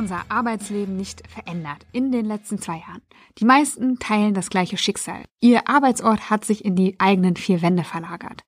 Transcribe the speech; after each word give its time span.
unser 0.00 0.24
Arbeitsleben 0.30 0.96
nicht 0.96 1.28
verändert 1.28 1.84
in 1.92 2.10
den 2.10 2.24
letzten 2.24 2.58
zwei 2.58 2.78
Jahren. 2.78 3.02
Die 3.36 3.44
meisten 3.44 3.98
teilen 3.98 4.32
das 4.32 4.48
gleiche 4.48 4.78
Schicksal. 4.78 5.24
Ihr 5.40 5.68
Arbeitsort 5.68 6.30
hat 6.30 6.42
sich 6.46 6.64
in 6.64 6.74
die 6.74 6.98
eigenen 6.98 7.36
vier 7.36 7.60
Wände 7.60 7.84
verlagert. 7.84 8.42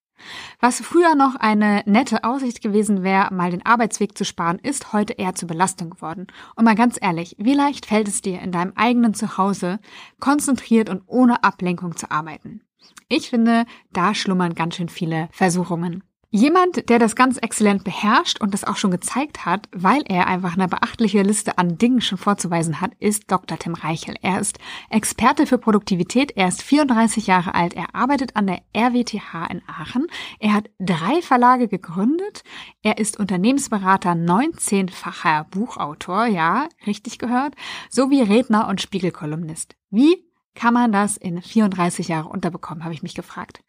Was 0.61 0.81
früher 0.81 1.15
noch 1.15 1.35
eine 1.35 1.83
nette 1.85 2.25
Aussicht 2.25 2.63
gewesen 2.63 3.03
wäre, 3.03 3.35
mal 3.35 3.51
den 3.51 3.67
Arbeitsweg 3.67 4.17
zu 4.17 4.25
sparen, 4.25 4.61
ist 4.61 4.95
heute 4.95 5.13
eher 5.13 5.35
zur 5.35 5.47
Belastung 5.47 5.91
geworden. 5.91 6.27
Und 6.57 6.65
mal 6.65 6.75
ganz 6.75 6.97
ehrlich, 6.99 7.37
wie 7.39 7.55
leicht 7.55 7.85
fällt 7.85 8.09
es 8.09 8.23
dir 8.23 8.41
in 8.41 8.51
deinem 8.51 8.73
eigenen 8.77 9.13
Zuhause, 9.13 9.79
konzentriert 10.21 10.89
und 10.89 11.03
ohne 11.07 11.45
Ablenkung 11.45 11.97
zu 11.97 12.11
arbeiten? 12.11 12.63
Ich 13.09 13.29
finde, 13.29 13.67
da 13.93 14.15
schlummern 14.15 14.55
ganz 14.55 14.77
schön 14.77 14.89
viele 14.89 15.29
Versuchungen. 15.33 16.03
Jemand, 16.35 16.89
der 16.89 16.99
das 16.99 17.15
ganz 17.15 17.37
exzellent 17.37 17.85
beherrscht 17.85 18.41
und 18.41 18.55
das 18.55 18.65
auch 18.65 18.77
schon 18.77 18.91
gezeigt 18.91 19.45
hat, 19.45 19.69
weil 19.71 20.03
er 20.07 20.29
einfach 20.29 20.55
eine 20.55 20.67
beachtliche 20.67 21.21
Liste 21.21 21.59
an 21.59 21.77
Dingen 21.77 22.01
schon 22.01 22.17
vorzuweisen 22.17 22.81
hat, 22.81 22.93
ist 23.01 23.31
Dr. 23.31 23.59
Tim 23.59 23.75
Reichel. 23.75 24.15
Er 24.23 24.41
ist 24.41 24.59
Experte 24.89 25.47
für 25.47 25.59
Produktivität, 25.59 26.33
er 26.35 26.49
ist 26.49 26.63
34 26.63 27.27
Jahre 27.27 27.55
alt, 27.55 27.75
er 27.75 27.95
arbeitet 27.95 28.35
an 28.35 28.47
der 28.47 28.63
RWTH 28.75 29.51
in 29.51 29.61
Aachen, 29.67 30.07
er 30.41 30.55
hat 30.55 30.71
drei 30.79 31.21
Verlage 31.21 31.69
gegründet, 31.69 32.45
er 32.83 32.97
ist 32.97 33.21
Unternehmensberater, 33.21 34.13
19-facher 34.13 35.45
Buchautor, 35.51 36.25
ja, 36.25 36.67
richtig 36.87 37.19
gehört, 37.19 37.57
sowie 37.91 38.23
Redner 38.23 38.69
und 38.69 38.81
Spiegelkolumnist. 38.81 39.77
Wie 39.91 40.32
kann 40.55 40.75
man 40.75 40.93
das 40.93 41.17
in 41.17 41.41
34 41.41 42.09
Jahre 42.09 42.29
unterbekommen, 42.29 42.85
habe 42.85 42.95
ich 42.95 43.03
mich 43.03 43.15
gefragt. 43.15 43.63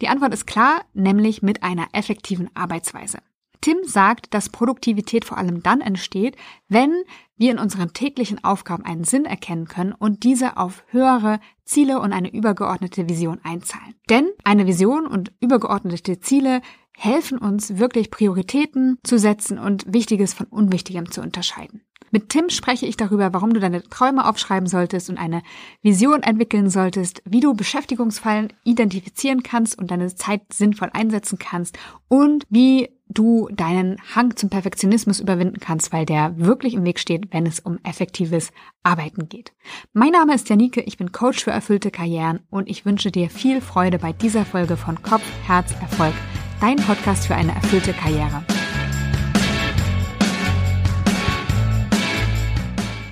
Die 0.00 0.08
Antwort 0.08 0.34
ist 0.34 0.46
klar, 0.46 0.84
nämlich 0.92 1.42
mit 1.42 1.62
einer 1.62 1.88
effektiven 1.92 2.50
Arbeitsweise. 2.54 3.18
Tim 3.64 3.78
sagt, 3.84 4.34
dass 4.34 4.50
Produktivität 4.50 5.24
vor 5.24 5.38
allem 5.38 5.62
dann 5.62 5.80
entsteht, 5.80 6.36
wenn 6.68 6.92
wir 7.38 7.50
in 7.50 7.58
unseren 7.58 7.94
täglichen 7.94 8.44
Aufgaben 8.44 8.84
einen 8.84 9.04
Sinn 9.04 9.24
erkennen 9.24 9.68
können 9.68 9.92
und 9.92 10.22
diese 10.22 10.58
auf 10.58 10.84
höhere 10.88 11.40
Ziele 11.64 11.98
und 12.00 12.12
eine 12.12 12.30
übergeordnete 12.30 13.08
Vision 13.08 13.40
einzahlen. 13.42 13.94
Denn 14.10 14.28
eine 14.44 14.66
Vision 14.66 15.06
und 15.06 15.32
übergeordnete 15.40 16.20
Ziele 16.20 16.60
helfen 16.94 17.38
uns 17.38 17.78
wirklich 17.78 18.10
Prioritäten 18.10 18.98
zu 19.02 19.18
setzen 19.18 19.58
und 19.58 19.90
Wichtiges 19.90 20.34
von 20.34 20.46
Unwichtigem 20.46 21.10
zu 21.10 21.22
unterscheiden. 21.22 21.80
Mit 22.14 22.28
Tim 22.28 22.48
spreche 22.48 22.86
ich 22.86 22.96
darüber, 22.96 23.34
warum 23.34 23.54
du 23.54 23.58
deine 23.58 23.82
Träume 23.82 24.28
aufschreiben 24.28 24.68
solltest 24.68 25.10
und 25.10 25.18
eine 25.18 25.42
Vision 25.82 26.22
entwickeln 26.22 26.70
solltest, 26.70 27.20
wie 27.24 27.40
du 27.40 27.54
Beschäftigungsfallen 27.54 28.52
identifizieren 28.62 29.42
kannst 29.42 29.76
und 29.76 29.90
deine 29.90 30.14
Zeit 30.14 30.42
sinnvoll 30.52 30.90
einsetzen 30.92 31.40
kannst 31.40 31.76
und 32.06 32.44
wie 32.48 32.88
du 33.08 33.48
deinen 33.50 33.96
Hang 34.14 34.36
zum 34.36 34.48
Perfektionismus 34.48 35.18
überwinden 35.18 35.58
kannst, 35.58 35.92
weil 35.92 36.06
der 36.06 36.38
wirklich 36.38 36.74
im 36.74 36.84
Weg 36.84 37.00
steht, 37.00 37.32
wenn 37.32 37.46
es 37.46 37.58
um 37.58 37.80
effektives 37.82 38.52
Arbeiten 38.84 39.28
geht. 39.28 39.52
Mein 39.92 40.12
Name 40.12 40.36
ist 40.36 40.48
Janike, 40.48 40.82
ich 40.82 40.96
bin 40.96 41.10
Coach 41.10 41.42
für 41.42 41.50
erfüllte 41.50 41.90
Karrieren 41.90 42.38
und 42.48 42.70
ich 42.70 42.86
wünsche 42.86 43.10
dir 43.10 43.28
viel 43.28 43.60
Freude 43.60 43.98
bei 43.98 44.12
dieser 44.12 44.44
Folge 44.44 44.76
von 44.76 45.02
Kopf, 45.02 45.24
Herz, 45.48 45.72
Erfolg, 45.80 46.14
dein 46.60 46.76
Podcast 46.76 47.26
für 47.26 47.34
eine 47.34 47.56
erfüllte 47.56 47.92
Karriere. 47.92 48.44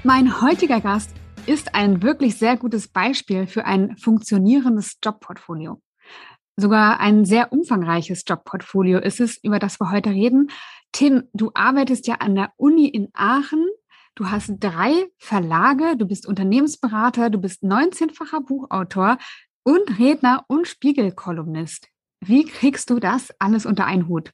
Mein 0.05 0.43
heutiger 0.43 0.81
Gast 0.81 1.15
ist 1.47 1.77
ein 1.77 2.03
wirklich 2.03 2.37
sehr 2.37 2.57
gutes 2.57 2.89
Beispiel 2.89 3.47
für 3.47 3.67
ein 3.67 3.97
funktionierendes 3.97 4.99
Jobportfolio. 5.01 5.81
Sogar 6.57 6.99
ein 6.99 7.25
sehr 7.25 7.53
umfangreiches 7.53 8.25
Jobportfolio 8.27 8.99
ist 8.99 9.21
es, 9.21 9.39
über 9.45 9.61
das 9.61 9.79
wir 9.79 9.93
heute 9.93 10.11
reden. 10.11 10.51
Tim, 10.91 11.29
du 11.35 11.53
arbeitest 11.55 12.09
ja 12.09 12.17
an 12.17 12.35
der 12.35 12.51
Uni 12.57 12.89
in 12.89 13.11
Aachen. 13.15 13.65
Du 14.17 14.29
hast 14.29 14.55
drei 14.59 14.93
Verlage, 15.19 15.97
du 15.97 16.09
bist 16.09 16.27
Unternehmensberater, 16.27 17.31
du 17.31 17.39
bist 17.39 17.63
19-facher 17.63 18.41
Buchautor 18.41 19.19
und 19.63 20.01
Redner 20.01 20.45
und 20.49 20.67
Spiegelkolumnist. 20.67 21.87
Wie 22.21 22.45
kriegst 22.45 22.91
du 22.91 22.99
das 22.99 23.33
alles 23.39 23.67
unter 23.67 23.87
einen 23.87 24.09
Hut? 24.09 24.33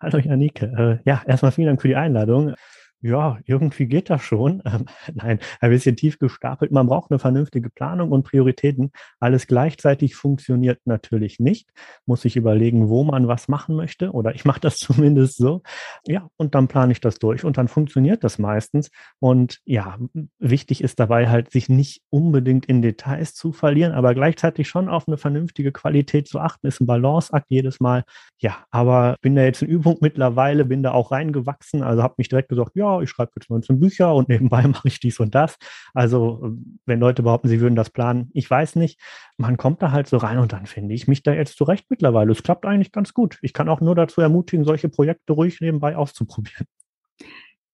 Hallo 0.00 0.18
Janike. 0.18 0.66
Äh, 1.04 1.08
ja, 1.08 1.22
erstmal 1.26 1.52
vielen 1.52 1.68
Dank 1.68 1.80
für 1.80 1.88
die 1.88 1.96
Einladung 1.96 2.54
ja, 3.00 3.38
irgendwie 3.44 3.86
geht 3.86 4.10
das 4.10 4.22
schon. 4.22 4.62
Ähm, 4.68 4.84
nein, 5.14 5.38
ein 5.60 5.70
bisschen 5.70 5.96
tief 5.96 6.18
gestapelt. 6.18 6.72
Man 6.72 6.88
braucht 6.88 7.10
eine 7.10 7.18
vernünftige 7.18 7.70
Planung 7.70 8.12
und 8.12 8.24
Prioritäten. 8.24 8.90
Alles 9.18 9.46
gleichzeitig 9.46 10.14
funktioniert 10.14 10.80
natürlich 10.84 11.40
nicht. 11.40 11.70
Muss 12.04 12.22
sich 12.22 12.36
überlegen, 12.36 12.90
wo 12.90 13.02
man 13.02 13.28
was 13.28 13.48
machen 13.48 13.76
möchte. 13.76 14.10
Oder 14.10 14.34
ich 14.34 14.44
mache 14.44 14.60
das 14.60 14.76
zumindest 14.76 15.38
so. 15.38 15.62
Ja, 16.06 16.28
und 16.36 16.54
dann 16.54 16.68
plane 16.68 16.92
ich 16.92 17.00
das 17.00 17.18
durch 17.18 17.44
und 17.44 17.56
dann 17.56 17.68
funktioniert 17.68 18.24
das 18.24 18.38
meistens. 18.38 18.90
Und 19.20 19.60
ja, 19.64 19.96
wichtig 20.38 20.82
ist 20.82 21.00
dabei 21.00 21.30
halt, 21.30 21.50
sich 21.50 21.70
nicht 21.70 22.02
unbedingt 22.10 22.66
in 22.66 22.82
Details 22.82 23.32
zu 23.32 23.52
verlieren, 23.52 23.92
aber 23.92 24.12
gleichzeitig 24.12 24.68
schon 24.68 24.90
auf 24.90 25.08
eine 25.08 25.16
vernünftige 25.16 25.72
Qualität 25.72 26.28
zu 26.28 26.40
achten. 26.40 26.66
Ist 26.66 26.80
ein 26.80 26.86
Balanceakt 26.86 27.46
jedes 27.48 27.80
Mal. 27.80 28.04
Ja, 28.38 28.66
aber 28.70 29.16
bin 29.22 29.34
da 29.34 29.42
jetzt 29.44 29.62
in 29.62 29.68
Übung 29.68 29.96
mittlerweile, 30.00 30.66
bin 30.66 30.82
da 30.82 30.92
auch 30.92 31.10
reingewachsen. 31.10 31.82
Also 31.82 32.02
habe 32.02 32.14
mich 32.18 32.28
direkt 32.28 32.50
gesagt, 32.50 32.72
ja, 32.74 32.87
ich 33.02 33.10
schreibe 33.10 33.32
jetzt 33.36 33.50
19 33.50 33.80
Bücher 33.80 34.14
und 34.14 34.28
nebenbei 34.28 34.62
mache 34.68 34.88
ich 34.88 35.00
dies 35.00 35.20
und 35.20 35.34
das. 35.34 35.56
Also 35.94 36.56
wenn 36.86 37.00
Leute 37.00 37.22
behaupten, 37.22 37.48
sie 37.48 37.60
würden 37.60 37.76
das 37.76 37.90
planen, 37.90 38.30
ich 38.32 38.50
weiß 38.50 38.76
nicht. 38.76 39.00
Man 39.36 39.56
kommt 39.56 39.82
da 39.82 39.92
halt 39.92 40.08
so 40.08 40.16
rein 40.16 40.38
und 40.38 40.52
dann 40.52 40.66
finde 40.66 40.94
ich 40.94 41.08
mich 41.08 41.22
da 41.22 41.32
jetzt 41.32 41.56
zurecht 41.56 41.86
mittlerweile. 41.88 42.32
Es 42.32 42.42
klappt 42.42 42.66
eigentlich 42.66 42.92
ganz 42.92 43.14
gut. 43.14 43.38
Ich 43.42 43.52
kann 43.52 43.68
auch 43.68 43.80
nur 43.80 43.94
dazu 43.94 44.20
ermutigen, 44.20 44.64
solche 44.64 44.88
Projekte 44.88 45.32
ruhig 45.32 45.60
nebenbei 45.60 45.96
auszuprobieren. 45.96 46.66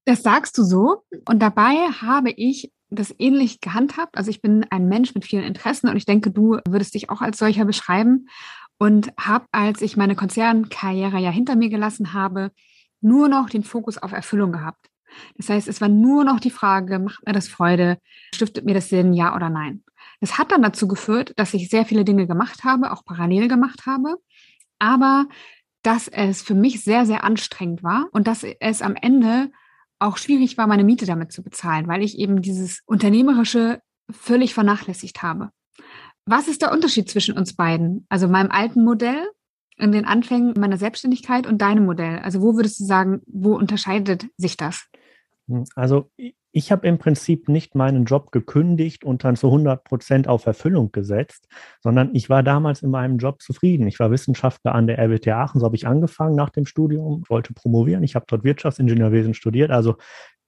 Das 0.04 0.22
sagst 0.22 0.58
du 0.58 0.62
so. 0.64 1.02
Und 1.26 1.40
dabei 1.40 1.74
habe 2.00 2.30
ich 2.30 2.70
das 2.90 3.14
ähnlich 3.18 3.60
gehandhabt. 3.60 4.16
Also 4.16 4.30
ich 4.30 4.42
bin 4.42 4.66
ein 4.70 4.88
Mensch 4.88 5.14
mit 5.14 5.24
vielen 5.24 5.44
Interessen 5.44 5.88
und 5.88 5.96
ich 5.96 6.04
denke, 6.04 6.30
du 6.30 6.58
würdest 6.68 6.94
dich 6.94 7.10
auch 7.10 7.20
als 7.20 7.38
solcher 7.38 7.64
beschreiben. 7.64 8.28
Und 8.76 9.12
habe, 9.18 9.46
als 9.52 9.82
ich 9.82 9.96
meine 9.96 10.16
Konzernkarriere 10.16 11.18
ja 11.18 11.30
hinter 11.30 11.56
mir 11.56 11.70
gelassen 11.70 12.12
habe, 12.12 12.50
nur 13.00 13.28
noch 13.28 13.48
den 13.48 13.62
Fokus 13.62 13.98
auf 13.98 14.12
Erfüllung 14.12 14.52
gehabt. 14.52 14.88
Das 15.36 15.48
heißt, 15.48 15.68
es 15.68 15.80
war 15.80 15.88
nur 15.88 16.24
noch 16.24 16.40
die 16.40 16.50
Frage, 16.50 16.98
macht 16.98 17.26
mir 17.26 17.32
das 17.32 17.48
Freude, 17.48 17.98
stiftet 18.34 18.64
mir 18.64 18.74
das 18.74 18.88
Sinn, 18.88 19.12
ja 19.12 19.34
oder 19.34 19.50
nein. 19.50 19.82
Das 20.20 20.38
hat 20.38 20.52
dann 20.52 20.62
dazu 20.62 20.88
geführt, 20.88 21.32
dass 21.36 21.54
ich 21.54 21.68
sehr 21.68 21.84
viele 21.84 22.04
Dinge 22.04 22.26
gemacht 22.26 22.64
habe, 22.64 22.92
auch 22.92 23.04
parallel 23.04 23.48
gemacht 23.48 23.86
habe, 23.86 24.16
aber 24.78 25.26
dass 25.82 26.08
es 26.08 26.42
für 26.42 26.54
mich 26.54 26.82
sehr, 26.82 27.04
sehr 27.06 27.24
anstrengend 27.24 27.82
war 27.82 28.08
und 28.12 28.26
dass 28.26 28.44
es 28.44 28.82
am 28.82 28.96
Ende 28.96 29.50
auch 29.98 30.16
schwierig 30.16 30.56
war, 30.56 30.66
meine 30.66 30.84
Miete 30.84 31.06
damit 31.06 31.32
zu 31.32 31.42
bezahlen, 31.42 31.88
weil 31.88 32.02
ich 32.02 32.18
eben 32.18 32.42
dieses 32.42 32.82
Unternehmerische 32.86 33.80
völlig 34.10 34.54
vernachlässigt 34.54 35.22
habe. 35.22 35.50
Was 36.26 36.48
ist 36.48 36.62
der 36.62 36.72
Unterschied 36.72 37.10
zwischen 37.10 37.36
uns 37.36 37.54
beiden? 37.54 38.06
Also 38.08 38.28
meinem 38.28 38.50
alten 38.50 38.82
Modell 38.82 39.26
in 39.76 39.92
den 39.92 40.04
Anfängen 40.04 40.54
meiner 40.58 40.78
Selbstständigkeit 40.78 41.46
und 41.46 41.58
deinem 41.58 41.84
Modell? 41.84 42.18
Also 42.20 42.40
wo 42.40 42.56
würdest 42.56 42.80
du 42.80 42.84
sagen, 42.84 43.20
wo 43.26 43.54
unterscheidet 43.54 44.26
sich 44.36 44.56
das? 44.56 44.86
Hm, 45.48 45.64
also 45.74 46.10
ich 46.52 46.70
habe 46.70 46.86
im 46.86 46.98
Prinzip 46.98 47.48
nicht 47.48 47.74
meinen 47.74 48.04
Job 48.04 48.30
gekündigt 48.30 49.04
und 49.04 49.24
dann 49.24 49.36
zu 49.36 49.48
100 49.48 49.82
Prozent 49.82 50.28
auf 50.28 50.46
Erfüllung 50.46 50.92
gesetzt, 50.92 51.48
sondern 51.82 52.14
ich 52.14 52.30
war 52.30 52.42
damals 52.42 52.82
in 52.82 52.90
meinem 52.90 53.18
Job 53.18 53.42
zufrieden. 53.42 53.88
Ich 53.88 53.98
war 53.98 54.10
Wissenschaftler 54.10 54.74
an 54.74 54.86
der 54.86 54.98
RWTH 54.98 55.28
Aachen, 55.32 55.60
so 55.60 55.66
habe 55.66 55.76
ich 55.76 55.86
angefangen 55.86 56.36
nach 56.36 56.50
dem 56.50 56.64
Studium, 56.64 57.24
wollte 57.28 57.52
promovieren. 57.54 58.04
Ich 58.04 58.14
habe 58.14 58.26
dort 58.28 58.44
Wirtschaftsingenieurwesen 58.44 59.34
studiert, 59.34 59.72
also 59.72 59.96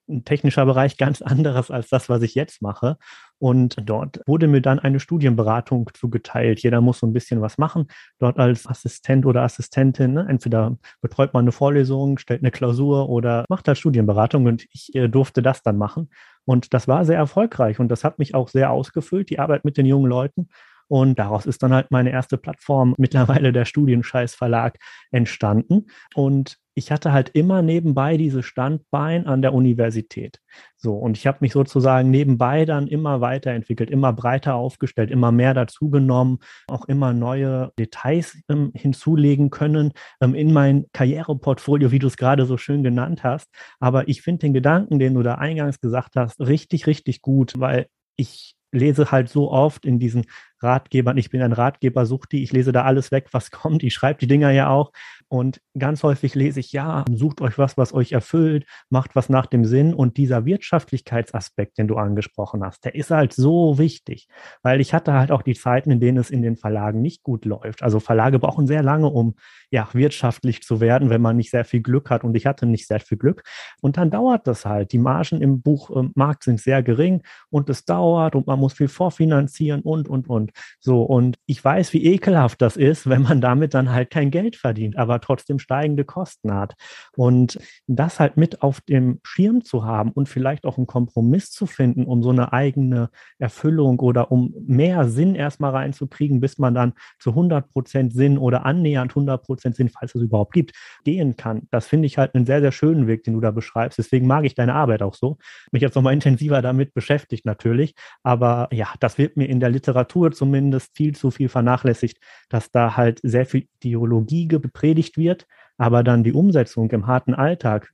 ein 0.07 0.23
technischer 0.23 0.65
Bereich 0.65 0.97
ganz 0.97 1.21
anderes 1.21 1.71
als 1.71 1.89
das, 1.89 2.09
was 2.09 2.21
ich 2.21 2.35
jetzt 2.35 2.61
mache. 2.61 2.97
Und 3.39 3.77
dort 3.87 4.21
wurde 4.25 4.47
mir 4.47 4.61
dann 4.61 4.79
eine 4.79 4.99
Studienberatung 4.99 5.89
zugeteilt. 5.93 6.61
Jeder 6.61 6.81
muss 6.81 6.99
so 6.99 7.07
ein 7.07 7.13
bisschen 7.13 7.41
was 7.41 7.57
machen. 7.57 7.87
Dort 8.19 8.39
als 8.39 8.67
Assistent 8.67 9.25
oder 9.25 9.43
Assistentin, 9.43 10.13
ne? 10.13 10.25
entweder 10.27 10.77
betreut 11.01 11.33
man 11.33 11.43
eine 11.43 11.51
Vorlesung, 11.51 12.17
stellt 12.17 12.41
eine 12.41 12.51
Klausur 12.51 13.09
oder 13.09 13.45
macht 13.49 13.67
halt 13.67 13.77
Studienberatung. 13.77 14.45
Und 14.45 14.65
ich 14.71 14.93
äh, 14.95 15.07
durfte 15.07 15.41
das 15.41 15.61
dann 15.61 15.77
machen. 15.77 16.09
Und 16.45 16.73
das 16.73 16.87
war 16.87 17.05
sehr 17.05 17.17
erfolgreich 17.17 17.79
und 17.79 17.89
das 17.89 18.03
hat 18.03 18.19
mich 18.19 18.33
auch 18.33 18.47
sehr 18.47 18.71
ausgefüllt, 18.71 19.29
die 19.29 19.39
Arbeit 19.39 19.65
mit 19.65 19.77
den 19.77 19.85
jungen 19.85 20.09
Leuten. 20.09 20.47
Und 20.87 21.19
daraus 21.19 21.45
ist 21.45 21.61
dann 21.61 21.73
halt 21.73 21.91
meine 21.91 22.11
erste 22.11 22.37
Plattform, 22.37 22.95
mittlerweile 22.97 23.51
der 23.51 23.65
Studienscheiß 23.65 24.35
Verlag, 24.35 24.77
entstanden. 25.11 25.87
Und 26.15 26.57
ich 26.77 26.91
hatte 26.91 27.11
halt 27.11 27.29
immer 27.29 27.63
nebenbei 27.63 28.17
dieses 28.17 28.45
Standbein 28.45 29.25
an 29.25 29.41
der 29.41 29.55
Universität. 29.55 30.39
So, 30.75 30.93
und 30.93 31.17
ich 31.17 31.25
habe 31.25 31.39
mich 31.41 31.51
sozusagen 31.51 32.11
nebenbei 32.11 32.65
dann 32.65 32.85
immer 32.85 33.19
weiterentwickelt, 33.19 33.89
immer 33.89 34.13
breiter 34.13 34.53
aufgestellt, 34.53 35.09
immer 35.09 35.31
mehr 35.31 35.55
dazugenommen, 35.55 36.37
auch 36.67 36.85
immer 36.85 37.13
neue 37.13 37.71
Details 37.79 38.37
ähm, 38.47 38.71
hinzulegen 38.75 39.49
können 39.49 39.91
ähm, 40.21 40.35
in 40.35 40.53
mein 40.53 40.85
Karriereportfolio, 40.93 41.91
wie 41.91 41.99
du 41.99 42.05
es 42.05 42.15
gerade 42.15 42.45
so 42.45 42.57
schön 42.57 42.83
genannt 42.83 43.23
hast. 43.23 43.49
Aber 43.79 44.07
ich 44.07 44.21
finde 44.21 44.41
den 44.41 44.53
Gedanken, 44.53 44.99
den 44.99 45.15
du 45.15 45.23
da 45.23 45.35
eingangs 45.35 45.79
gesagt 45.79 46.15
hast, 46.15 46.39
richtig, 46.39 46.85
richtig 46.85 47.23
gut, 47.23 47.53
weil 47.57 47.87
ich 48.17 48.55
lese 48.71 49.11
halt 49.11 49.29
so 49.29 49.51
oft 49.51 49.83
in 49.83 49.97
diesen 49.97 50.25
Ratgebern. 50.61 51.17
Ich 51.17 51.29
bin 51.29 51.41
ein 51.41 51.53
Ratgeber-Suchti. 51.53 52.41
Ich 52.43 52.51
lese 52.51 52.71
da 52.71 52.83
alles 52.83 53.11
weg, 53.11 53.27
was 53.31 53.51
kommt. 53.51 53.83
Ich 53.83 53.93
schreibe 53.93 54.19
die 54.19 54.27
Dinger 54.27 54.51
ja 54.51 54.69
auch. 54.69 54.91
Und 55.29 55.61
ganz 55.77 56.03
häufig 56.03 56.35
lese 56.35 56.59
ich, 56.59 56.71
ja, 56.71 57.03
sucht 57.11 57.41
euch 57.41 57.57
was, 57.57 57.77
was 57.77 57.93
euch 57.93 58.13
erfüllt, 58.13 58.65
macht 58.89 59.15
was 59.15 59.27
nach 59.27 59.45
dem 59.45 59.65
Sinn. 59.65 59.93
Und 59.93 60.17
dieser 60.17 60.45
Wirtschaftlichkeitsaspekt, 60.45 61.77
den 61.77 61.87
du 61.87 61.97
angesprochen 61.97 62.63
hast, 62.63 62.85
der 62.85 62.95
ist 62.95 63.11
halt 63.11 63.33
so 63.33 63.77
wichtig, 63.77 64.27
weil 64.63 64.79
ich 64.79 64.93
hatte 64.93 65.13
halt 65.13 65.31
auch 65.31 65.41
die 65.41 65.55
Zeiten, 65.55 65.91
in 65.91 65.99
denen 65.99 66.17
es 66.17 66.29
in 66.29 66.41
den 66.41 66.55
Verlagen 66.55 67.01
nicht 67.01 67.23
gut 67.23 67.43
läuft. 67.45 67.83
Also 67.83 67.99
Verlage 67.99 68.39
brauchen 68.39 68.67
sehr 68.67 68.83
lange, 68.83 69.07
um 69.07 69.35
ja, 69.69 69.89
wirtschaftlich 69.91 70.61
zu 70.61 70.79
werden, 70.79 71.09
wenn 71.09 71.21
man 71.21 71.35
nicht 71.35 71.51
sehr 71.51 71.65
viel 71.65 71.81
Glück 71.81 72.09
hat. 72.09 72.23
Und 72.23 72.35
ich 72.35 72.45
hatte 72.45 72.65
nicht 72.65 72.87
sehr 72.87 73.01
viel 73.01 73.17
Glück. 73.17 73.43
Und 73.81 73.97
dann 73.97 74.09
dauert 74.09 74.47
das 74.47 74.65
halt. 74.65 74.93
Die 74.93 74.97
Margen 74.97 75.41
im 75.41 75.61
Buchmarkt 75.61 76.43
sind 76.43 76.61
sehr 76.61 76.81
gering 76.83 77.21
und 77.49 77.69
es 77.69 77.83
dauert 77.83 78.35
und 78.35 78.47
man 78.47 78.59
muss 78.59 78.73
viel 78.73 78.87
vorfinanzieren 78.87 79.81
und, 79.81 80.07
und, 80.07 80.29
und. 80.29 80.46
So. 80.79 81.03
Und 81.03 81.37
ich 81.45 81.63
weiß, 81.63 81.93
wie 81.93 82.05
ekelhaft 82.05 82.61
das 82.61 82.77
ist, 82.77 83.09
wenn 83.09 83.21
man 83.21 83.41
damit 83.41 83.73
dann 83.73 83.91
halt 83.91 84.09
kein 84.09 84.31
Geld 84.31 84.55
verdient, 84.55 84.97
aber 84.97 85.21
trotzdem 85.21 85.59
steigende 85.59 86.05
Kosten 86.05 86.53
hat. 86.53 86.75
Und 87.15 87.59
das 87.87 88.19
halt 88.19 88.37
mit 88.37 88.61
auf 88.61 88.81
dem 88.81 89.19
Schirm 89.23 89.63
zu 89.63 89.85
haben 89.85 90.11
und 90.11 90.29
vielleicht 90.29 90.65
auch 90.65 90.77
einen 90.77 90.87
Kompromiss 90.87 91.51
zu 91.51 91.65
finden, 91.65 92.05
um 92.05 92.23
so 92.23 92.29
eine 92.29 92.53
eigene 92.53 93.09
Erfüllung 93.39 93.99
oder 93.99 94.31
um 94.31 94.53
mehr 94.65 95.07
Sinn 95.09 95.35
erstmal 95.35 95.71
reinzukriegen, 95.71 96.39
bis 96.39 96.57
man 96.57 96.73
dann 96.73 96.93
zu 97.19 97.31
100 97.31 97.71
Prozent 97.71 98.13
Sinn 98.13 98.37
oder 98.37 98.65
annähernd 98.65 99.11
100 99.11 99.43
Prozent 99.43 99.75
Sinn, 99.75 99.89
falls 99.89 100.15
es 100.15 100.21
überhaupt 100.21 100.53
gibt, 100.53 100.73
gehen 101.03 101.35
kann. 101.35 101.67
Das 101.71 101.87
finde 101.87 102.05
ich 102.05 102.17
halt 102.17 102.35
einen 102.35 102.45
sehr, 102.45 102.61
sehr 102.61 102.71
schönen 102.71 103.07
Weg, 103.07 103.23
den 103.23 103.33
du 103.33 103.39
da 103.39 103.51
beschreibst. 103.51 103.97
Deswegen 103.97 104.27
mag 104.27 104.45
ich 104.45 104.55
deine 104.55 104.73
Arbeit 104.73 105.01
auch 105.01 105.15
so. 105.15 105.37
Mich 105.71 105.81
jetzt 105.81 105.95
nochmal 105.95 106.13
intensiver 106.13 106.61
damit 106.61 106.93
beschäftigt 106.93 107.45
natürlich. 107.45 107.95
Aber 108.23 108.67
ja, 108.71 108.87
das 108.99 109.17
wird 109.17 109.37
mir 109.37 109.45
in 109.45 109.59
der 109.59 109.69
Literatur 109.69 110.31
zumindest 110.37 110.95
viel 110.95 111.15
zu 111.15 111.31
viel 111.31 111.49
vernachlässigt, 111.49 112.19
dass 112.49 112.71
da 112.71 112.95
halt 112.95 113.19
sehr 113.23 113.45
viel 113.45 113.67
Ideologie 113.81 114.47
gepredigt 114.47 115.17
wird, 115.17 115.47
aber 115.77 116.03
dann 116.03 116.23
die 116.23 116.33
Umsetzung 116.33 116.89
im 116.91 117.07
harten 117.07 117.33
Alltag, 117.33 117.93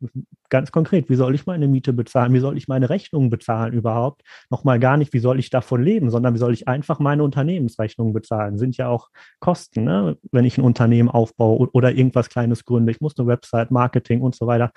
ganz 0.50 0.72
konkret, 0.72 1.10
wie 1.10 1.16
soll 1.16 1.36
ich 1.36 1.46
meine 1.46 1.68
Miete 1.68 1.94
bezahlen, 1.94 2.34
wie 2.34 2.40
soll 2.40 2.58
ich 2.58 2.68
meine 2.68 2.90
Rechnungen 2.90 3.30
bezahlen 3.30 3.74
überhaupt? 3.74 4.22
Nochmal 4.50 4.80
gar 4.80 4.98
nicht, 4.98 5.12
wie 5.14 5.20
soll 5.20 5.40
ich 5.40 5.50
davon 5.50 5.84
leben, 5.84 6.10
sondern 6.10 6.34
wie 6.34 6.38
soll 6.38 6.54
ich 6.54 6.68
einfach 6.68 7.00
meine 7.00 7.24
Unternehmensrechnungen 7.24 8.14
bezahlen? 8.14 8.58
Sind 8.58 8.78
ja 8.78 8.88
auch 8.88 9.10
Kosten, 9.40 9.84
ne? 9.84 10.18
wenn 10.32 10.46
ich 10.46 10.58
ein 10.58 10.64
Unternehmen 10.64 11.10
aufbaue 11.10 11.70
oder 11.74 11.92
irgendwas 11.92 12.30
Kleines 12.30 12.66
gründe. 12.66 12.92
Ich 12.92 13.02
muss 13.02 13.18
eine 13.18 13.28
Website, 13.28 13.72
Marketing 13.72 14.22
und 14.22 14.36
so 14.36 14.48
weiter. 14.48 14.72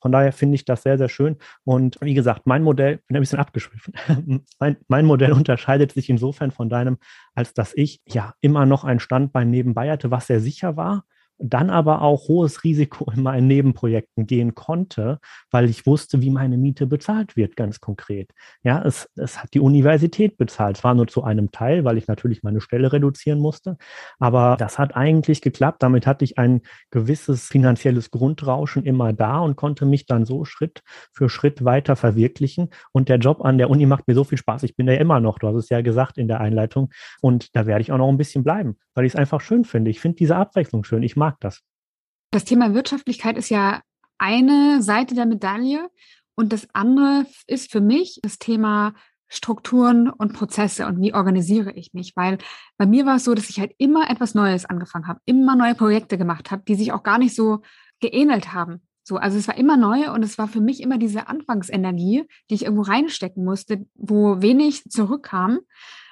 Von 0.00 0.12
daher 0.12 0.32
finde 0.32 0.54
ich 0.54 0.64
das 0.64 0.82
sehr, 0.82 0.98
sehr 0.98 1.08
schön. 1.08 1.36
Und 1.64 1.98
wie 2.00 2.14
gesagt, 2.14 2.46
mein 2.46 2.62
Modell, 2.62 3.00
bin 3.08 3.16
ein 3.16 3.20
bisschen 3.20 3.40
abgeschwiffen, 3.40 3.94
mein, 4.58 4.76
mein 4.86 5.04
Modell 5.04 5.32
unterscheidet 5.32 5.92
sich 5.92 6.08
insofern 6.08 6.50
von 6.50 6.68
deinem, 6.68 6.98
als 7.34 7.52
dass 7.54 7.72
ich 7.74 8.00
ja 8.06 8.34
immer 8.40 8.66
noch 8.66 8.84
ein 8.84 9.00
Standbein 9.00 9.50
nebenbei 9.50 9.90
hatte, 9.90 10.10
was 10.10 10.28
sehr 10.28 10.40
sicher 10.40 10.76
war 10.76 11.04
dann 11.38 11.70
aber 11.70 12.02
auch 12.02 12.28
hohes 12.28 12.64
Risiko 12.64 13.10
in 13.14 13.22
meinen 13.22 13.46
Nebenprojekten 13.46 14.26
gehen 14.26 14.54
konnte, 14.54 15.18
weil 15.50 15.70
ich 15.70 15.86
wusste, 15.86 16.20
wie 16.20 16.30
meine 16.30 16.58
Miete 16.58 16.86
bezahlt 16.86 17.36
wird, 17.36 17.56
ganz 17.56 17.80
konkret. 17.80 18.30
Ja, 18.62 18.82
es, 18.84 19.08
es 19.16 19.42
hat 19.42 19.54
die 19.54 19.60
Universität 19.60 20.36
bezahlt. 20.36 20.76
Zwar 20.76 20.94
nur 20.94 21.06
zu 21.06 21.22
einem 21.22 21.50
Teil, 21.50 21.84
weil 21.84 21.96
ich 21.96 22.08
natürlich 22.08 22.42
meine 22.42 22.60
Stelle 22.60 22.92
reduzieren 22.92 23.38
musste, 23.38 23.76
aber 24.18 24.56
das 24.58 24.78
hat 24.78 24.96
eigentlich 24.96 25.40
geklappt. 25.40 25.82
Damit 25.82 26.06
hatte 26.06 26.24
ich 26.24 26.38
ein 26.38 26.62
gewisses 26.90 27.46
finanzielles 27.46 28.10
Grundrauschen 28.10 28.84
immer 28.84 29.12
da 29.12 29.38
und 29.38 29.56
konnte 29.56 29.86
mich 29.86 30.06
dann 30.06 30.24
so 30.24 30.44
Schritt 30.44 30.82
für 31.12 31.28
Schritt 31.28 31.64
weiter 31.64 31.96
verwirklichen. 31.96 32.70
Und 32.92 33.08
der 33.08 33.18
Job 33.18 33.44
an 33.44 33.58
der 33.58 33.70
Uni 33.70 33.86
macht 33.86 34.08
mir 34.08 34.14
so 34.14 34.24
viel 34.24 34.38
Spaß. 34.38 34.64
Ich 34.64 34.76
bin 34.76 34.86
da 34.86 34.94
immer 34.94 35.20
noch, 35.20 35.38
du 35.38 35.48
hast 35.48 35.56
es 35.56 35.68
ja 35.68 35.80
gesagt 35.80 36.18
in 36.18 36.28
der 36.28 36.40
Einleitung. 36.40 36.90
Und 37.20 37.54
da 37.54 37.66
werde 37.66 37.82
ich 37.82 37.92
auch 37.92 37.98
noch 37.98 38.08
ein 38.08 38.18
bisschen 38.18 38.42
bleiben, 38.42 38.76
weil 38.94 39.04
ich 39.04 39.12
es 39.12 39.16
einfach 39.16 39.40
schön 39.40 39.64
finde. 39.64 39.90
Ich 39.90 40.00
finde 40.00 40.16
diese 40.16 40.36
Abwechslung 40.36 40.84
schön. 40.84 41.02
Ich 41.02 41.16
mag 41.16 41.27
mag 41.28 41.40
das. 41.40 41.60
Das 42.30 42.44
Thema 42.44 42.74
Wirtschaftlichkeit 42.74 43.36
ist 43.36 43.50
ja 43.50 43.82
eine 44.18 44.82
Seite 44.82 45.14
der 45.14 45.26
Medaille 45.26 45.88
und 46.34 46.52
das 46.52 46.66
andere 46.72 47.26
ist 47.46 47.70
für 47.70 47.80
mich 47.80 48.20
das 48.22 48.38
Thema 48.38 48.94
Strukturen 49.28 50.08
und 50.08 50.32
Prozesse 50.32 50.86
und 50.86 51.00
wie 51.02 51.12
organisiere 51.12 51.72
ich 51.72 51.92
mich, 51.92 52.16
weil 52.16 52.38
bei 52.78 52.86
mir 52.86 53.04
war 53.04 53.16
es 53.16 53.24
so, 53.24 53.34
dass 53.34 53.50
ich 53.50 53.60
halt 53.60 53.72
immer 53.76 54.10
etwas 54.10 54.34
Neues 54.34 54.64
angefangen 54.64 55.06
habe, 55.06 55.20
immer 55.26 55.54
neue 55.54 55.74
Projekte 55.74 56.16
gemacht 56.16 56.50
habe, 56.50 56.62
die 56.66 56.76
sich 56.76 56.92
auch 56.92 57.02
gar 57.02 57.18
nicht 57.18 57.34
so 57.34 57.60
geähnelt 58.00 58.54
haben. 58.54 58.80
So, 59.02 59.16
also 59.16 59.36
es 59.36 59.48
war 59.48 59.56
immer 59.56 59.76
neu 59.76 60.10
und 60.12 60.22
es 60.22 60.38
war 60.38 60.48
für 60.48 60.60
mich 60.60 60.82
immer 60.82 60.98
diese 60.98 61.28
Anfangsenergie, 61.28 62.24
die 62.48 62.54
ich 62.54 62.64
irgendwo 62.64 62.82
reinstecken 62.82 63.44
musste, 63.44 63.86
wo 63.94 64.40
wenig 64.40 64.84
zurückkam. 64.84 65.60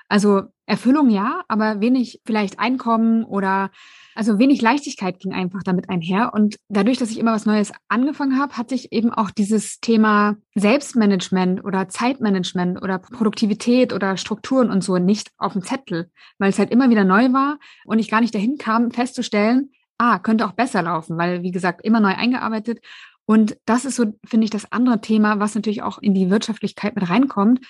Also 0.09 0.43
Erfüllung 0.67 1.11
ja, 1.11 1.43
aber 1.49 1.81
wenig 1.81 2.21
vielleicht 2.25 2.59
Einkommen 2.59 3.25
oder 3.25 3.71
also 4.15 4.39
wenig 4.39 4.63
Leichtigkeit 4.63 5.19
ging 5.19 5.33
einfach 5.33 5.63
damit 5.63 5.89
einher. 5.91 6.33
Und 6.33 6.57
dadurch, 6.69 6.99
dass 6.99 7.11
ich 7.11 7.19
immer 7.19 7.33
was 7.33 7.47
Neues 7.47 7.73
angefangen 7.89 8.39
habe, 8.39 8.57
hatte 8.57 8.75
ich 8.75 8.93
eben 8.93 9.13
auch 9.13 9.31
dieses 9.31 9.79
Thema 9.81 10.37
Selbstmanagement 10.55 11.65
oder 11.65 11.89
Zeitmanagement 11.89 12.83
oder 12.83 12.99
Produktivität 12.99 13.93
oder 13.93 14.17
Strukturen 14.17 14.71
und 14.71 14.83
so 14.83 14.99
nicht 14.99 15.31
auf 15.39 15.53
dem 15.53 15.63
Zettel, 15.63 16.11
weil 16.39 16.51
es 16.51 16.59
halt 16.59 16.71
immer 16.71 16.91
wieder 16.91 17.05
neu 17.05 17.33
war 17.33 17.59
und 17.85 17.99
ich 17.99 18.11
gar 18.11 18.21
nicht 18.21 18.35
dahin 18.35 18.59
kam, 18.59 18.91
festzustellen, 18.91 19.71
ah, 19.99 20.19
könnte 20.19 20.47
auch 20.47 20.53
besser 20.53 20.83
laufen, 20.83 21.17
weil, 21.19 21.43
wie 21.43 21.53
gesagt, 21.53 21.85
immer 21.85 22.01
neu 22.01 22.15
eingearbeitet. 22.15 22.81
Und 23.27 23.59
das 23.67 23.85
ist 23.85 23.97
so, 23.97 24.15
finde 24.25 24.45
ich, 24.45 24.51
das 24.51 24.71
andere 24.73 25.01
Thema, 25.01 25.41
was 25.41 25.55
natürlich 25.55 25.83
auch 25.83 25.99
in 25.99 26.15
die 26.15 26.31
Wirtschaftlichkeit 26.31 26.95
mit 26.95 27.11
reinkommt, 27.11 27.61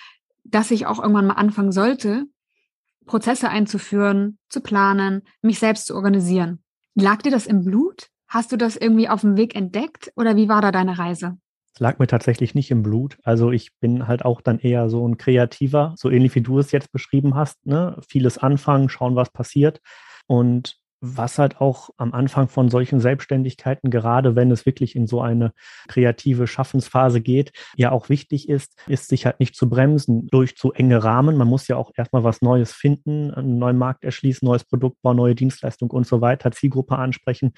dass 0.49 0.71
ich 0.71 0.85
auch 0.85 0.99
irgendwann 0.99 1.27
mal 1.27 1.33
anfangen 1.33 1.71
sollte, 1.71 2.25
Prozesse 3.05 3.49
einzuführen, 3.49 4.37
zu 4.49 4.61
planen, 4.61 5.23
mich 5.41 5.59
selbst 5.59 5.87
zu 5.87 5.95
organisieren. 5.95 6.63
Lag 6.95 7.21
dir 7.21 7.31
das 7.31 7.47
im 7.47 7.63
Blut? 7.63 8.07
Hast 8.27 8.51
du 8.51 8.57
das 8.57 8.75
irgendwie 8.75 9.07
auf 9.07 9.21
dem 9.21 9.37
Weg 9.37 9.55
entdeckt 9.55 10.11
oder 10.15 10.35
wie 10.35 10.49
war 10.49 10.61
da 10.61 10.71
deine 10.71 10.97
Reise? 10.97 11.37
Es 11.73 11.79
lag 11.79 11.99
mir 11.99 12.07
tatsächlich 12.07 12.55
nicht 12.55 12.71
im 12.71 12.83
Blut. 12.83 13.17
Also 13.23 13.51
ich 13.51 13.77
bin 13.79 14.07
halt 14.07 14.25
auch 14.25 14.41
dann 14.41 14.59
eher 14.59 14.89
so 14.89 15.07
ein 15.07 15.17
Kreativer, 15.17 15.93
so 15.95 16.09
ähnlich 16.09 16.33
wie 16.35 16.41
du 16.41 16.59
es 16.59 16.71
jetzt 16.71 16.91
beschrieben 16.91 17.35
hast. 17.35 17.65
Ne? 17.65 18.01
Vieles 18.07 18.37
anfangen, 18.37 18.89
schauen, 18.89 19.15
was 19.15 19.31
passiert. 19.31 19.79
Und 20.25 20.77
was 20.99 21.37
halt 21.37 21.61
auch 21.61 21.89
am 21.97 22.13
Anfang 22.13 22.47
von 22.47 22.69
solchen 22.69 22.99
Selbstständigkeiten, 22.99 23.91
gerade 23.91 24.35
wenn 24.35 24.51
es 24.51 24.65
wirklich 24.65 24.95
in 24.95 25.07
so 25.07 25.21
eine 25.21 25.53
kreative 25.87 26.47
Schaffensphase 26.47 27.21
geht, 27.21 27.51
ja 27.75 27.91
auch 27.91 28.09
wichtig 28.09 28.49
ist, 28.49 28.75
ist 28.87 29.09
sich 29.09 29.25
halt 29.25 29.39
nicht 29.39 29.55
zu 29.55 29.69
bremsen 29.69 30.27
durch 30.27 30.55
zu 30.55 30.73
enge 30.73 31.03
Rahmen. 31.03 31.37
Man 31.37 31.47
muss 31.47 31.67
ja 31.67 31.75
auch 31.75 31.91
erstmal 31.95 32.23
was 32.23 32.41
Neues 32.41 32.73
finden, 32.73 33.31
einen 33.31 33.59
neuen 33.59 33.77
Markt 33.77 34.03
erschließen, 34.03 34.45
neues 34.45 34.63
Produkt 34.63 35.01
bauen, 35.01 35.17
neue 35.17 35.35
Dienstleistung 35.35 35.91
und 35.91 36.07
so 36.07 36.21
weiter, 36.21 36.51
Zielgruppe 36.51 36.97
ansprechen. 36.97 37.53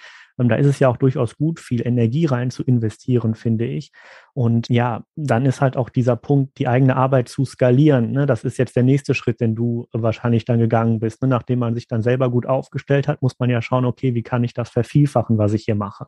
Da 0.48 0.56
ist 0.56 0.68
es 0.68 0.80
ja 0.80 0.88
auch 0.88 0.98
durchaus 0.98 1.36
gut, 1.36 1.60
viel 1.60 1.86
Energie 1.86 2.26
rein 2.26 2.52
zu 2.52 2.64
investieren, 2.64 3.36
finde 3.36 3.66
ich. 3.66 3.92
Und 4.34 4.70
ja, 4.70 5.04
dann 5.18 5.46
ist 5.46 5.60
halt 5.60 5.76
auch 5.76 5.90
dieser 5.90 6.16
Punkt, 6.16 6.60
die 6.60 6.68
eigene 6.70 6.96
Arbeit 6.96 7.28
zu 7.28 7.44
skalieren. 7.44 8.12
Ne? 8.12 8.26
Das 8.26 8.46
ist 8.46 8.58
jetzt 8.58 8.74
der 8.76 8.84
nächste 8.84 9.14
Schritt, 9.14 9.42
den 9.42 9.54
du 9.54 9.88
wahrscheinlich 9.92 10.46
dann 10.46 10.60
gegangen 10.60 11.02
bist. 11.02 11.22
Ne? 11.22 11.28
Nachdem 11.28 11.60
man 11.60 11.76
sich 11.76 11.88
dann 11.88 12.02
selber 12.02 12.32
gut 12.32 12.46
aufgestellt 12.46 13.10
hat, 13.10 13.22
muss 13.22 13.38
man 13.40 13.50
ja 13.50 13.62
schauen, 13.62 13.84
okay, 13.84 14.16
wie 14.16 14.24
kann 14.24 14.46
ich 14.46 14.54
das 14.54 14.70
vervielfachen, 14.70 15.38
was 15.38 15.52
ich 15.52 15.66
hier 15.66 15.76
mache? 15.76 16.08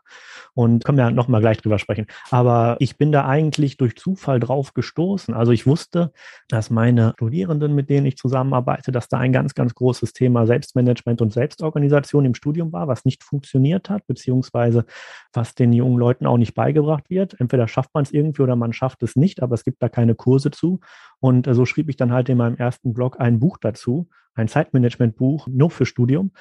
Und 0.54 0.86
können 0.86 0.98
wir 0.98 1.06
ja 1.06 1.12
nochmal 1.12 1.42
gleich 1.42 1.58
drüber 1.58 1.78
sprechen. 1.78 2.06
Aber 2.30 2.78
ich 2.80 2.98
bin 2.98 3.12
da 3.12 3.26
eigentlich 3.28 3.76
durch 3.76 3.98
Zufall 3.98 4.40
drauf 4.40 4.74
gestoßen. 4.74 5.34
Also 5.34 5.52
ich 5.52 5.68
wusste, 5.68 6.14
dass 6.48 6.70
meine 6.70 7.12
Studierenden, 7.16 7.76
mit 7.76 7.90
denen 7.90 8.06
ich 8.06 8.16
zusammenarbeite, 8.16 8.94
dass 8.94 9.10
da 9.10 9.18
ein 9.18 9.34
ganz, 9.34 9.56
ganz 9.56 9.76
großes 9.76 10.14
Thema 10.14 10.46
Selbstmanagement 10.46 11.22
und 11.22 11.34
Selbstorganisation 11.34 12.24
im 12.24 12.36
Studium 12.36 12.72
war, 12.72 12.88
was 12.88 13.04
nicht 13.04 13.24
funktioniert 13.24 13.90
hat, 13.90 14.08
beziehungsweise 14.08 14.21
was 14.28 15.56
den 15.56 15.74
jungen 15.74 15.98
Leuten 15.98 16.26
auch 16.26 16.38
nicht 16.38 16.54
beigebracht 16.54 17.10
wird. 17.10 17.40
Entweder 17.40 17.68
schafft 17.68 17.94
man 17.94 18.04
es 18.04 18.12
irgendwie 18.12 18.42
oder 18.42 18.56
man 18.56 18.74
schafft 18.74 19.04
es 19.04 19.16
nicht, 19.16 19.42
aber 19.42 19.56
es 19.56 19.64
gibt 19.64 19.82
da 19.82 19.90
keine 19.90 20.16
Kurse 20.16 20.52
zu. 20.52 20.80
Und 21.20 21.48
äh, 21.48 21.54
so 21.54 21.66
schrieb 21.66 21.90
ich 21.90 21.98
dann 21.98 22.12
halt 22.12 22.30
in 22.30 22.38
meinem 22.38 22.58
ersten 22.58 22.94
Blog 22.94 23.20
ein 23.20 23.40
Buch 23.40 23.58
dazu, 23.58 24.10
ein 24.34 24.48
Zeitmanagement-Buch 24.48 25.48
nur 25.48 25.72
für 25.72 25.86
Studium. 25.86 26.32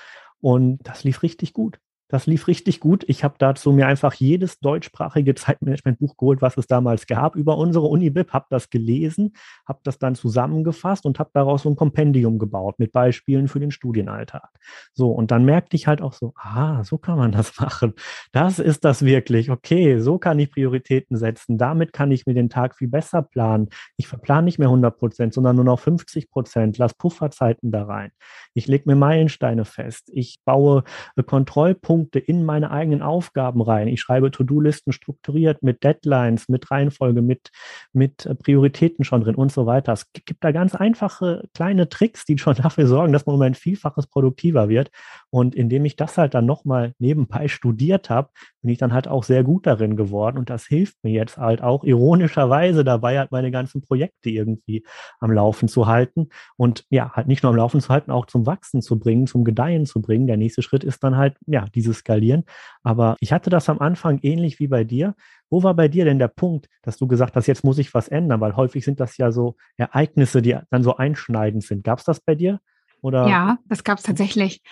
Und 0.41 0.79
das 0.85 1.05
lief 1.05 1.23
richtig 1.23 1.53
gut. 1.53 1.79
Das 2.11 2.27
lief 2.27 2.49
richtig 2.49 2.81
gut. 2.81 3.05
Ich 3.07 3.23
habe 3.23 3.37
dazu 3.39 3.71
mir 3.71 3.87
einfach 3.87 4.15
jedes 4.15 4.59
deutschsprachige 4.59 5.37
Zeitmanagement-Buch 5.37 6.17
geholt, 6.17 6.43
was 6.43 6.57
es 6.57 6.67
damals 6.67 7.07
gab, 7.07 7.37
über 7.37 7.57
unsere 7.57 7.87
Unibib, 7.87 8.33
habe 8.33 8.47
das 8.51 8.69
gelesen, 8.69 9.35
habe 9.67 9.79
das 9.85 9.99
dann 9.99 10.17
zusammengefasst 10.17 11.07
und 11.07 11.21
habe 11.21 11.31
daraus 11.33 11.63
so 11.63 11.71
ein 11.71 11.77
Kompendium 11.77 12.41
gebaut 12.41 12.79
mit 12.79 12.91
Beispielen 12.91 13.47
für 13.47 13.61
den 13.61 13.71
Studienalltag. 13.71 14.49
So, 14.93 15.13
und 15.13 15.31
dann 15.31 15.45
merkte 15.45 15.77
ich 15.77 15.87
halt 15.87 16.03
auch 16.03 16.13
so, 16.13 16.35
ah, 16.37 16.83
so 16.83 16.99
kann 16.99 17.17
man 17.17 17.31
das 17.31 17.57
machen. 17.61 17.95
Das 18.33 18.59
ist 18.59 18.85
das 18.85 19.05
wirklich. 19.05 19.51
Okay, 19.51 20.01
so 20.01 20.19
kann 20.19 20.41
ich 20.41 20.51
Prioritäten 20.51 21.17
setzen. 21.17 21.59
Damit 21.59 21.93
kann 21.93 22.11
ich 22.11 22.27
mir 22.27 22.35
den 22.35 22.51
Tag 22.51 22.75
viel 22.75 22.89
besser 22.89 23.23
planen. 23.23 23.69
Ich 23.97 24.09
verplane 24.09 24.47
nicht 24.47 24.59
mehr 24.59 24.69
100 24.69 24.99
Prozent, 24.99 25.33
sondern 25.33 25.55
nur 25.55 25.65
noch 25.65 25.79
50 25.79 26.29
Prozent. 26.29 26.77
Lass 26.79 26.93
Pufferzeiten 26.95 27.71
da 27.71 27.85
rein. 27.85 28.11
Ich 28.53 28.67
lege 28.67 28.85
mir 28.87 28.97
Meilensteine 28.97 29.65
fest. 29.65 30.11
Ich 30.13 30.41
baue 30.45 30.83
Kontrollpunkte 31.23 32.00
Punkte 32.01 32.19
in 32.19 32.45
meine 32.45 32.71
eigenen 32.71 33.03
Aufgaben 33.03 33.61
rein. 33.61 33.87
Ich 33.87 34.01
schreibe 34.01 34.31
To-Do-Listen 34.31 34.93
strukturiert 34.93 35.63
mit 35.63 35.85
Deadlines, 35.85 36.49
mit 36.49 36.71
Reihenfolge, 36.71 37.21
mit, 37.21 37.51
mit 37.93 38.27
Prioritäten 38.43 39.05
schon 39.05 39.21
drin 39.21 39.35
und 39.35 39.53
so 39.53 39.67
weiter. 39.67 39.93
Es 39.93 40.11
gibt 40.13 40.43
da 40.43 40.51
ganz 40.51 40.75
einfache 40.75 41.47
kleine 41.53 41.91
Tricks, 41.91 42.25
die 42.25 42.39
schon 42.39 42.55
dafür 42.63 42.87
sorgen, 42.87 43.13
dass 43.13 43.27
man 43.27 43.37
um 43.37 43.43
ein 43.43 43.55
Vielfaches 43.55 44.07
produktiver 44.07 44.71
wird. 44.71 44.91
Und 45.31 45.55
indem 45.55 45.85
ich 45.85 45.97
das 45.97 46.19
halt 46.19 46.35
dann 46.35 46.47
nochmal 46.47 46.95
nebenbei 46.99 47.47
studiert 47.49 48.11
habe, 48.11 48.31
bin 48.63 48.71
ich 48.71 48.79
dann 48.79 48.93
halt 48.93 49.07
auch 49.07 49.23
sehr 49.23 49.45
gut 49.45 49.67
darin 49.67 49.97
geworden. 49.97 50.39
Und 50.39 50.51
das 50.51 50.67
hilft 50.67 51.03
mir 51.05 51.13
jetzt 51.13 51.39
halt 51.39 51.63
auch 51.63 51.85
ironischerweise 51.85 52.85
dabei, 52.85 53.19
halt 53.19 53.31
meine 53.31 53.51
ganzen 53.51 53.81
Projekte 53.81 54.31
irgendwie 54.31 54.85
am 55.21 55.31
Laufen 55.31 55.69
zu 55.69 55.87
halten. 55.87 56.29
Und 56.57 56.85
ja, 56.91 57.13
halt 57.13 57.29
nicht 57.29 57.43
nur 57.43 57.51
am 57.51 57.57
Laufen 57.57 57.81
zu 57.81 57.89
halten, 57.91 58.11
auch 58.11 58.27
zum 58.27 58.45
Wachsen 58.47 58.83
zu 58.83 58.99
bringen, 58.99 59.27
zum 59.27 59.45
Gedeihen 59.45 59.87
zu 59.87 60.03
bringen. 60.03 60.27
Der 60.27 60.37
nächste 60.37 60.63
Schritt 60.63 60.83
ist 60.85 61.05
dann 61.05 61.17
halt, 61.17 61.37
ja, 61.47 61.65
dieses 61.75 61.99
Skalieren. 61.99 62.45
Aber 62.83 63.17
ich 63.21 63.33
hatte 63.33 63.51
das 63.51 63.69
am 63.69 63.79
Anfang 63.79 64.19
ähnlich 64.23 64.59
wie 64.59 64.69
bei 64.69 64.85
dir. 64.85 65.15
Wo 65.49 65.63
war 65.63 65.75
bei 65.75 65.89
dir 65.89 66.05
denn 66.05 66.19
der 66.19 66.29
Punkt, 66.29 66.69
dass 66.83 66.97
du 66.97 67.07
gesagt 67.07 67.37
hast, 67.37 67.47
jetzt 67.47 67.65
muss 67.65 67.79
ich 67.79 67.95
was 67.95 68.09
ändern? 68.09 68.41
Weil 68.41 68.57
häufig 68.57 68.85
sind 68.85 69.01
das 69.01 69.17
ja 69.17 69.33
so 69.33 69.57
Ereignisse, 69.77 70.43
die 70.43 70.57
dann 70.71 70.83
so 70.83 70.97
einschneidend 70.97 71.65
sind. 71.65 71.85
Gab 71.85 71.99
es 71.99 72.05
das 72.05 72.21
bei 72.21 72.35
dir? 72.35 72.61
Oder? 73.03 73.29
Ja, 73.29 73.59
das 73.67 73.85
gab 73.85 73.99
es 73.99 74.05
tatsächlich. 74.05 74.63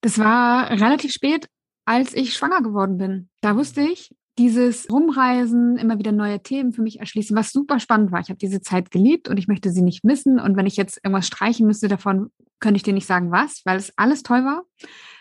Das 0.00 0.18
war 0.18 0.70
relativ 0.70 1.12
spät, 1.12 1.48
als 1.84 2.14
ich 2.14 2.34
schwanger 2.34 2.62
geworden 2.62 2.98
bin. 2.98 3.28
Da 3.40 3.56
wusste 3.56 3.82
ich, 3.82 4.14
dieses 4.38 4.90
Rumreisen, 4.90 5.76
immer 5.76 5.98
wieder 5.98 6.12
neue 6.12 6.42
Themen 6.42 6.72
für 6.72 6.82
mich 6.82 7.00
erschließen, 7.00 7.36
was 7.36 7.52
super 7.52 7.78
spannend 7.78 8.12
war. 8.12 8.20
Ich 8.20 8.30
habe 8.30 8.38
diese 8.38 8.62
Zeit 8.62 8.90
geliebt 8.90 9.28
und 9.28 9.36
ich 9.36 9.48
möchte 9.48 9.70
sie 9.70 9.82
nicht 9.82 10.04
missen. 10.04 10.40
Und 10.40 10.56
wenn 10.56 10.66
ich 10.66 10.76
jetzt 10.76 10.98
irgendwas 11.02 11.26
streichen 11.26 11.66
müsste 11.66 11.88
davon, 11.88 12.30
könnte 12.58 12.76
ich 12.76 12.82
dir 12.82 12.94
nicht 12.94 13.06
sagen, 13.06 13.30
was, 13.30 13.62
weil 13.64 13.76
es 13.76 13.92
alles 13.96 14.22
toll 14.22 14.44
war. 14.44 14.62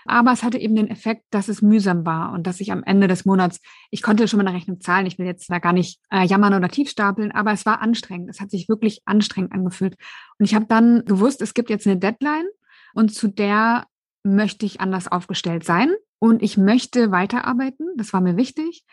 Aber 0.09 0.31
es 0.31 0.43
hatte 0.43 0.57
eben 0.57 0.75
den 0.75 0.89
Effekt, 0.89 1.23
dass 1.29 1.49
es 1.49 1.61
mühsam 1.61 2.05
war 2.05 2.33
und 2.33 2.47
dass 2.47 2.59
ich 2.59 2.71
am 2.71 2.83
Ende 2.83 3.07
des 3.07 3.25
Monats, 3.25 3.61
ich 3.91 4.01
konnte 4.01 4.27
schon 4.27 4.39
mal 4.39 4.47
eine 4.47 4.57
Rechnung 4.57 4.81
zahlen. 4.81 5.05
Ich 5.05 5.19
will 5.19 5.27
jetzt 5.27 5.51
da 5.51 5.59
gar 5.59 5.71
nicht 5.71 6.01
äh, 6.09 6.25
jammern 6.25 6.55
oder 6.55 6.67
tief 6.67 6.89
stapeln, 6.89 7.31
aber 7.31 7.51
es 7.51 7.65
war 7.65 7.81
anstrengend. 7.81 8.29
Es 8.29 8.41
hat 8.41 8.49
sich 8.49 8.67
wirklich 8.67 9.01
anstrengend 9.05 9.53
angefühlt. 9.53 9.95
Und 10.39 10.45
ich 10.45 10.55
habe 10.55 10.65
dann 10.65 11.05
gewusst, 11.05 11.41
es 11.43 11.53
gibt 11.53 11.69
jetzt 11.69 11.85
eine 11.85 11.97
Deadline 11.97 12.47
und 12.95 13.13
zu 13.13 13.27
der 13.27 13.85
möchte 14.23 14.65
ich 14.65 14.81
anders 14.81 15.07
aufgestellt 15.07 15.63
sein 15.63 15.93
und 16.17 16.41
ich 16.41 16.57
möchte 16.57 17.11
weiterarbeiten. 17.11 17.87
Das 17.95 18.11
war 18.11 18.21
mir 18.21 18.35
wichtig. 18.35 18.83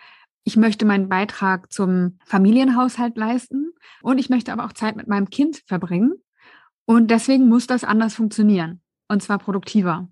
Ich 0.45 0.57
möchte 0.57 0.85
meinen 0.85 1.09
Beitrag 1.09 1.73
zum 1.73 2.19
Familienhaushalt 2.27 3.17
leisten 3.17 3.73
und 4.03 4.19
ich 4.19 4.29
möchte 4.29 4.53
aber 4.53 4.67
auch 4.67 4.75
Zeit 4.75 4.97
mit 4.97 5.09
meinem 5.09 5.31
Kind 5.31 5.63
verbringen. 5.67 6.13
Und 6.85 7.11
deswegen 7.11 7.49
muss 7.49 7.67
das 7.67 7.85
anders 7.85 8.15
funktionieren 8.15 8.83
und 9.09 9.23
zwar 9.23 9.39
produktiver. 9.39 10.09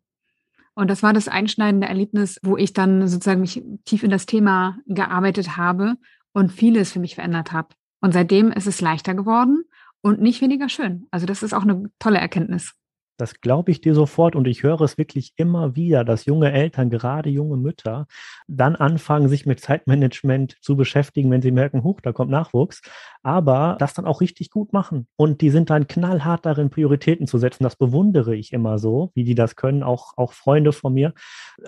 Und 0.75 0.91
das 0.91 1.03
war 1.03 1.13
das 1.13 1.29
einschneidende 1.29 1.87
Erlebnis, 1.87 2.39
wo 2.43 2.57
ich 2.57 2.73
dann 2.73 3.07
sozusagen 3.07 3.41
mich 3.41 3.63
tief 3.85 4.03
in 4.03 4.11
das 4.11 4.27
Thema 4.27 4.79
gearbeitet 4.87 5.57
habe 5.57 5.95
und 6.33 6.53
vieles 6.53 6.93
für 6.93 6.99
mich 6.99 7.15
verändert 7.15 7.53
habe. 7.53 7.69
Und 8.01 8.13
seitdem 8.13 8.51
ist 8.51 8.67
es 8.67 8.81
leichter 8.81 9.15
geworden 9.15 9.65
und 10.03 10.21
nicht 10.21 10.43
weniger 10.43 10.69
schön. 10.69 11.07
Also 11.11 11.27
das 11.27 11.43
ist 11.43 11.55
auch 11.55 11.63
eine 11.63 11.91
tolle 11.99 12.19
Erkenntnis. 12.19 12.75
Das 13.17 13.41
glaube 13.41 13.71
ich 13.71 13.81
dir 13.81 13.95
sofort 13.95 14.35
und 14.35 14.49
ich 14.49 14.65
höre 14.65 14.81
es 14.81 14.99
wirklich 14.99 15.35
immer 15.37 15.77
wieder, 15.77 16.05
dass 16.05 16.25
junge 16.25 16.51
Eltern, 16.51 16.91
gerade 16.91 17.31
junge 17.31 17.57
Mütter, 17.57 18.07
dann 18.49 18.75
anfangen, 18.75 19.29
sich 19.29 19.47
mit 19.47 19.61
Zeitmanagement 19.61 20.57
zu 20.61 20.77
beschäftigen, 20.77 21.31
wenn 21.31 21.41
sie 21.41 21.53
merken, 21.53 21.85
huch, 21.85 22.01
da 22.01 22.13
kommt 22.13 22.33
Nachwuchs, 22.33 22.83
aber 23.25 23.77
das 23.81 23.95
dann 23.95 24.05
auch 24.05 24.21
richtig 24.21 24.51
gut 24.51 24.73
machen. 24.73 25.09
Und 25.17 25.41
die 25.41 25.51
sind 25.51 25.71
dann 25.71 25.89
knallhart 25.89 26.47
darin, 26.47 26.71
Prioritäten 26.71 27.27
zu 27.27 27.39
setzen. 27.39 27.65
Das 27.65 27.77
bewundere 27.77 28.37
ich 28.37 28.53
immer 28.53 28.79
so, 28.79 29.11
wie 29.15 29.25
die 29.25 29.35
das 29.35 29.57
können, 29.57 29.83
auch, 29.83 30.13
auch 30.17 30.33
Freunde 30.33 30.73
von 30.73 30.95
mir, 30.95 31.15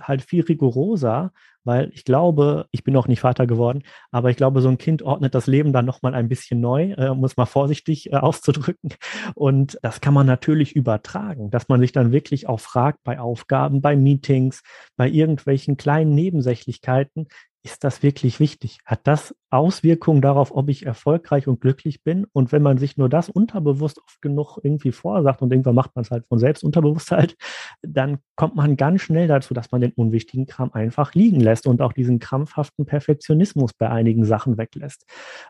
halt 0.01 0.23
viel 0.23 0.45
rigoroser 0.45 1.33
weil 1.67 1.91
ich 1.93 2.05
glaube, 2.05 2.69
ich 2.71 2.85
bin 2.85 2.95
noch 2.95 3.09
nicht 3.09 3.21
Vater 3.21 3.47
geworden, 3.47 3.83
aber 4.13 4.31
ich 4.31 4.37
glaube, 4.37 4.61
so 4.61 4.69
ein 4.69 4.79
Kind 4.79 5.03
ordnet 5.03 5.35
das 5.35 5.49
Leben 5.49 5.73
dann 5.73 5.85
nochmal 5.85 6.15
ein 6.15 6.29
bisschen 6.29 6.61
neu, 6.61 6.93
äh, 6.93 7.25
es 7.25 7.37
mal 7.37 7.45
vorsichtig 7.45 8.13
äh, 8.13 8.17
auszudrücken. 8.17 8.95
Und 9.35 9.77
das 9.83 10.01
kann 10.01 10.15
man 10.15 10.27
natürlich 10.27 10.77
übertragen, 10.77 11.51
dass 11.51 11.69
man 11.69 11.81
sich 11.81 11.91
dann 11.91 12.13
wirklich 12.13 12.49
auch 12.49 12.61
fragt 12.61 13.03
bei 13.03 13.19
Aufgaben, 13.19 13.83
bei 13.83 13.97
Meetings, 13.97 14.63
bei 14.97 15.09
irgendwelchen 15.09 15.77
kleinen 15.77 16.15
Nebensächlichkeiten, 16.15 17.27
ist 17.67 17.83
das 17.83 18.05
wirklich 18.05 18.39
wichtig? 18.39 18.79
Hat 18.85 19.01
das 19.09 19.35
Auswirkungen 19.51 20.23
darauf, 20.23 20.55
ob 20.55 20.69
ich 20.69 20.87
erfolgreich 20.87 21.49
und 21.49 21.61
glücklich 21.61 22.05
bin? 22.05 22.25
Und 22.33 22.53
wenn 22.53 22.63
man 22.63 22.79
sich 22.79 22.97
nur 22.97 23.09
das 23.09 23.29
unterbewusst 23.29 23.99
oft 23.99 24.23
genug 24.23 24.61
irgendwie 24.63 24.93
vorsagt 24.93 25.43
und 25.43 25.51
irgendwann 25.51 25.75
macht 25.75 25.97
man 25.97 26.05
es 26.05 26.13
halt 26.13 26.25
von 26.29 26.39
selbst 26.39 26.63
unterbewusst 26.63 27.11
halt, 27.11 27.37
dann 27.83 28.19
kommt 28.37 28.55
man 28.55 28.77
ganz 28.77 29.03
schnell 29.03 29.27
dazu, 29.27 29.53
dass 29.53 29.73
man 29.73 29.81
den 29.81 29.91
unwichtigen 29.91 30.47
Kram 30.47 30.73
einfach 30.75 31.15
liegen 31.15 31.41
lässt 31.41 31.67
und 31.67 31.83
auch 31.83 31.93
diesen 31.93 32.21
krampfhaften 32.21 32.87
Perfektionismus 32.87 33.73
bei 33.75 33.91
einigen 33.91 34.25
Sachen 34.25 34.59
weglässt. 34.59 35.05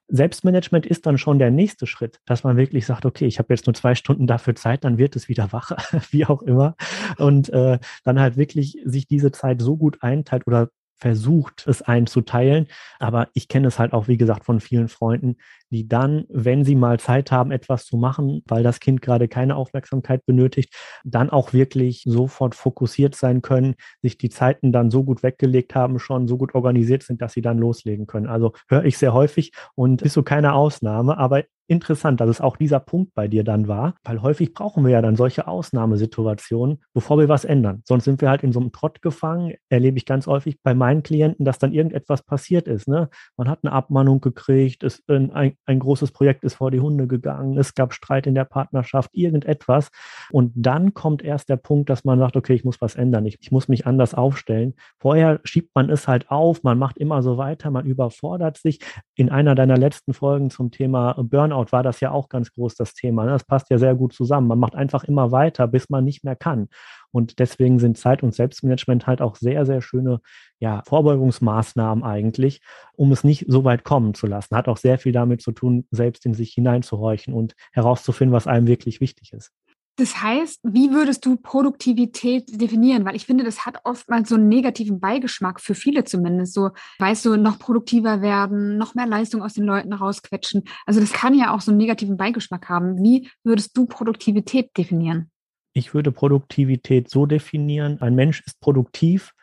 Selbstmanagement 0.08 0.86
ist 0.86 1.04
dann 1.04 1.18
schon 1.18 1.38
der 1.38 1.50
nächste 1.50 1.86
Schritt, 1.86 2.20
dass 2.24 2.44
man 2.44 2.56
wirklich 2.56 2.86
sagt, 2.86 3.04
okay, 3.04 3.26
ich 3.26 3.38
habe 3.38 3.52
jetzt 3.52 3.66
nur 3.66 3.74
zwei 3.74 3.94
Stunden 3.94 4.26
dafür 4.26 4.54
Zeit, 4.54 4.84
dann 4.84 4.96
wird 4.96 5.16
es 5.16 5.28
wieder 5.28 5.52
wacher, 5.52 5.76
wie 6.10 6.24
auch 6.24 6.40
immer. 6.40 6.76
Und 7.18 7.50
äh, 7.50 7.78
dann 8.04 8.18
halt 8.18 8.38
wirklich 8.38 8.78
sich 8.86 9.06
diese 9.06 9.32
Zeit 9.32 9.60
so 9.60 9.76
gut 9.76 10.02
einteilt 10.02 10.46
oder 10.46 10.70
versucht, 10.98 11.66
es 11.66 11.82
einzuteilen. 11.82 12.68
Aber 12.98 13.28
ich 13.34 13.48
kenne 13.48 13.68
es 13.68 13.78
halt 13.78 13.92
auch, 13.92 14.08
wie 14.08 14.16
gesagt, 14.16 14.44
von 14.44 14.60
vielen 14.60 14.88
Freunden, 14.88 15.36
die 15.70 15.88
dann, 15.88 16.24
wenn 16.28 16.64
sie 16.64 16.74
mal 16.74 17.00
Zeit 17.00 17.32
haben, 17.32 17.50
etwas 17.50 17.86
zu 17.86 17.96
machen, 17.96 18.42
weil 18.46 18.62
das 18.62 18.80
Kind 18.80 19.02
gerade 19.02 19.28
keine 19.28 19.56
Aufmerksamkeit 19.56 20.24
benötigt, 20.26 20.74
dann 21.04 21.30
auch 21.30 21.52
wirklich 21.52 22.02
sofort 22.06 22.54
fokussiert 22.54 23.14
sein 23.14 23.42
können, 23.42 23.74
sich 24.02 24.18
die 24.18 24.30
Zeiten 24.30 24.72
dann 24.72 24.90
so 24.90 25.04
gut 25.04 25.22
weggelegt 25.22 25.74
haben, 25.74 25.98
schon 25.98 26.28
so 26.28 26.36
gut 26.36 26.54
organisiert 26.54 27.02
sind, 27.02 27.22
dass 27.22 27.32
sie 27.32 27.42
dann 27.42 27.58
loslegen 27.58 28.06
können. 28.06 28.26
Also 28.26 28.52
höre 28.68 28.84
ich 28.84 28.98
sehr 28.98 29.12
häufig 29.12 29.52
und 29.74 30.02
bist 30.02 30.14
so 30.14 30.22
keine 30.22 30.54
Ausnahme, 30.54 31.18
aber 31.18 31.44
interessant, 31.68 32.20
dass 32.20 32.28
es 32.28 32.40
auch 32.40 32.56
dieser 32.56 32.80
Punkt 32.80 33.14
bei 33.14 33.28
dir 33.28 33.44
dann 33.44 33.68
war, 33.68 33.94
weil 34.04 34.22
häufig 34.22 34.52
brauchen 34.52 34.84
wir 34.84 34.92
ja 34.92 35.02
dann 35.02 35.16
solche 35.16 35.46
Ausnahmesituationen, 35.46 36.82
bevor 36.94 37.18
wir 37.18 37.28
was 37.28 37.44
ändern. 37.44 37.82
Sonst 37.84 38.04
sind 38.04 38.20
wir 38.20 38.30
halt 38.30 38.42
in 38.42 38.52
so 38.52 38.60
einem 38.60 38.72
Trott 38.72 39.02
gefangen, 39.02 39.54
erlebe 39.68 39.98
ich 39.98 40.06
ganz 40.06 40.26
häufig 40.26 40.58
bei 40.62 40.74
meinen 40.74 41.02
Klienten, 41.02 41.44
dass 41.44 41.58
dann 41.58 41.72
irgendetwas 41.72 42.22
passiert 42.22 42.68
ist. 42.68 42.88
Ne? 42.88 43.08
Man 43.36 43.48
hat 43.48 43.60
eine 43.62 43.72
Abmahnung 43.72 44.20
gekriegt, 44.20 44.82
es, 44.84 45.02
ein, 45.08 45.55
ein 45.66 45.78
großes 45.78 46.12
Projekt 46.12 46.44
ist 46.44 46.54
vor 46.54 46.70
die 46.70 46.80
Hunde 46.80 47.06
gegangen, 47.06 47.58
es 47.58 47.74
gab 47.74 47.92
Streit 47.92 48.26
in 48.26 48.34
der 48.34 48.44
Partnerschaft, 48.44 49.10
irgendetwas. 49.12 49.90
Und 50.30 50.52
dann 50.54 50.94
kommt 50.94 51.22
erst 51.22 51.48
der 51.48 51.56
Punkt, 51.56 51.90
dass 51.90 52.04
man 52.04 52.18
sagt, 52.18 52.36
okay, 52.36 52.54
ich 52.54 52.64
muss 52.64 52.80
was 52.80 52.94
ändern, 52.94 53.26
ich, 53.26 53.38
ich 53.40 53.50
muss 53.50 53.68
mich 53.68 53.86
anders 53.86 54.14
aufstellen. 54.14 54.74
Vorher 54.98 55.40
schiebt 55.44 55.74
man 55.74 55.90
es 55.90 56.08
halt 56.08 56.30
auf, 56.30 56.62
man 56.62 56.78
macht 56.78 56.98
immer 56.98 57.22
so 57.22 57.36
weiter, 57.36 57.70
man 57.70 57.86
überfordert 57.86 58.58
sich. 58.58 58.80
In 59.14 59.30
einer 59.30 59.54
deiner 59.54 59.76
letzten 59.76 60.14
Folgen 60.14 60.50
zum 60.50 60.70
Thema 60.70 61.14
Burnout 61.18 61.66
war 61.70 61.82
das 61.82 62.00
ja 62.00 62.10
auch 62.10 62.28
ganz 62.28 62.52
groß 62.52 62.74
das 62.74 62.94
Thema. 62.94 63.24
Ne? 63.24 63.32
Das 63.32 63.44
passt 63.44 63.70
ja 63.70 63.78
sehr 63.78 63.94
gut 63.94 64.12
zusammen. 64.12 64.48
Man 64.48 64.58
macht 64.58 64.74
einfach 64.74 65.04
immer 65.04 65.32
weiter, 65.32 65.66
bis 65.66 65.90
man 65.90 66.04
nicht 66.04 66.24
mehr 66.24 66.36
kann. 66.36 66.68
Und 67.16 67.38
deswegen 67.38 67.78
sind 67.78 67.96
Zeit- 67.96 68.22
und 68.22 68.34
Selbstmanagement 68.34 69.06
halt 69.06 69.22
auch 69.22 69.36
sehr, 69.36 69.64
sehr 69.64 69.80
schöne 69.80 70.20
ja, 70.58 70.82
Vorbeugungsmaßnahmen 70.86 72.04
eigentlich, 72.04 72.60
um 72.92 73.10
es 73.10 73.24
nicht 73.24 73.46
so 73.48 73.64
weit 73.64 73.84
kommen 73.84 74.12
zu 74.12 74.26
lassen. 74.26 74.54
Hat 74.54 74.68
auch 74.68 74.76
sehr 74.76 74.98
viel 74.98 75.12
damit 75.12 75.40
zu 75.40 75.52
tun, 75.52 75.86
selbst 75.90 76.26
in 76.26 76.34
sich 76.34 76.52
hineinzuhorchen 76.52 77.32
und 77.32 77.54
herauszufinden, 77.72 78.34
was 78.34 78.46
einem 78.46 78.66
wirklich 78.66 79.00
wichtig 79.00 79.32
ist. 79.32 79.50
Das 79.98 80.22
heißt, 80.22 80.60
wie 80.62 80.90
würdest 80.90 81.24
du 81.24 81.36
Produktivität 81.36 82.60
definieren? 82.60 83.06
Weil 83.06 83.16
ich 83.16 83.24
finde, 83.24 83.44
das 83.44 83.64
hat 83.64 83.78
oftmals 83.84 84.28
so 84.28 84.34
einen 84.34 84.48
negativen 84.48 85.00
Beigeschmack, 85.00 85.58
für 85.58 85.74
viele 85.74 86.04
zumindest. 86.04 86.52
So, 86.52 86.72
weißt 86.98 87.24
du, 87.24 87.36
noch 87.36 87.58
produktiver 87.58 88.20
werden, 88.20 88.76
noch 88.76 88.94
mehr 88.94 89.06
Leistung 89.06 89.42
aus 89.42 89.54
den 89.54 89.64
Leuten 89.64 89.94
rausquetschen. 89.94 90.64
Also 90.84 91.00
das 91.00 91.14
kann 91.14 91.32
ja 91.32 91.54
auch 91.54 91.62
so 91.62 91.70
einen 91.70 91.78
negativen 91.78 92.18
Beigeschmack 92.18 92.68
haben. 92.68 93.02
Wie 93.02 93.30
würdest 93.42 93.74
du 93.74 93.86
Produktivität 93.86 94.76
definieren? 94.76 95.30
Ich 95.76 95.92
würde 95.92 96.10
Produktivität 96.10 97.10
so 97.10 97.26
definieren, 97.26 98.00
ein 98.00 98.14
Mensch 98.14 98.42
ist 98.46 98.60
produktiv, 98.60 99.34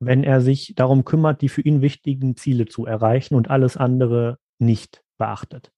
wenn 0.00 0.24
er 0.24 0.40
sich 0.40 0.72
darum 0.74 1.04
kümmert, 1.04 1.42
die 1.42 1.50
für 1.50 1.60
ihn 1.60 1.82
wichtigen 1.82 2.34
Ziele 2.34 2.64
zu 2.64 2.86
erreichen 2.86 3.34
und 3.34 3.50
alles 3.50 3.76
andere 3.76 4.38
nicht 4.58 5.04
beachtet. 5.18 5.70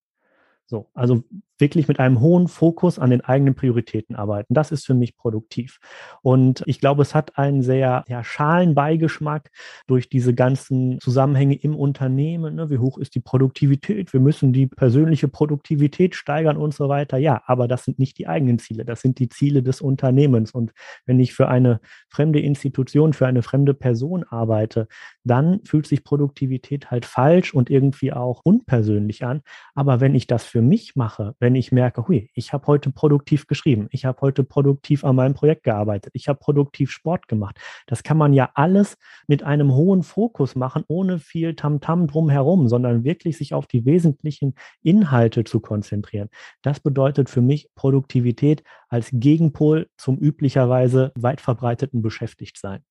So, 0.67 0.89
also 0.95 1.25
wirklich 1.59 1.89
mit 1.89 2.01
einem 2.01 2.21
hohen 2.21 2.49
Fokus 2.49 2.99
an 2.99 3.11
den 3.11 3.21
eigenen 3.21 3.55
Prioritäten 3.55 4.17
arbeiten. 4.17 4.55
Das 4.55 4.73
ist 4.73 4.87
für 4.87 4.95
mich 4.95 5.17
produktiv. 5.17 5.79
Und 6.23 6.63
ich 6.67 6.81
glaube, 6.81 7.03
es 7.03 7.15
hat 7.15 7.39
einen 7.39 7.63
sehr 7.63 8.05
ja, 8.09 8.25
schalen 8.25 8.75
Beigeschmack 8.75 9.51
durch 9.87 10.09
diese 10.09 10.35
ganzen 10.35 10.99
Zusammenhänge 11.01 11.55
im 11.55 11.77
Unternehmen. 11.77 12.57
Ne? 12.57 12.71
Wie 12.71 12.79
hoch 12.79 12.99
ist 12.99 13.15
die 13.15 13.21
Produktivität? 13.21 14.13
Wir 14.13 14.21
müssen 14.21 14.53
die 14.53 14.67
persönliche 14.67 15.29
Produktivität 15.29 16.15
steigern 16.15 16.57
und 16.57 16.75
so 16.75 16.89
weiter. 16.89 17.19
Ja, 17.19 17.43
aber 17.47 17.69
das 17.69 17.85
sind 17.85 17.99
nicht 17.99 18.19
die 18.19 18.27
eigenen 18.27 18.59
Ziele. 18.59 18.85
Das 18.85 19.01
sind 19.01 19.19
die 19.19 19.29
Ziele 19.29 19.63
des 19.63 19.81
Unternehmens. 19.81 20.53
Und 20.53 20.73
wenn 21.07 21.21
ich 21.21 21.35
für 21.35 21.49
eine 21.49 21.81
fremde 22.09 22.41
Institution, 22.41 23.13
für 23.13 23.27
eine 23.27 23.43
fremde 23.43 23.75
Person 23.75 24.25
arbeite, 24.25 24.89
dann 25.23 25.61
fühlt 25.65 25.87
sich 25.87 26.05
Produktivität 26.05 26.91
halt 26.91 27.07
falsch 27.07 27.55
und 27.55 27.71
irgendwie 27.71 28.13
auch 28.13 28.41
unpersönlich 28.45 29.25
an. 29.25 29.43
Aber 29.75 30.01
wenn 30.01 30.15
ich 30.15 30.27
das 30.27 30.45
für 30.45 30.63
mich 30.63 30.97
mache, 30.97 31.35
wenn 31.45 31.54
wenn 31.55 31.61
ich 31.61 31.71
merke, 31.71 32.09
hui, 32.09 32.31
ich 32.35 32.53
habe 32.53 32.67
heute 32.67 32.91
produktiv 32.91 33.47
geschrieben, 33.47 33.87
ich 33.93 34.05
habe 34.05 34.21
heute 34.23 34.43
produktiv 34.43 35.05
an 35.05 35.15
meinem 35.15 35.35
Projekt 35.35 35.63
gearbeitet, 35.63 36.11
ich 36.17 36.27
habe 36.27 36.41
produktiv 36.41 36.91
Sport 36.91 37.29
gemacht. 37.29 37.61
Das 37.87 38.03
kann 38.03 38.17
man 38.17 38.33
ja 38.33 38.51
alles 38.55 38.97
mit 39.29 39.45
einem 39.45 39.73
hohen 39.73 40.03
Fokus 40.03 40.57
machen, 40.57 40.83
ohne 40.89 41.21
viel 41.21 41.55
Tamtam 41.55 42.09
drumherum, 42.09 42.67
sondern 42.67 43.05
wirklich 43.05 43.39
sich 43.39 43.55
auf 43.55 43.69
die 43.69 43.87
wesentlichen 43.87 44.57
Inhalte 44.83 45.45
zu 45.45 45.61
konzentrieren. 45.61 46.29
Das 46.63 46.81
bedeutet 46.81 47.31
für 47.31 47.41
mich 47.41 47.71
Produktivität 47.77 48.65
als 48.89 49.11
Gegenpol 49.13 49.87
zum 49.97 50.19
üblicherweise 50.19 51.13
weit 51.15 51.41
verbreiteten 51.41 52.03
Beschäftigtsein. 52.03 52.83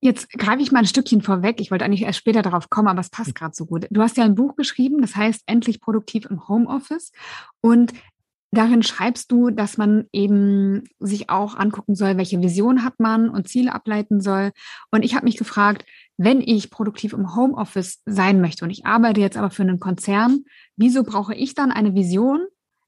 Jetzt 0.00 0.30
greife 0.30 0.62
ich 0.62 0.70
mal 0.70 0.80
ein 0.80 0.86
Stückchen 0.86 1.22
vorweg. 1.22 1.60
Ich 1.60 1.70
wollte 1.70 1.84
eigentlich 1.84 2.02
erst 2.02 2.18
später 2.18 2.42
darauf 2.42 2.70
kommen, 2.70 2.88
aber 2.88 3.00
es 3.00 3.10
passt 3.10 3.34
gerade 3.34 3.54
so 3.54 3.66
gut. 3.66 3.86
Du 3.90 4.00
hast 4.00 4.16
ja 4.16 4.24
ein 4.24 4.36
Buch 4.36 4.54
geschrieben, 4.54 5.00
das 5.00 5.16
heißt 5.16 5.42
Endlich 5.46 5.80
produktiv 5.80 6.26
im 6.30 6.46
Homeoffice. 6.46 7.10
Und 7.60 7.92
darin 8.52 8.82
schreibst 8.82 9.32
du, 9.32 9.50
dass 9.50 9.76
man 9.76 10.06
eben 10.12 10.84
sich 11.00 11.30
auch 11.30 11.56
angucken 11.56 11.96
soll, 11.96 12.16
welche 12.16 12.40
Vision 12.40 12.84
hat 12.84 13.00
man 13.00 13.28
und 13.28 13.48
Ziele 13.48 13.74
ableiten 13.74 14.20
soll. 14.20 14.52
Und 14.92 15.04
ich 15.04 15.14
habe 15.16 15.24
mich 15.24 15.36
gefragt, 15.36 15.84
wenn 16.16 16.40
ich 16.40 16.70
produktiv 16.70 17.12
im 17.12 17.34
Homeoffice 17.34 18.00
sein 18.06 18.40
möchte 18.40 18.64
und 18.64 18.70
ich 18.70 18.86
arbeite 18.86 19.20
jetzt 19.20 19.36
aber 19.36 19.50
für 19.50 19.62
einen 19.62 19.80
Konzern, 19.80 20.44
wieso 20.76 21.02
brauche 21.02 21.34
ich 21.34 21.54
dann 21.54 21.72
eine 21.72 21.94
Vision, 21.94 22.40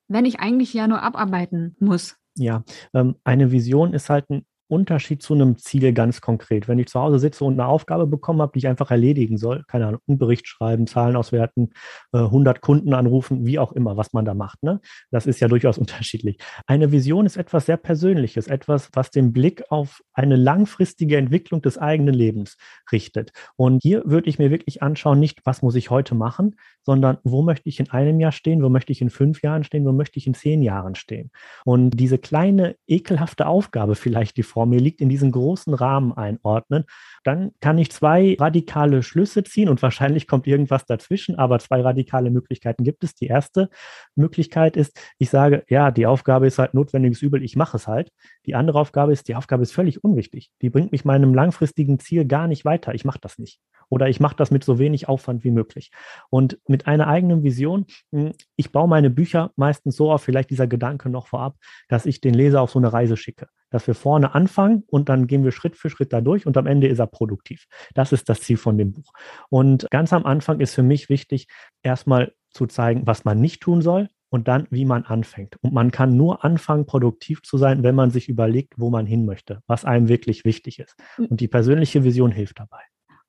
wenn 0.09 0.25
ich 0.25 0.39
eigentlich 0.39 0.73
ja 0.73 0.87
nur 0.87 1.03
abarbeiten 1.03 1.77
muss? 1.81 2.17
Ja, 2.37 2.63
ähm, 2.95 3.17
eine 3.25 3.51
Vision 3.51 3.93
ist 3.93 4.09
halt 4.09 4.31
ein 4.31 4.47
Unterschied 4.71 5.23
zu 5.23 5.35
einem 5.35 5.59
Ziel 5.59 5.93
ganz 5.93 6.21
konkret. 6.21 6.69
Wenn 6.69 6.79
ich 6.79 6.89
zu 6.89 7.01
Hause 7.01 7.19
sitze 7.19 7.45
und 7.45 7.55
eine 7.55 7.67
Aufgabe 7.67 8.07
bekommen 8.07 8.41
habe, 8.41 8.53
die 8.53 8.61
ich 8.61 8.69
einfach 8.69 8.91
erledigen 8.91 9.37
soll, 9.37 9.65
keine 9.67 9.87
Ahnung, 9.87 10.01
einen 10.07 10.19
Bericht 10.19 10.47
schreiben, 10.47 10.87
Zahlen 10.87 11.17
auswerten, 11.17 11.71
100 12.13 12.57
äh, 12.57 12.61
Kunden 12.61 12.95
anrufen, 12.95 13.47
wie 13.47 13.59
auch 13.59 13.73
immer, 13.73 13.97
was 13.97 14.13
man 14.13 14.25
da 14.25 14.35
macht. 14.35 14.63
Ne? 14.63 14.81
Das 15.11 15.27
ist 15.27 15.41
ja 15.41 15.49
durchaus 15.49 15.79
unterschiedlich. 15.79 16.39
Eine 16.67 16.93
Vision 16.93 17.27
ist 17.27 17.37
etwas 17.37 17.67
sehr 17.67 17.77
Persönliches, 17.77 18.47
etwas, 18.47 18.89
was 18.93 19.11
den 19.11 19.33
Blick 19.33 19.65
auf 19.71 20.03
eine 20.13 20.37
langfristige 20.37 21.17
Entwicklung 21.17 21.63
des 21.63 21.79
eigenen 21.79 22.15
Lebens 22.15 22.57
richtet. 22.93 23.33
Und 23.57 23.83
hier 23.83 24.03
würde 24.07 24.29
ich 24.29 24.39
mir 24.39 24.51
wirklich 24.51 24.83
anschauen, 24.83 25.19
nicht, 25.21 25.41
was 25.45 25.63
muss 25.63 25.75
ich 25.75 25.91
heute 25.91 26.15
machen, 26.15 26.57
sondern 26.83 27.19
wo 27.25 27.43
möchte 27.43 27.69
ich 27.69 27.81
in 27.81 27.91
einem 27.91 28.21
Jahr 28.21 28.33
stehen, 28.33 28.63
wo 28.63 28.69
möchte 28.69 28.93
ich 28.93 29.01
in 29.01 29.11
fünf 29.11 29.43
Jahren 29.43 29.65
stehen, 29.65 29.85
wo 29.85 29.93
möchte 29.93 30.19
ich 30.19 30.27
in 30.27 30.35
zehn 30.35 30.63
Jahren 30.63 30.95
stehen. 30.95 31.31
Und 31.65 31.91
diese 31.91 32.19
kleine, 32.19 32.77
ekelhafte 32.87 33.47
Aufgabe 33.47 33.95
vielleicht, 33.95 34.37
die 34.37 34.43
vor 34.43 34.60
mir 34.67 34.81
liegt, 34.81 35.01
in 35.01 35.09
diesen 35.09 35.33
großen 35.33 35.75
Rahmen 35.75 36.13
einordnen, 36.13 36.85
dann 37.25 37.53
kann 37.61 37.79
ich 37.79 37.91
zwei 37.91 38.37
radikale 38.39 39.03
Schlüsse 39.03 39.45
ziehen 39.45 39.69
und 39.69 39.83
wahrscheinlich 39.83 40.27
kommt 40.27 40.47
irgendwas 40.47 40.87
dazwischen, 40.87 41.37
aber 41.37 41.59
zwei 41.59 41.81
radikale 41.81 42.31
Möglichkeiten 42.31 42.85
gibt 42.85 43.05
es. 43.05 43.15
Die 43.15 43.27
erste 43.27 43.71
Möglichkeit 44.15 44.77
ist, 44.77 44.99
ich 45.19 45.31
sage, 45.31 45.65
ja, 45.69 45.91
die 45.91 46.07
Aufgabe 46.07 46.47
ist 46.47 46.59
halt 46.59 46.75
notwendiges 46.75 47.23
Übel, 47.23 47.43
ich 47.43 47.57
mache 47.57 47.77
es 47.77 47.87
halt. 47.87 48.11
Die 48.47 48.55
andere 48.55 48.79
Aufgabe 48.79 49.13
ist, 49.13 49.29
die 49.29 49.35
Aufgabe 49.35 49.63
ist 49.63 49.73
völlig 49.73 50.03
unwichtig. 50.03 50.51
Die 50.63 50.71
bringt 50.71 50.93
mich 50.93 51.05
meinem 51.05 51.35
langfristigen 51.35 51.99
Ziel 51.99 52.25
gar 52.25 52.47
nicht 52.47 52.65
weiter. 52.65 52.95
Ich 52.95 53.05
mache 53.05 53.21
das 53.21 53.39
nicht 53.39 53.61
oder 53.91 54.09
ich 54.09 54.21
mache 54.21 54.37
das 54.37 54.51
mit 54.51 54.65
so 54.65 54.79
wenig 54.79 55.09
Aufwand 55.09 55.45
wie 55.45 55.51
möglich. 55.51 55.91
Und 56.31 56.59
mit 56.67 56.87
einer 56.87 57.09
eigenen 57.09 57.43
Vision, 57.43 57.87
hm, 58.13 58.33
ich 58.57 58.73
baue 58.73 58.89
meine 58.89 59.11
Bücher 59.11 59.51
meistens 59.57 59.97
so 59.97 60.11
auf, 60.11 60.23
vielleicht 60.23 60.51
dieser 60.51 60.67
Gedanke 60.67 61.11
noch 61.11 61.27
vorab, 61.27 61.57
dass 61.89 62.07
ich 62.07 62.21
den 62.23 62.33
Leser 62.33 62.63
auf 62.63 62.71
so 62.71 62.79
eine 62.79 62.93
Reise 62.93 63.17
schicke. 63.17 63.49
Dass 63.71 63.87
wir 63.87 63.95
vorne 63.95 64.35
anfangen 64.35 64.85
und 64.89 65.09
dann 65.09 65.27
gehen 65.27 65.45
wir 65.45 65.53
Schritt 65.53 65.77
für 65.77 65.91
Schritt 65.91 66.13
da 66.13 66.21
durch 66.21 66.47
und 66.47 66.57
am 66.57 66.67
Ende 66.67 66.89
ist 66.89 66.99
er 66.99 67.07
produktiv. 67.07 67.67
Das 67.95 68.13
ist 68.13 68.29
das 68.29 68.41
Ziel 68.41 68.57
von 68.57 68.77
dem 68.77 68.93
Buch. 68.93 69.13
Und 69.49 69.87
ganz 69.91 70.13
am 70.13 70.27
Anfang 70.27 70.61
ist 70.61 70.75
für 70.75 70.83
mich 70.83 71.09
wichtig, 71.09 71.47
erstmal 71.83 72.33
zu 72.51 72.67
zeigen, 72.67 73.07
was 73.07 73.25
man 73.25 73.41
nicht 73.41 73.63
tun 73.63 73.81
soll, 73.81 74.09
und 74.31 74.49
dann, 74.49 74.67
wie 74.71 74.85
man 74.85 75.05
anfängt. 75.05 75.57
Und 75.61 75.75
man 75.75 75.91
kann 75.91 76.17
nur 76.17 76.45
anfangen, 76.45 76.87
produktiv 76.87 77.43
zu 77.43 77.59
sein, 77.59 77.83
wenn 77.83 77.95
man 77.95 78.11
sich 78.11 78.29
überlegt, 78.29 78.75
wo 78.77 78.89
man 78.89 79.05
hin 79.05 79.27
möchte, 79.27 79.61
was 79.67 79.85
einem 79.85 80.09
wirklich 80.09 80.45
wichtig 80.45 80.79
ist. 80.79 80.97
Hm. 81.17 81.27
Und 81.27 81.41
die 81.41 81.49
persönliche 81.49 82.05
Vision 82.05 82.31
hilft 82.31 82.61
dabei. 82.61 82.81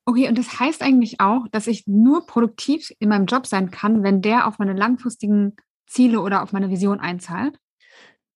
Okay, 0.04 0.28
und 0.28 0.38
das 0.38 0.58
heißt 0.58 0.82
eigentlich 0.82 1.20
auch, 1.20 1.46
dass 1.52 1.66
ich 1.66 1.86
nur 1.86 2.26
produktiv 2.26 2.92
in 2.98 3.08
meinem 3.08 3.26
Job 3.26 3.46
sein 3.46 3.70
kann, 3.70 4.02
wenn 4.02 4.22
der 4.22 4.46
auf 4.46 4.58
meine 4.58 4.72
langfristigen 4.72 5.54
Ziele 5.86 6.20
oder 6.20 6.42
auf 6.42 6.52
meine 6.52 6.70
Vision 6.70 7.00
einzahlt? 7.00 7.58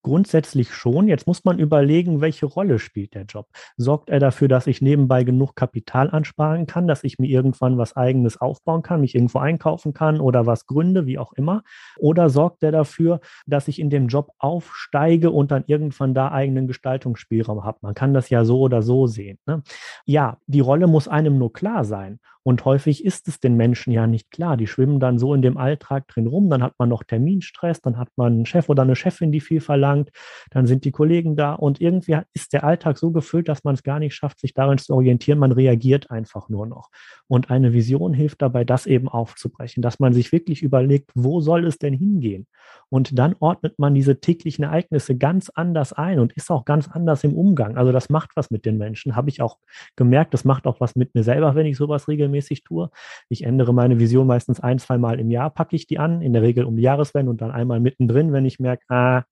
Grundsätzlich 0.06 0.72
schon. 0.72 1.08
Jetzt 1.08 1.26
muss 1.26 1.44
man 1.44 1.58
überlegen, 1.58 2.20
welche 2.20 2.46
Rolle 2.46 2.78
spielt 2.78 3.14
der 3.14 3.24
Job. 3.24 3.48
Sorgt 3.76 4.08
er 4.08 4.20
dafür, 4.20 4.46
dass 4.46 4.68
ich 4.68 4.80
nebenbei 4.80 5.24
genug 5.24 5.56
Kapital 5.56 6.10
ansparen 6.10 6.68
kann, 6.68 6.86
dass 6.86 7.02
ich 7.02 7.18
mir 7.18 7.26
irgendwann 7.26 7.76
was 7.76 7.96
eigenes 7.96 8.40
aufbauen 8.40 8.82
kann, 8.82 9.00
mich 9.00 9.16
irgendwo 9.16 9.40
einkaufen 9.40 9.94
kann 9.94 10.20
oder 10.20 10.46
was 10.46 10.66
gründe, 10.66 11.06
wie 11.06 11.18
auch 11.18 11.32
immer? 11.32 11.64
Oder 11.98 12.30
sorgt 12.30 12.62
er 12.62 12.70
dafür, 12.70 13.18
dass 13.46 13.66
ich 13.66 13.80
in 13.80 13.90
dem 13.90 14.06
Job 14.06 14.30
aufsteige 14.38 15.32
und 15.32 15.50
dann 15.50 15.64
irgendwann 15.66 16.14
da 16.14 16.30
eigenen 16.30 16.68
Gestaltungsspielraum 16.68 17.64
habe? 17.64 17.78
Man 17.80 17.94
kann 17.94 18.14
das 18.14 18.30
ja 18.30 18.44
so 18.44 18.60
oder 18.60 18.82
so 18.82 19.08
sehen. 19.08 19.40
Ne? 19.44 19.64
Ja, 20.04 20.36
die 20.46 20.60
Rolle 20.60 20.86
muss 20.86 21.08
einem 21.08 21.36
nur 21.36 21.52
klar 21.52 21.84
sein. 21.84 22.20
Und 22.46 22.64
häufig 22.64 23.04
ist 23.04 23.26
es 23.26 23.40
den 23.40 23.56
Menschen 23.56 23.92
ja 23.92 24.06
nicht 24.06 24.30
klar. 24.30 24.56
Die 24.56 24.68
schwimmen 24.68 25.00
dann 25.00 25.18
so 25.18 25.34
in 25.34 25.42
dem 25.42 25.56
Alltag 25.56 26.06
drin 26.06 26.28
rum, 26.28 26.48
dann 26.48 26.62
hat 26.62 26.74
man 26.78 26.88
noch 26.88 27.02
Terminstress, 27.02 27.80
dann 27.80 27.98
hat 27.98 28.08
man 28.14 28.34
einen 28.34 28.46
Chef 28.46 28.68
oder 28.68 28.84
eine 28.84 28.94
Chefin, 28.94 29.32
die 29.32 29.40
viel 29.40 29.60
verlangt, 29.60 30.12
dann 30.52 30.64
sind 30.68 30.84
die 30.84 30.92
Kollegen 30.92 31.34
da 31.34 31.54
und 31.54 31.80
irgendwie 31.80 32.18
ist 32.34 32.52
der 32.52 32.62
Alltag 32.62 32.98
so 32.98 33.10
gefüllt, 33.10 33.48
dass 33.48 33.64
man 33.64 33.74
es 33.74 33.82
gar 33.82 33.98
nicht 33.98 34.14
schafft, 34.14 34.38
sich 34.38 34.54
darin 34.54 34.78
zu 34.78 34.94
orientieren. 34.94 35.40
Man 35.40 35.50
reagiert 35.50 36.12
einfach 36.12 36.48
nur 36.48 36.68
noch. 36.68 36.90
Und 37.26 37.50
eine 37.50 37.72
Vision 37.72 38.14
hilft 38.14 38.42
dabei, 38.42 38.62
das 38.62 38.86
eben 38.86 39.08
aufzubrechen, 39.08 39.82
dass 39.82 39.98
man 39.98 40.12
sich 40.12 40.30
wirklich 40.30 40.62
überlegt, 40.62 41.10
wo 41.16 41.40
soll 41.40 41.66
es 41.66 41.78
denn 41.78 41.94
hingehen? 41.94 42.46
Und 42.90 43.18
dann 43.18 43.34
ordnet 43.40 43.80
man 43.80 43.92
diese 43.92 44.20
täglichen 44.20 44.62
Ereignisse 44.62 45.16
ganz 45.16 45.50
anders 45.50 45.92
ein 45.92 46.20
und 46.20 46.32
ist 46.34 46.52
auch 46.52 46.64
ganz 46.64 46.86
anders 46.86 47.24
im 47.24 47.34
Umgang. 47.34 47.76
Also 47.76 47.90
das 47.90 48.08
macht 48.08 48.30
was 48.36 48.52
mit 48.52 48.64
den 48.64 48.78
Menschen, 48.78 49.16
habe 49.16 49.30
ich 49.30 49.42
auch 49.42 49.58
gemerkt. 49.96 50.32
Das 50.32 50.44
macht 50.44 50.68
auch 50.68 50.78
was 50.78 50.94
mit 50.94 51.12
mir 51.16 51.24
selber, 51.24 51.56
wenn 51.56 51.66
ich 51.66 51.76
sowas 51.76 52.06
regelmäßig 52.06 52.35
tue. 52.64 52.90
Ich 53.28 53.44
ändere 53.44 53.72
meine 53.74 53.98
Vision 53.98 54.26
meistens 54.26 54.60
ein, 54.60 54.78
zwei 54.78 54.98
Mal 54.98 55.20
im 55.20 55.30
Jahr, 55.30 55.50
packe 55.50 55.76
ich 55.76 55.86
die 55.86 55.98
an, 55.98 56.22
in 56.22 56.32
der 56.32 56.42
Regel 56.42 56.64
um 56.64 56.76
die 56.76 56.82
Jahreswende 56.82 57.30
und 57.30 57.40
dann 57.40 57.50
einmal 57.50 57.80
mittendrin, 57.80 58.32
wenn 58.32 58.44
ich 58.44 58.58
merke, 58.58 58.84
ah, 58.88 59.24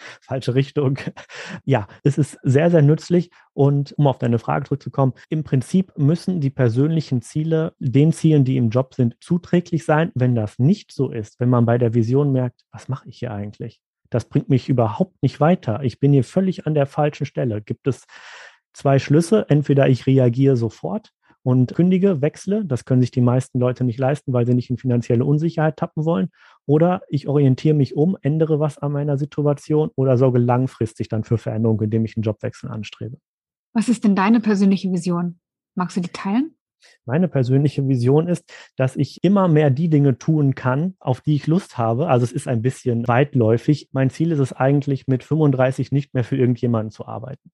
falsche 0.22 0.54
Richtung. 0.54 0.98
Ja, 1.64 1.86
es 2.02 2.18
ist 2.18 2.38
sehr, 2.42 2.70
sehr 2.70 2.82
nützlich. 2.82 3.30
Und 3.52 3.92
um 3.92 4.06
auf 4.06 4.18
deine 4.18 4.38
Frage 4.38 4.66
zurückzukommen, 4.66 5.12
im 5.28 5.44
Prinzip 5.44 5.92
müssen 5.96 6.40
die 6.40 6.50
persönlichen 6.50 7.22
Ziele 7.22 7.74
den 7.78 8.12
Zielen, 8.12 8.44
die 8.44 8.56
im 8.56 8.70
Job 8.70 8.94
sind, 8.94 9.16
zuträglich 9.20 9.84
sein. 9.84 10.10
Wenn 10.14 10.34
das 10.34 10.58
nicht 10.58 10.92
so 10.92 11.10
ist, 11.10 11.40
wenn 11.40 11.50
man 11.50 11.66
bei 11.66 11.78
der 11.78 11.94
Vision 11.94 12.32
merkt, 12.32 12.62
was 12.72 12.88
mache 12.88 13.08
ich 13.08 13.18
hier 13.18 13.32
eigentlich? 13.32 13.80
Das 14.10 14.24
bringt 14.24 14.48
mich 14.48 14.68
überhaupt 14.68 15.22
nicht 15.22 15.40
weiter. 15.40 15.82
Ich 15.82 16.00
bin 16.00 16.12
hier 16.12 16.24
völlig 16.24 16.66
an 16.66 16.74
der 16.74 16.86
falschen 16.86 17.26
Stelle. 17.26 17.62
Gibt 17.62 17.86
es 17.86 18.06
zwei 18.72 18.98
Schlüsse? 18.98 19.46
Entweder 19.48 19.88
ich 19.88 20.06
reagiere 20.06 20.56
sofort 20.56 21.12
und 21.42 21.74
kündige, 21.74 22.20
wechsle. 22.20 22.64
Das 22.64 22.84
können 22.84 23.00
sich 23.00 23.10
die 23.10 23.20
meisten 23.20 23.58
Leute 23.58 23.84
nicht 23.84 23.98
leisten, 23.98 24.32
weil 24.32 24.46
sie 24.46 24.54
nicht 24.54 24.70
in 24.70 24.78
finanzielle 24.78 25.24
Unsicherheit 25.24 25.76
tappen 25.76 26.04
wollen. 26.04 26.28
Oder 26.66 27.02
ich 27.08 27.28
orientiere 27.28 27.74
mich 27.74 27.96
um, 27.96 28.16
ändere 28.22 28.60
was 28.60 28.78
an 28.78 28.92
meiner 28.92 29.18
Situation 29.18 29.90
oder 29.96 30.16
sorge 30.18 30.38
langfristig 30.38 31.08
dann 31.08 31.24
für 31.24 31.38
Veränderungen, 31.38 31.82
indem 31.84 32.04
ich 32.04 32.16
einen 32.16 32.22
Jobwechsel 32.22 32.70
anstrebe. 32.70 33.18
Was 33.72 33.88
ist 33.88 34.04
denn 34.04 34.16
deine 34.16 34.40
persönliche 34.40 34.92
Vision? 34.92 35.38
Magst 35.74 35.96
du 35.96 36.00
die 36.00 36.08
teilen? 36.08 36.56
Meine 37.04 37.28
persönliche 37.28 37.86
Vision 37.88 38.26
ist, 38.26 38.50
dass 38.76 38.96
ich 38.96 39.22
immer 39.22 39.48
mehr 39.48 39.70
die 39.70 39.88
Dinge 39.88 40.18
tun 40.18 40.54
kann, 40.54 40.94
auf 40.98 41.20
die 41.20 41.34
ich 41.34 41.46
Lust 41.46 41.78
habe. 41.78 42.08
Also 42.08 42.24
es 42.24 42.32
ist 42.32 42.48
ein 42.48 42.62
bisschen 42.62 43.06
weitläufig. 43.06 43.88
Mein 43.92 44.10
Ziel 44.10 44.32
ist 44.32 44.38
es 44.38 44.52
eigentlich, 44.52 45.06
mit 45.06 45.22
35 45.22 45.92
nicht 45.92 46.14
mehr 46.14 46.24
für 46.24 46.36
irgendjemanden 46.36 46.90
zu 46.90 47.06
arbeiten. 47.06 47.50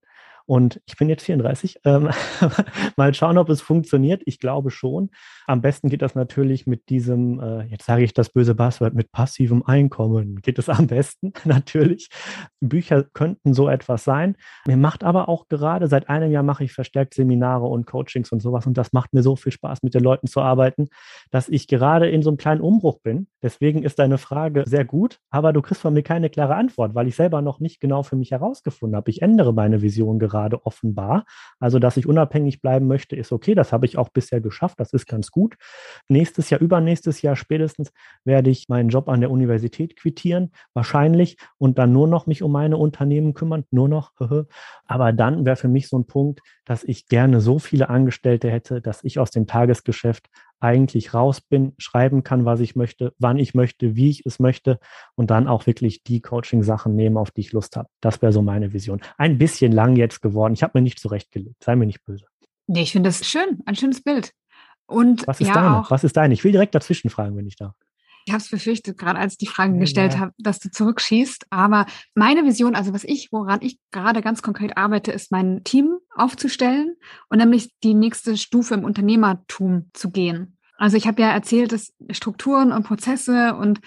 Und 0.47 0.81
ich 0.87 0.97
bin 0.97 1.09
jetzt 1.09 1.25
34. 1.25 1.81
Ähm, 1.85 2.09
mal 2.97 3.13
schauen, 3.15 3.37
ob 3.37 3.49
es 3.49 3.61
funktioniert. 3.61 4.23
Ich 4.27 4.39
glaube 4.39 4.71
schon. 4.71 5.11
Am 5.47 5.61
besten 5.61 5.89
geht 5.89 6.03
das 6.03 6.15
natürlich 6.15 6.67
mit 6.67 6.89
diesem, 6.89 7.41
äh, 7.41 7.65
jetzt 7.65 7.85
sage 7.85 8.05
ich 8.05 8.15
das 8.15 8.31
böse 8.31 8.55
Passwort, 8.55 8.95
mit 8.95 9.11
passivem 9.11 9.65
Einkommen. 9.65 10.41
Geht 10.43 10.59
es 10.61 10.69
am 10.69 10.87
besten 10.87 11.33
natürlich. 11.45 12.09
Bücher 12.61 13.03
könnten 13.03 13.55
so 13.55 13.69
etwas 13.69 14.05
sein. 14.05 14.37
Mir 14.67 14.77
macht 14.77 15.03
aber 15.03 15.29
auch 15.29 15.49
gerade, 15.49 15.89
seit 15.89 16.09
einem 16.09 16.31
Jahr 16.31 16.45
mache 16.45 16.63
ich 16.63 16.73
verstärkt 16.73 17.15
Seminare 17.15 17.67
und 17.67 17.87
Coachings 17.87 18.31
und 18.31 18.41
sowas. 18.41 18.67
Und 18.67 18.79
das 18.79 18.93
macht 18.93 19.15
mir 19.15 19.23
so 19.23 19.35
viel 19.35 19.53
Spaß, 19.53 19.83
mit 19.83 19.95
den 19.95 20.03
Leuten 20.03 20.29
zu 20.29 20.41
arbeiten, 20.41 20.89
dass 21.31 21.49
ich 21.49 21.67
gerade 21.67 22.09
in 22.09 22.23
so 22.23 22.31
einem 22.31 22.37
kleinen 22.37 22.61
Umbruch 22.61 23.01
bin. 23.01 23.27
Deswegen 23.43 23.83
ist 23.83 23.99
deine 23.99 24.19
Frage 24.19 24.63
sehr 24.67 24.85
gut, 24.85 25.19
aber 25.31 25.53
du 25.53 25.61
kriegst 25.61 25.83
von 25.83 25.93
mir 25.93 26.05
keine 26.05 26.31
klare 26.31 26.55
Antwort, 26.55 26.95
weil 26.95 27.09
ich 27.09 27.17
selber 27.17 27.43
noch 27.43 27.59
nicht 27.59 27.81
genau 27.81 28.05
für 28.05 28.15
mich 28.15 28.31
herausgefunden 28.31 28.97
habe. 28.97 29.11
Ich 29.11 29.23
ändere 29.23 29.53
meine 29.53 29.83
Vision 29.83 30.21
gerade 30.21 30.36
gerade 30.37 30.67
offenbar. 30.67 31.25
Also, 31.59 31.79
dass 31.79 31.97
ich 31.97 32.07
unabhängig 32.07 32.61
bleiben 32.61 32.87
möchte, 32.87 33.17
ist 33.17 33.33
okay. 33.33 33.55
Das 33.55 33.73
habe 33.73 33.87
ich 33.87 33.97
auch 33.97 34.11
bisher 34.11 34.41
geschafft. 34.41 34.79
Das 34.79 34.93
ist 34.93 35.07
ganz 35.07 35.31
gut. 35.31 35.57
Nächstes 36.09 36.51
Jahr, 36.51 36.61
übernächstes 36.61 37.23
Jahr 37.23 37.37
spätestens 37.37 37.93
werde 38.25 38.51
ich 38.51 38.69
meinen 38.69 38.91
Job 38.91 39.09
an 39.09 39.21
der 39.21 39.31
Universität 39.31 39.97
quittieren, 39.97 40.53
wahrscheinlich, 40.75 41.39
und 41.59 41.79
dann 41.79 41.93
nur 41.93 42.07
noch 42.07 42.27
mich 42.27 42.43
um 42.43 42.53
meine 42.53 42.77
Unternehmen 42.77 43.33
kümmern. 43.33 43.65
Nur 43.71 43.89
noch. 43.89 44.13
Aber 44.87 45.13
dann 45.13 45.47
wäre 45.47 45.57
für 45.57 45.69
mich 45.69 45.89
so 45.89 45.99
ein 45.99 46.07
Punkt, 46.07 46.41
dass 46.67 46.85
ich 46.85 47.07
gerne 47.09 47.41
so 47.41 47.59
viele 47.59 47.89
Angestellte 47.89 48.51
hätte, 48.51 48.83
dass 48.83 49.05
ich 49.05 49.19
aus 49.19 49.31
dem 49.31 49.47
Tagesgeschäft 49.47 50.29
eigentlich 50.61 51.15
raus 51.15 51.41
bin, 51.41 51.75
schreiben 51.79 52.23
kann, 52.23 52.45
was 52.45 52.61
ich 52.61 52.77
möchte, 52.77 53.13
wann 53.19 53.39
ich 53.39 53.55
möchte, 53.55 53.97
wie 53.97 54.11
ich 54.11 54.25
es 54.27 54.39
möchte 54.39 54.79
und 55.15 55.31
dann 55.31 55.49
auch 55.49 55.67
wirklich 55.67 56.03
die 56.03 56.21
Coaching-Sachen 56.21 56.95
nehmen, 56.95 57.17
auf 57.17 57.31
die 57.31 57.43
ich 57.43 57.53
Lust 57.53 57.77
habe. 57.77 57.89
Das 58.01 58.23
wäre 58.23 58.33
so 58.33 58.43
meine 58.43 58.73
Vision. 58.73 59.01
Ein 59.19 59.39
bisschen 59.39 59.73
lang 59.73 59.97
jetzt 59.97 60.23
geworden. 60.23 60.55
Ich 60.55 60.63
habe 60.63 60.73
mir 60.75 60.83
nicht 60.83 60.99
zurechtgelegt. 60.99 61.63
Sei 61.63 61.77
mir 61.77 61.87
nicht 61.87 62.05
böse. 62.05 62.27
Nee, 62.67 62.83
ich 62.83 62.93
finde 62.93 63.09
das 63.09 63.27
schön. 63.27 63.61
Ein 63.67 63.77
schönes 63.77 64.03
Bild. 64.03 64.33
Und 64.87 65.27
was 65.27 65.41
ist 65.41 65.49
ja, 65.49 65.55
deine? 65.55 65.81
Auch, 65.81 65.91
was 65.91 66.05
ist 66.05 66.17
deine? 66.17 66.35
Ich 66.35 66.45
will 66.45 66.53
direkt 66.53 66.75
dazwischen 66.75 67.11
fragen, 67.11 67.37
wenn 67.37 67.47
ich 67.47 67.57
darf. 67.57 67.75
Ich 68.27 68.33
habe 68.33 68.43
es 68.43 68.51
befürchtet, 68.51 68.99
gerade 68.99 69.21
als 69.21 69.35
ich 69.35 69.39
die 69.39 69.47
Fragen 69.47 69.79
gestellt 69.79 70.15
ja. 70.15 70.19
habe, 70.19 70.33
dass 70.37 70.59
du 70.59 70.69
zurückschießt. 70.69 71.47
Aber 71.51 71.87
meine 72.17 72.45
Vision, 72.45 72.75
also 72.75 72.93
was 72.93 73.05
ich, 73.05 73.31
woran 73.31 73.61
ich 73.63 73.79
gerade 73.93 74.21
ganz 74.21 74.43
konkret 74.43 74.77
arbeite, 74.77 75.13
ist 75.13 75.31
mein 75.31 75.63
Team 75.63 75.97
aufzustellen 76.15 76.97
und 77.29 77.39
nämlich 77.39 77.71
die 77.85 77.95
nächste 77.95 78.37
Stufe 78.37 78.75
im 78.75 78.85
Unternehmertum 78.85 79.91
zu 79.93 80.11
gehen. 80.11 80.59
Also 80.77 80.97
ich 80.97 81.07
habe 81.07 81.23
ja 81.23 81.31
erzählt, 81.31 81.71
dass 81.71 81.95
Strukturen 82.11 82.73
und 82.73 82.83
Prozesse 82.83 83.55
und 83.55 83.81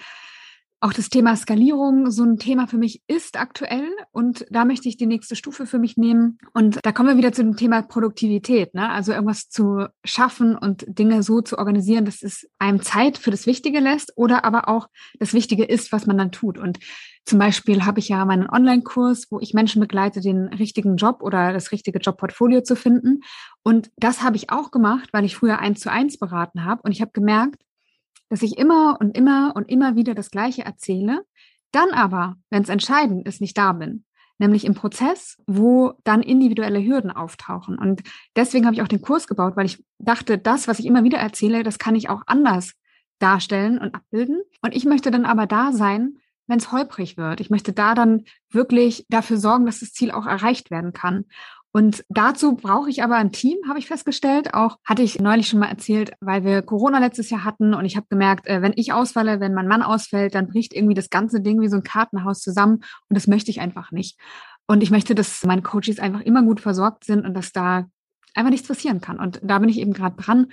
auch 0.82 0.94
das 0.94 1.10
Thema 1.10 1.36
Skalierung 1.36 2.10
so 2.10 2.24
ein 2.24 2.38
Thema 2.38 2.66
für 2.66 2.78
mich 2.78 3.02
ist 3.06 3.38
aktuell 3.38 3.86
und 4.12 4.46
da 4.50 4.64
möchte 4.64 4.88
ich 4.88 4.96
die 4.96 5.06
nächste 5.06 5.36
Stufe 5.36 5.66
für 5.66 5.78
mich 5.78 5.98
nehmen. 5.98 6.38
Und 6.54 6.80
da 6.82 6.92
kommen 6.92 7.10
wir 7.10 7.16
wieder 7.18 7.32
zu 7.32 7.42
dem 7.42 7.56
Thema 7.56 7.82
Produktivität, 7.82 8.74
ne? 8.74 8.88
also 8.88 9.12
irgendwas 9.12 9.50
zu 9.50 9.86
schaffen 10.04 10.56
und 10.56 10.86
Dinge 10.88 11.22
so 11.22 11.42
zu 11.42 11.58
organisieren, 11.58 12.06
dass 12.06 12.22
es 12.22 12.48
einem 12.58 12.80
Zeit 12.80 13.18
für 13.18 13.30
das 13.30 13.46
Wichtige 13.46 13.78
lässt 13.78 14.12
oder 14.16 14.44
aber 14.46 14.68
auch 14.68 14.88
das 15.18 15.34
Wichtige 15.34 15.64
ist, 15.64 15.92
was 15.92 16.06
man 16.06 16.16
dann 16.16 16.32
tut. 16.32 16.56
Und 16.56 16.78
zum 17.26 17.38
Beispiel 17.38 17.84
habe 17.84 17.98
ich 17.98 18.08
ja 18.08 18.24
meinen 18.24 18.48
Online-Kurs, 18.48 19.26
wo 19.30 19.38
ich 19.38 19.52
Menschen 19.52 19.80
begleite, 19.80 20.22
den 20.22 20.48
richtigen 20.48 20.96
Job 20.96 21.22
oder 21.22 21.52
das 21.52 21.72
richtige 21.72 21.98
Jobportfolio 21.98 22.62
zu 22.62 22.74
finden. 22.74 23.20
Und 23.62 23.90
das 23.98 24.22
habe 24.22 24.36
ich 24.36 24.50
auch 24.50 24.70
gemacht, 24.70 25.10
weil 25.12 25.26
ich 25.26 25.36
früher 25.36 25.58
eins 25.58 25.80
zu 25.80 25.92
eins 25.92 26.18
beraten 26.18 26.64
habe. 26.64 26.80
Und 26.82 26.92
ich 26.92 27.02
habe 27.02 27.12
gemerkt, 27.12 27.62
dass 28.30 28.42
ich 28.42 28.56
immer 28.56 28.96
und 29.00 29.16
immer 29.16 29.52
und 29.54 29.68
immer 29.68 29.96
wieder 29.96 30.14
das 30.14 30.30
Gleiche 30.30 30.64
erzähle, 30.64 31.24
dann 31.72 31.90
aber, 31.90 32.36
wenn 32.48 32.62
es 32.62 32.68
entscheidend 32.68 33.28
ist, 33.28 33.40
nicht 33.40 33.58
da 33.58 33.72
bin. 33.72 34.04
Nämlich 34.38 34.64
im 34.64 34.74
Prozess, 34.74 35.36
wo 35.46 35.92
dann 36.02 36.22
individuelle 36.22 36.82
Hürden 36.82 37.10
auftauchen. 37.10 37.78
Und 37.78 38.02
deswegen 38.36 38.64
habe 38.64 38.74
ich 38.74 38.80
auch 38.80 38.88
den 38.88 39.02
Kurs 39.02 39.26
gebaut, 39.26 39.54
weil 39.56 39.66
ich 39.66 39.84
dachte, 39.98 40.38
das, 40.38 40.66
was 40.66 40.78
ich 40.78 40.86
immer 40.86 41.04
wieder 41.04 41.18
erzähle, 41.18 41.62
das 41.62 41.78
kann 41.78 41.94
ich 41.94 42.08
auch 42.08 42.22
anders 42.26 42.72
darstellen 43.18 43.78
und 43.78 43.94
abbilden. 43.94 44.40
Und 44.62 44.74
ich 44.74 44.86
möchte 44.86 45.10
dann 45.10 45.26
aber 45.26 45.46
da 45.46 45.72
sein, 45.72 46.16
wenn 46.46 46.58
es 46.58 46.72
holprig 46.72 47.16
wird. 47.16 47.40
Ich 47.40 47.50
möchte 47.50 47.72
da 47.72 47.94
dann 47.94 48.24
wirklich 48.50 49.06
dafür 49.08 49.36
sorgen, 49.36 49.66
dass 49.66 49.80
das 49.80 49.92
Ziel 49.92 50.10
auch 50.10 50.26
erreicht 50.26 50.70
werden 50.70 50.92
kann. 50.92 51.26
Und 51.72 52.04
dazu 52.08 52.56
brauche 52.56 52.90
ich 52.90 53.02
aber 53.02 53.16
ein 53.16 53.30
Team, 53.30 53.58
habe 53.68 53.78
ich 53.78 53.86
festgestellt. 53.86 54.54
Auch 54.54 54.78
hatte 54.84 55.02
ich 55.02 55.20
neulich 55.20 55.46
schon 55.46 55.60
mal 55.60 55.68
erzählt, 55.68 56.12
weil 56.20 56.44
wir 56.44 56.62
Corona 56.62 56.98
letztes 56.98 57.30
Jahr 57.30 57.44
hatten 57.44 57.74
und 57.74 57.84
ich 57.84 57.96
habe 57.96 58.06
gemerkt, 58.10 58.46
äh, 58.48 58.60
wenn 58.60 58.72
ich 58.74 58.92
ausfalle, 58.92 59.38
wenn 59.38 59.54
mein 59.54 59.68
Mann 59.68 59.82
ausfällt, 59.82 60.34
dann 60.34 60.48
bricht 60.48 60.74
irgendwie 60.74 60.94
das 60.94 61.10
ganze 61.10 61.40
Ding 61.40 61.60
wie 61.60 61.68
so 61.68 61.76
ein 61.76 61.84
Kartenhaus 61.84 62.40
zusammen 62.40 62.80
und 63.08 63.14
das 63.14 63.28
möchte 63.28 63.50
ich 63.52 63.60
einfach 63.60 63.92
nicht. 63.92 64.18
Und 64.66 64.82
ich 64.82 64.90
möchte, 64.90 65.14
dass 65.14 65.44
meine 65.44 65.62
Coaches 65.62 66.00
einfach 66.00 66.20
immer 66.20 66.42
gut 66.42 66.60
versorgt 66.60 67.04
sind 67.04 67.24
und 67.24 67.34
dass 67.34 67.52
da 67.52 67.86
einfach 68.34 68.50
nichts 68.50 68.68
passieren 68.68 69.00
kann. 69.00 69.20
Und 69.20 69.40
da 69.42 69.58
bin 69.58 69.68
ich 69.68 69.78
eben 69.78 69.92
gerade 69.92 70.16
dran, 70.16 70.48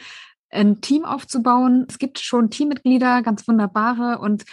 ein 0.50 0.82
Team 0.82 1.04
aufzubauen. 1.04 1.86
Es 1.90 1.98
gibt 1.98 2.20
schon 2.20 2.50
Teammitglieder, 2.50 3.22
ganz 3.22 3.48
wunderbare 3.48 4.20
und 4.20 4.46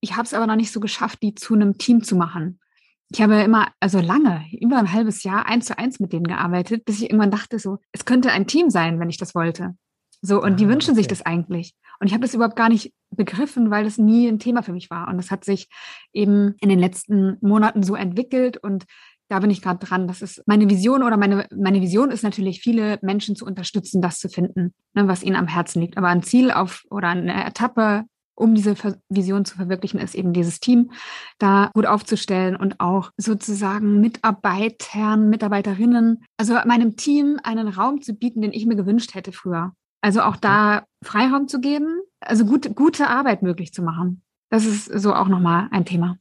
ich 0.00 0.12
habe 0.12 0.24
es 0.24 0.34
aber 0.34 0.46
noch 0.46 0.56
nicht 0.56 0.72
so 0.72 0.80
geschafft, 0.80 1.22
die 1.22 1.34
zu 1.34 1.54
einem 1.54 1.78
Team 1.78 2.04
zu 2.04 2.16
machen 2.16 2.60
ich 3.10 3.22
habe 3.22 3.40
immer, 3.42 3.68
also 3.80 4.00
lange, 4.00 4.44
über 4.60 4.78
ein 4.78 4.92
halbes 4.92 5.22
Jahr 5.22 5.46
eins 5.46 5.66
zu 5.66 5.78
eins 5.78 6.00
mit 6.00 6.12
denen 6.12 6.26
gearbeitet, 6.26 6.84
bis 6.84 6.96
ich 7.00 7.04
irgendwann 7.10 7.30
dachte, 7.30 7.58
so, 7.58 7.78
es 7.92 8.04
könnte 8.04 8.32
ein 8.32 8.46
Team 8.46 8.70
sein, 8.70 8.98
wenn 8.98 9.10
ich 9.10 9.18
das 9.18 9.34
wollte. 9.34 9.76
So, 10.22 10.42
und 10.42 10.52
ah, 10.52 10.56
die 10.56 10.68
wünschen 10.68 10.90
okay. 10.90 11.00
sich 11.00 11.08
das 11.08 11.22
eigentlich. 11.22 11.74
Und 12.00 12.08
ich 12.08 12.12
habe 12.12 12.22
das 12.22 12.34
überhaupt 12.34 12.56
gar 12.56 12.68
nicht 12.68 12.92
begriffen, 13.10 13.70
weil 13.70 13.84
das 13.84 13.98
nie 13.98 14.26
ein 14.26 14.38
Thema 14.38 14.62
für 14.62 14.72
mich 14.72 14.90
war. 14.90 15.08
Und 15.08 15.18
das 15.18 15.30
hat 15.30 15.44
sich 15.44 15.68
eben 16.12 16.54
in 16.60 16.68
den 16.68 16.78
letzten 16.78 17.36
Monaten 17.40 17.82
so 17.82 17.94
entwickelt 17.94 18.56
und 18.56 18.84
da 19.28 19.40
bin 19.40 19.50
ich 19.50 19.62
gerade 19.62 19.84
dran. 19.84 20.06
Das 20.06 20.22
ist 20.22 20.42
meine 20.46 20.68
Vision 20.70 21.02
oder 21.02 21.16
meine, 21.16 21.46
meine 21.56 21.80
Vision 21.80 22.10
ist 22.10 22.22
natürlich, 22.22 22.60
viele 22.60 22.98
Menschen 23.02 23.34
zu 23.34 23.44
unterstützen, 23.44 24.00
das 24.00 24.18
zu 24.18 24.28
finden, 24.28 24.72
ne, 24.94 25.08
was 25.08 25.22
ihnen 25.22 25.36
am 25.36 25.48
Herzen 25.48 25.80
liegt. 25.80 25.96
Aber 25.96 26.08
ein 26.08 26.22
Ziel 26.22 26.50
auf 26.50 26.84
oder 26.90 27.08
eine 27.08 27.44
Etappe 27.44 28.04
um 28.36 28.54
diese 28.54 28.74
Vision 29.08 29.44
zu 29.44 29.56
verwirklichen, 29.56 29.98
ist 29.98 30.14
eben 30.14 30.32
dieses 30.32 30.60
Team 30.60 30.92
da 31.38 31.70
gut 31.74 31.86
aufzustellen 31.86 32.54
und 32.54 32.80
auch 32.80 33.10
sozusagen 33.16 34.00
Mitarbeitern, 34.00 35.28
Mitarbeiterinnen, 35.28 36.24
also 36.36 36.54
meinem 36.66 36.96
Team 36.96 37.40
einen 37.42 37.68
Raum 37.68 38.02
zu 38.02 38.14
bieten, 38.14 38.42
den 38.42 38.52
ich 38.52 38.66
mir 38.66 38.76
gewünscht 38.76 39.14
hätte 39.14 39.32
früher. 39.32 39.72
Also 40.02 40.20
auch 40.20 40.36
da 40.36 40.84
Freiraum 41.02 41.48
zu 41.48 41.60
geben, 41.60 42.00
also 42.20 42.44
gut, 42.44 42.76
gute 42.76 43.08
Arbeit 43.08 43.42
möglich 43.42 43.72
zu 43.72 43.82
machen. 43.82 44.22
Das 44.50 44.64
ist 44.64 44.84
so 44.86 45.14
auch 45.14 45.28
nochmal 45.28 45.68
ein 45.72 45.84
Thema. 45.84 46.18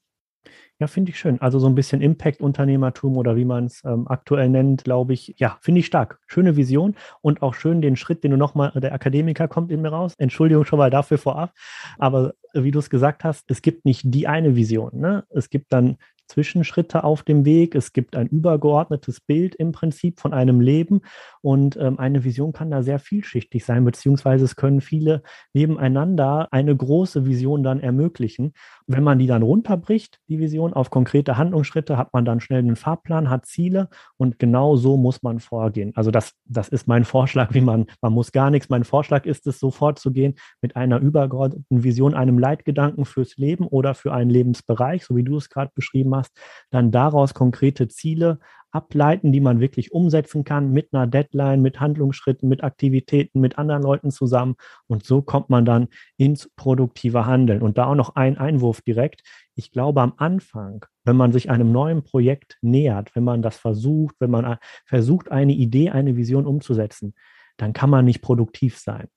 Ja, 0.80 0.88
finde 0.88 1.12
ich 1.12 1.20
schön. 1.20 1.40
Also 1.40 1.58
so 1.58 1.68
ein 1.68 1.76
bisschen 1.76 2.02
Impact-Unternehmertum 2.02 3.16
oder 3.16 3.38
wie 3.38 3.46
man 3.46 3.66
es 3.66 3.82
ähm, 3.86 4.10
aktuell 4.10 4.50
nennt, 4.50 4.84
glaube 4.84 5.14
ich. 5.14 5.34
Ja, 5.38 5.58
finde 5.62 5.80
ich 5.80 5.86
stark. 5.86 6.20
Schöne 6.28 6.58
Vision 6.58 6.96
und 7.22 7.42
auch 7.42 7.54
schön 7.54 7.82
den 7.82 7.96
Schritt, 7.96 8.26
den 8.26 8.32
du 8.32 8.38
nochmal, 8.38 8.74
der 8.76 8.94
Akademiker 8.94 9.48
kommt 9.48 9.72
in 9.72 9.82
mir 9.82 9.90
raus. 9.90 10.16
Entschuldigung 10.18 10.66
schon 10.66 10.80
mal 10.80 10.90
dafür 10.90 11.18
vorab. 11.18 11.54
Aber 11.98 12.34
äh, 12.54 12.64
wie 12.64 12.72
du 12.72 12.80
es 12.80 12.90
gesagt 12.90 13.24
hast, 13.24 13.50
es 13.50 13.62
gibt 13.62 13.86
nicht 13.86 14.02
die 14.04 14.28
eine 14.28 14.58
Vision. 14.58 15.00
Ne? 15.00 15.24
Es 15.30 15.50
gibt 15.50 15.72
dann 15.72 15.96
Zwischenschritte 16.28 17.04
auf 17.04 17.24
dem 17.24 17.46
Weg. 17.46 17.76
Es 17.76 17.94
gibt 17.94 18.16
ein 18.16 18.28
übergeordnetes 18.28 19.22
Bild 19.22 19.56
im 19.56 19.72
Prinzip 19.72 20.20
von 20.20 20.34
einem 20.34 20.62
Leben 20.62 21.02
und 21.42 21.78
ähm, 21.78 22.00
eine 22.00 22.24
Vision 22.24 22.54
kann 22.54 22.72
da 22.72 22.82
sehr 22.82 23.00
vielschichtig 23.00 23.66
sein, 23.66 23.86
beziehungsweise 23.86 24.46
es 24.46 24.56
können 24.56 24.82
viele 24.82 25.22
nebeneinander 25.54 26.48
eine 26.52 26.76
große 26.76 27.26
Vision 27.26 27.64
dann 27.64 27.80
ermöglichen. 27.80 28.54
Wenn 28.88 29.04
man 29.04 29.20
die 29.20 29.28
dann 29.28 29.44
runterbricht, 29.44 30.20
die 30.28 30.40
Vision 30.40 30.74
auf 30.74 30.90
konkrete 30.90 31.38
Handlungsschritte, 31.38 31.98
hat 31.98 32.14
man 32.14 32.26
dann 32.26 32.40
schnell 32.40 32.60
einen 32.60 32.76
Fahrplan, 32.76 33.30
hat 33.30 33.46
Ziele 33.46 33.90
und 34.18 34.40
genau 34.40 34.76
so 34.76 34.98
muss 34.98 35.24
man 35.24 35.40
vorgehen. 35.40 35.92
Also 35.96 36.12
das, 36.12 36.34
das 36.46 36.70
ist 36.70 36.88
mein 36.88 37.06
Vorschlag, 37.06 37.54
wie 37.54 37.62
man, 37.62 37.86
man 38.02 38.14
muss 38.14 38.32
gar 38.32 38.50
nichts. 38.50 38.70
Mein 38.70 38.84
Vorschlag 38.84 39.26
ist 39.26 39.48
es, 39.48 39.60
so 39.60 39.72
vorzugehen 39.72 40.36
mit 40.62 40.76
einer 40.76 41.00
übergeordneten 41.00 41.84
Vision, 41.84 42.14
einem 42.14 42.40
Leitgedanken 42.40 43.06
fürs 43.06 43.38
Leben 43.38 43.68
oder 43.68 43.94
für 43.94 44.14
einen 44.14 44.30
Lebensbereich, 44.30 45.06
so 45.06 45.16
wie 45.16 45.24
du 45.24 45.38
es 45.38 45.50
gerade 45.50 45.72
beschrieben 45.76 46.15
hast, 46.16 46.32
dann 46.72 46.92
daraus 46.92 47.34
konkrete 47.34 47.88
Ziele 47.88 48.40
ableiten, 48.76 49.32
die 49.32 49.40
man 49.40 49.62
wirklich 49.62 49.94
umsetzen 49.94 50.44
kann 50.44 50.72
mit 50.72 50.94
einer 50.94 51.08
Deadline, 51.08 51.62
mit 51.62 51.80
Handlungsschritten, 51.80 52.50
mit 52.50 52.64
Aktivitäten, 52.64 53.40
mit 53.40 53.58
anderen 53.58 53.82
Leuten 53.82 54.12
zusammen. 54.12 54.56
Und 54.88 55.06
so 55.06 55.22
kommt 55.22 55.50
man 55.50 55.64
dann 55.64 55.88
ins 56.18 56.50
produktive 56.58 57.26
Handeln. 57.26 57.62
Und 57.62 57.78
da 57.78 57.86
auch 57.86 57.96
noch 57.96 58.16
ein 58.16 58.38
Einwurf 58.38 58.82
direkt. 58.82 59.24
Ich 59.56 59.72
glaube, 59.72 60.02
am 60.02 60.14
Anfang, 60.18 60.86
wenn 61.06 61.16
man 61.16 61.32
sich 61.32 61.50
einem 61.50 61.72
neuen 61.72 62.04
Projekt 62.04 62.58
nähert, 62.62 63.16
wenn 63.16 63.24
man 63.24 63.42
das 63.42 63.58
versucht, 63.58 64.16
wenn 64.20 64.32
man 64.32 64.58
versucht, 64.86 65.32
eine 65.32 65.54
Idee, 65.54 65.92
eine 65.92 66.18
Vision 66.18 66.46
umzusetzen, 66.46 67.16
dann 67.56 67.72
kann 67.72 67.90
man 67.90 68.04
nicht 68.04 68.22
produktiv 68.22 68.78
sein. 68.78 69.08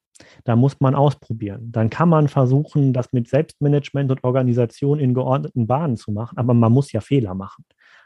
Da 0.45 0.57
muss 0.57 0.81
man 0.81 0.95
ausprobieren. 0.95 1.71
Dann 1.73 1.91
kann 1.91 2.09
man 2.09 2.29
versuchen, 2.29 2.93
das 2.93 3.13
mit 3.13 3.29
Selbstmanagement 3.29 4.11
und 4.11 4.25
Organisation 4.25 4.99
in 4.99 5.15
geordneten 5.15 5.67
Bahnen 5.67 5.97
zu 5.97 6.13
machen, 6.13 6.39
aber 6.39 6.55
man 6.55 6.73
muss 6.73 6.93
ja 6.93 7.01
Fehler 7.01 7.35
machen. 7.35 7.65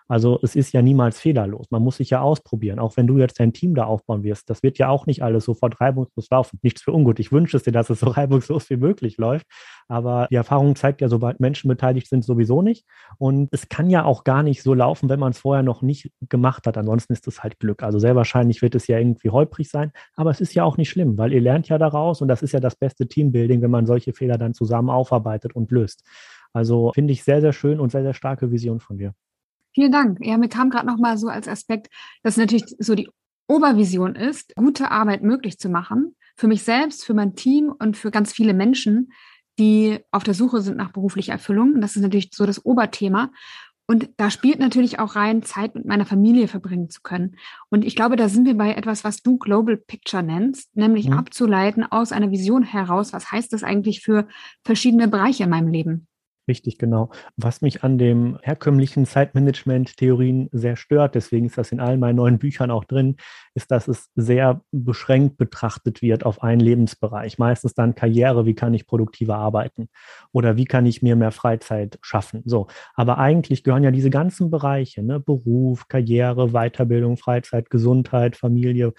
Also 0.09 0.39
es 0.43 0.57
ist 0.57 0.73
ja 0.73 0.83
niemals 0.83 1.21
fehlerlos. 1.21 1.71
Man 1.71 1.83
muss 1.83 1.97
sich 1.97 2.11
ja 2.11 2.21
ausprobieren. 2.21 2.79
Auch 2.79 2.97
wenn 2.97 3.07
du 3.07 3.19
jetzt 3.19 3.41
dein 3.41 3.53
Team 3.53 3.75
da 3.75 3.85
aufbauen 3.85 4.23
wirst, 4.23 4.51
das 4.51 4.63
wird 4.63 4.79
ja 4.79 4.89
auch 4.89 5.07
nicht 5.07 5.23
alles 5.23 5.45
sofort 5.45 5.81
reibungslos 5.81 6.29
laufen. 6.31 6.59
Nichts 6.63 6.83
für 6.83 6.93
ungut. 6.93 7.19
Ich 7.21 7.33
wünsche 7.33 7.57
es 7.57 7.63
dir, 7.63 7.73
dass 7.73 7.91
es 7.91 8.01
so 8.01 8.07
reibungslos 8.11 8.69
wie 8.71 8.77
möglich 8.77 9.17
läuft. 9.17 9.47
Aber 9.89 10.27
die 10.31 10.37
Erfahrung 10.37 10.77
zeigt 10.77 11.01
ja, 11.01 11.09
sobald 11.09 11.41
Menschen 11.41 11.69
beteiligt 11.69 12.09
sind, 12.09 12.25
sowieso 12.25 12.63
nicht. 12.63 12.87
Und 13.19 13.49
es 13.53 13.69
kann 13.69 13.91
ja 13.91 14.05
auch 14.05 14.25
gar 14.25 14.43
nicht 14.43 14.63
so 14.63 14.75
laufen, 14.75 15.09
wenn 15.09 15.21
man 15.21 15.33
es 15.33 15.39
vorher 15.39 15.63
noch 15.63 15.83
nicht 15.83 16.11
gemacht 16.29 16.67
hat. 16.67 16.77
Ansonsten 16.77 17.13
ist 17.13 17.27
es 17.27 17.43
halt 17.43 17.59
Glück. 17.59 17.83
Also 17.83 17.99
sehr 17.99 18.17
wahrscheinlich 18.17 18.63
wird 18.63 18.75
es 18.75 18.87
ja 18.87 18.99
irgendwie 18.99 19.31
holprig 19.31 19.69
sein. 19.69 19.93
Aber 20.17 20.31
es 20.31 20.41
ist 20.41 20.55
ja 20.55 20.65
auch 20.65 20.77
nicht 20.77 20.91
schlimm, 20.91 21.19
weil 21.19 21.33
ihr 21.33 21.41
lernt 21.41 21.69
ja 21.69 21.79
daraus 21.79 22.21
und 22.23 22.29
das 22.29 22.43
ist 22.43 22.53
ja 22.53 22.61
das 22.61 22.77
beste 22.77 23.07
Teambuilding, 23.09 23.63
wenn 23.63 23.71
man 23.71 23.87
solche 23.87 24.13
Fehler 24.13 24.39
dann 24.39 24.55
zusammen 24.55 24.91
aufarbeitet 24.91 25.55
und 25.55 25.71
löst. 25.71 26.05
Also 26.53 26.93
finde 26.95 27.13
ich 27.13 27.25
sehr, 27.25 27.41
sehr 27.41 27.53
schön 27.53 27.81
und 27.81 27.93
sehr, 27.93 28.03
sehr 28.03 28.15
starke 28.15 28.51
Vision 28.51 28.81
von 28.81 28.99
dir. 28.99 29.15
Vielen 29.75 29.93
Dank. 29.93 30.19
Ja, 30.25 30.37
mir 30.37 30.49
kam 30.49 30.71
gerade 30.71 30.87
noch 30.87 30.99
mal 30.99 31.17
so 31.17 31.29
als 31.29 31.49
Aspekt, 31.49 31.89
dass 32.23 32.37
natürlich 32.37 32.65
so 32.79 32.95
die 32.95 33.09
Obervision 33.49 34.15
ist, 34.15 34.55
gute 34.55 34.91
Arbeit 34.91 35.23
möglich 35.23 35.59
zu 35.59 35.69
machen. 35.69 36.17
Für 36.37 36.49
mich 36.49 36.63
selbst, 36.63 37.05
für 37.05 37.15
mein 37.15 37.35
Team 37.35 37.73
und 37.79 37.97
für 37.97 38.11
ganz 38.11 38.33
viele 38.33 38.55
Menschen, 38.55 39.13
die 39.59 39.99
auf 40.11 40.25
der 40.25 40.35
Suche 40.35 40.61
sind 40.63 40.77
nach 40.77 40.93
beruflicher 40.93 41.33
Erfüllung. 41.33 41.81
Das 41.81 41.97
ist 41.97 42.03
natürlich 42.03 42.31
so 42.33 42.47
das 42.47 42.65
Oberthema. 42.65 43.31
Und 43.87 44.11
da 44.17 44.31
spielt 44.31 44.59
natürlich 44.59 44.99
auch 45.01 45.17
rein, 45.17 45.43
Zeit 45.43 45.75
mit 45.75 45.85
meiner 45.85 46.07
Familie 46.07 46.49
verbringen 46.49 46.89
zu 46.89 47.03
können. 47.03 47.37
Und 47.69 47.85
ich 47.85 47.97
glaube, 47.97 48.17
da 48.17 48.29
sind 48.29 48.47
wir 48.47 48.57
bei 48.57 48.73
etwas, 48.75 49.05
was 49.05 49.23
du 49.23 49.39
Global 49.39 49.77
Picture 49.77 50.23
nennst, 50.23 50.75
nämlich 50.77 51.09
mhm. 51.09 51.19
abzuleiten 51.19 51.85
aus 51.85 52.13
einer 52.13 52.31
Vision 52.31 52.63
heraus, 52.63 53.13
was 53.13 53.31
heißt 53.31 53.53
das 53.53 53.63
eigentlich 53.63 54.01
für 54.01 54.29
verschiedene 54.65 55.09
Bereiche 55.09 55.45
in 55.45 55.51
meinem 55.51 55.69
Leben? 55.69 56.07
Richtig, 56.49 56.77
genau. 56.79 57.11
Was 57.37 57.63
mich 57.63 57.85
an 57.85 57.99
dem 57.99 58.37
herkömmlichen 58.43 59.07
Zeitmanagement-Theorien 59.07 60.49
sehr 60.51 60.75
stört, 60.75 61.15
deswegen 61.15 61.47
ist 61.47 61.57
das 61.57 61.71
in 61.71 61.79
allen 61.79 62.01
meinen 62.01 62.17
neuen 62.17 62.39
Büchern 62.39 62.73
auch 62.73 62.85
drin, 62.85 63.17
ist, 63.55 63.71
dass 63.71 63.87
es 63.87 64.11
sehr 64.17 64.61
beschränkt 64.73 65.37
betrachtet 65.37 66.03
wird 66.03 66.27
auf 66.27 66.43
einen 66.43 66.61
Lebensbereich. 66.61 67.39
Meistens 67.39 67.75
dann 67.75 67.95
Karriere, 67.95 68.45
wie 68.45 68.55
kann 68.55 68.75
ich 68.75 68.87
produktiver 68.87 69.37
arbeiten 69.37 69.89
oder 70.33 70.57
wie 70.57 70.65
kann 70.65 70.85
ich 70.85 71.01
mir 71.01 71.15
mehr 71.15 71.31
Freizeit 71.31 71.99
schaffen. 72.03 72.43
So. 72.45 72.67
Aber 72.95 73.19
eigentlich 73.19 73.63
gehören 73.63 73.85
ja 73.85 73.93
diese 73.93 74.11
ganzen 74.11 74.51
Bereiche, 74.51 75.05
ne? 75.05 75.21
Beruf, 75.21 75.87
Karriere, 75.87 76.49
Weiterbildung, 76.49 77.19
Freizeit, 77.19 77.71
Gesundheit, 77.71 78.35
Familie, 78.35 78.95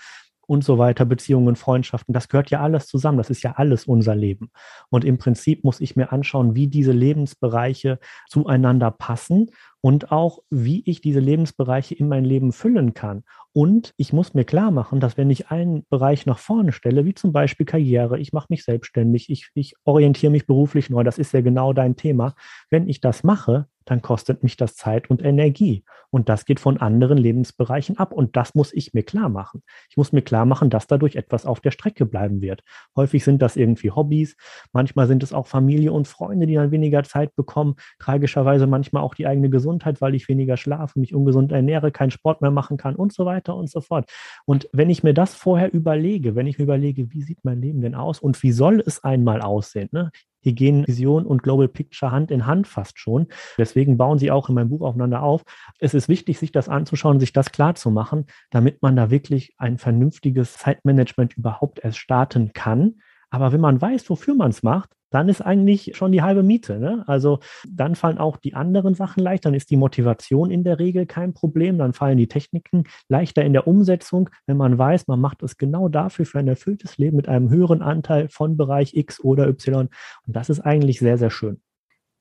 und 0.45 0.63
so 0.63 0.77
weiter, 0.77 1.05
Beziehungen, 1.05 1.55
Freundschaften, 1.55 2.13
das 2.13 2.29
gehört 2.29 2.49
ja 2.49 2.61
alles 2.61 2.87
zusammen. 2.87 3.17
Das 3.17 3.29
ist 3.29 3.43
ja 3.43 3.53
alles 3.53 3.85
unser 3.85 4.15
Leben. 4.15 4.51
Und 4.89 5.05
im 5.05 5.17
Prinzip 5.17 5.63
muss 5.63 5.79
ich 5.79 5.95
mir 5.95 6.11
anschauen, 6.11 6.55
wie 6.55 6.67
diese 6.67 6.91
Lebensbereiche 6.91 7.99
zueinander 8.27 8.91
passen 8.91 9.51
und 9.81 10.11
auch, 10.11 10.39
wie 10.49 10.81
ich 10.85 11.01
diese 11.01 11.19
Lebensbereiche 11.19 11.93
in 11.95 12.07
mein 12.07 12.23
Leben 12.23 12.51
füllen 12.53 12.93
kann. 12.93 13.23
Und 13.51 13.93
ich 13.97 14.13
muss 14.13 14.33
mir 14.33 14.45
klar 14.45 14.71
machen, 14.71 14.99
dass 14.99 15.17
wenn 15.17 15.29
ich 15.29 15.51
einen 15.51 15.85
Bereich 15.89 16.25
nach 16.25 16.39
vorne 16.39 16.71
stelle, 16.71 17.05
wie 17.05 17.13
zum 17.13 17.33
Beispiel 17.33 17.65
Karriere, 17.65 18.17
ich 18.19 18.33
mache 18.33 18.47
mich 18.49 18.63
selbstständig, 18.63 19.29
ich, 19.29 19.49
ich 19.53 19.75
orientiere 19.83 20.31
mich 20.31 20.47
beruflich 20.47 20.89
neu, 20.89 21.03
das 21.03 21.17
ist 21.17 21.33
ja 21.33 21.41
genau 21.41 21.73
dein 21.73 21.95
Thema. 21.95 22.33
Wenn 22.69 22.87
ich 22.87 23.01
das 23.01 23.23
mache, 23.23 23.67
dann 23.85 24.01
kostet 24.01 24.43
mich 24.43 24.57
das 24.57 24.75
Zeit 24.75 25.09
und 25.09 25.23
Energie. 25.23 25.83
Und 26.09 26.29
das 26.29 26.45
geht 26.45 26.59
von 26.59 26.77
anderen 26.77 27.17
Lebensbereichen 27.17 27.97
ab. 27.97 28.13
Und 28.13 28.37
das 28.37 28.53
muss 28.53 28.71
ich 28.73 28.93
mir 28.93 29.03
klar 29.03 29.29
machen. 29.29 29.63
Ich 29.89 29.97
muss 29.97 30.11
mir 30.11 30.21
klar 30.21 30.45
machen, 30.45 30.69
dass 30.69 30.85
dadurch 30.85 31.15
etwas 31.15 31.45
auf 31.45 31.59
der 31.59 31.71
Strecke 31.71 32.05
bleiben 32.05 32.41
wird. 32.41 32.61
Häufig 32.95 33.23
sind 33.23 33.41
das 33.41 33.55
irgendwie 33.55 33.89
Hobbys. 33.89 34.35
Manchmal 34.73 35.07
sind 35.07 35.23
es 35.23 35.33
auch 35.33 35.47
Familie 35.47 35.91
und 35.91 36.07
Freunde, 36.07 36.45
die 36.45 36.53
dann 36.53 36.71
weniger 36.71 37.03
Zeit 37.03 37.35
bekommen. 37.35 37.75
Tragischerweise 37.99 38.67
manchmal 38.67 39.01
auch 39.01 39.15
die 39.15 39.25
eigene 39.25 39.49
Gesundheit, 39.49 40.01
weil 40.01 40.13
ich 40.13 40.27
weniger 40.27 40.55
schlafe, 40.55 40.99
mich 40.99 41.15
ungesund 41.15 41.51
ernähre, 41.51 41.91
keinen 41.91 42.11
Sport 42.11 42.41
mehr 42.41 42.51
machen 42.51 42.77
kann 42.77 42.95
und 42.95 43.11
so 43.11 43.25
weiter 43.25 43.55
und 43.55 43.69
so 43.69 43.81
fort. 43.81 44.09
Und 44.45 44.69
wenn 44.71 44.89
ich 44.89 45.01
mir 45.01 45.13
das 45.13 45.33
vorher 45.33 45.73
überlege, 45.73 46.35
wenn 46.35 46.47
ich 46.47 46.59
mir 46.59 46.65
überlege, 46.65 47.11
wie 47.11 47.23
sieht 47.23 47.43
mein 47.43 47.59
Leben 47.59 47.81
denn 47.81 47.95
aus 47.95 48.19
und 48.19 48.41
wie 48.43 48.51
soll 48.51 48.83
es 48.85 49.03
einmal 49.03 49.41
aussehen? 49.41 49.89
Ne? 49.91 50.11
Hier 50.43 50.53
gehen 50.53 50.85
Vision 50.85 51.25
und 51.25 51.41
Global 51.41 51.69
Picture 51.69 52.11
Hand 52.11 52.29
in 52.29 52.45
Hand 52.45 52.67
fast 52.67 52.99
schon. 52.99 53.27
Deswegen 53.57 53.97
bauen 53.97 54.19
sie 54.19 54.29
auch 54.29 54.49
in 54.49 54.55
meinem 54.55 54.69
Buch 54.69 54.81
aufeinander 54.81 55.23
auf. 55.23 55.43
Es 55.79 55.93
ist 55.93 56.09
wichtig, 56.09 56.37
sich 56.37 56.51
das 56.51 56.67
anzuschauen, 56.67 57.19
sich 57.19 57.31
das 57.31 57.51
klar 57.51 57.75
zu 57.75 57.91
machen, 57.91 58.25
damit 58.51 58.81
man 58.81 58.95
da 58.97 59.09
wirklich 59.09 59.55
ein 59.57 59.77
vernünftiges 59.77 60.57
Zeitmanagement 60.57 61.37
überhaupt 61.37 61.79
erst 61.83 61.97
starten 61.97 62.51
kann. 62.53 62.95
Aber 63.29 63.53
wenn 63.53 63.61
man 63.61 63.81
weiß, 63.81 64.09
wofür 64.09 64.35
man 64.35 64.51
es 64.51 64.63
macht, 64.63 64.89
dann 65.13 65.29
ist 65.29 65.41
eigentlich 65.41 65.91
schon 65.95 66.11
die 66.11 66.23
halbe 66.23 66.43
Miete. 66.43 66.79
Ne? 66.79 67.03
Also 67.07 67.39
dann 67.69 67.95
fallen 67.95 68.17
auch 68.17 68.37
die 68.37 68.55
anderen 68.55 68.95
Sachen 68.95 69.23
leicht, 69.23 69.45
dann 69.45 69.53
ist 69.53 69.69
die 69.69 69.77
Motivation 69.77 70.49
in 70.49 70.63
der 70.63 70.79
Regel 70.79 71.05
kein 71.05 71.33
Problem, 71.33 71.77
dann 71.77 71.93
fallen 71.93 72.17
die 72.17 72.27
Techniken 72.27 72.85
leichter 73.09 73.43
in 73.43 73.53
der 73.53 73.67
Umsetzung, 73.67 74.29
wenn 74.47 74.57
man 74.57 74.77
weiß, 74.77 75.07
man 75.07 75.21
macht 75.21 75.43
es 75.43 75.57
genau 75.57 75.87
dafür 75.87 76.25
für 76.25 76.39
ein 76.39 76.47
erfülltes 76.47 76.97
Leben 76.97 77.15
mit 77.15 77.29
einem 77.29 77.49
höheren 77.49 77.83
Anteil 77.83 78.27
von 78.29 78.57
Bereich 78.57 78.95
X 78.95 79.23
oder 79.23 79.47
Y. 79.47 79.87
Und 80.25 80.35
das 80.35 80.49
ist 80.49 80.61
eigentlich 80.61 80.99
sehr, 80.99 81.19
sehr 81.19 81.29
schön. 81.29 81.61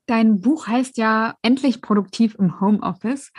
Dein 0.06 0.40
Buch 0.40 0.66
heißt 0.66 0.98
ja 0.98 1.34
Endlich 1.42 1.80
produktiv 1.80 2.36
im 2.38 2.60
Homeoffice. 2.60 3.32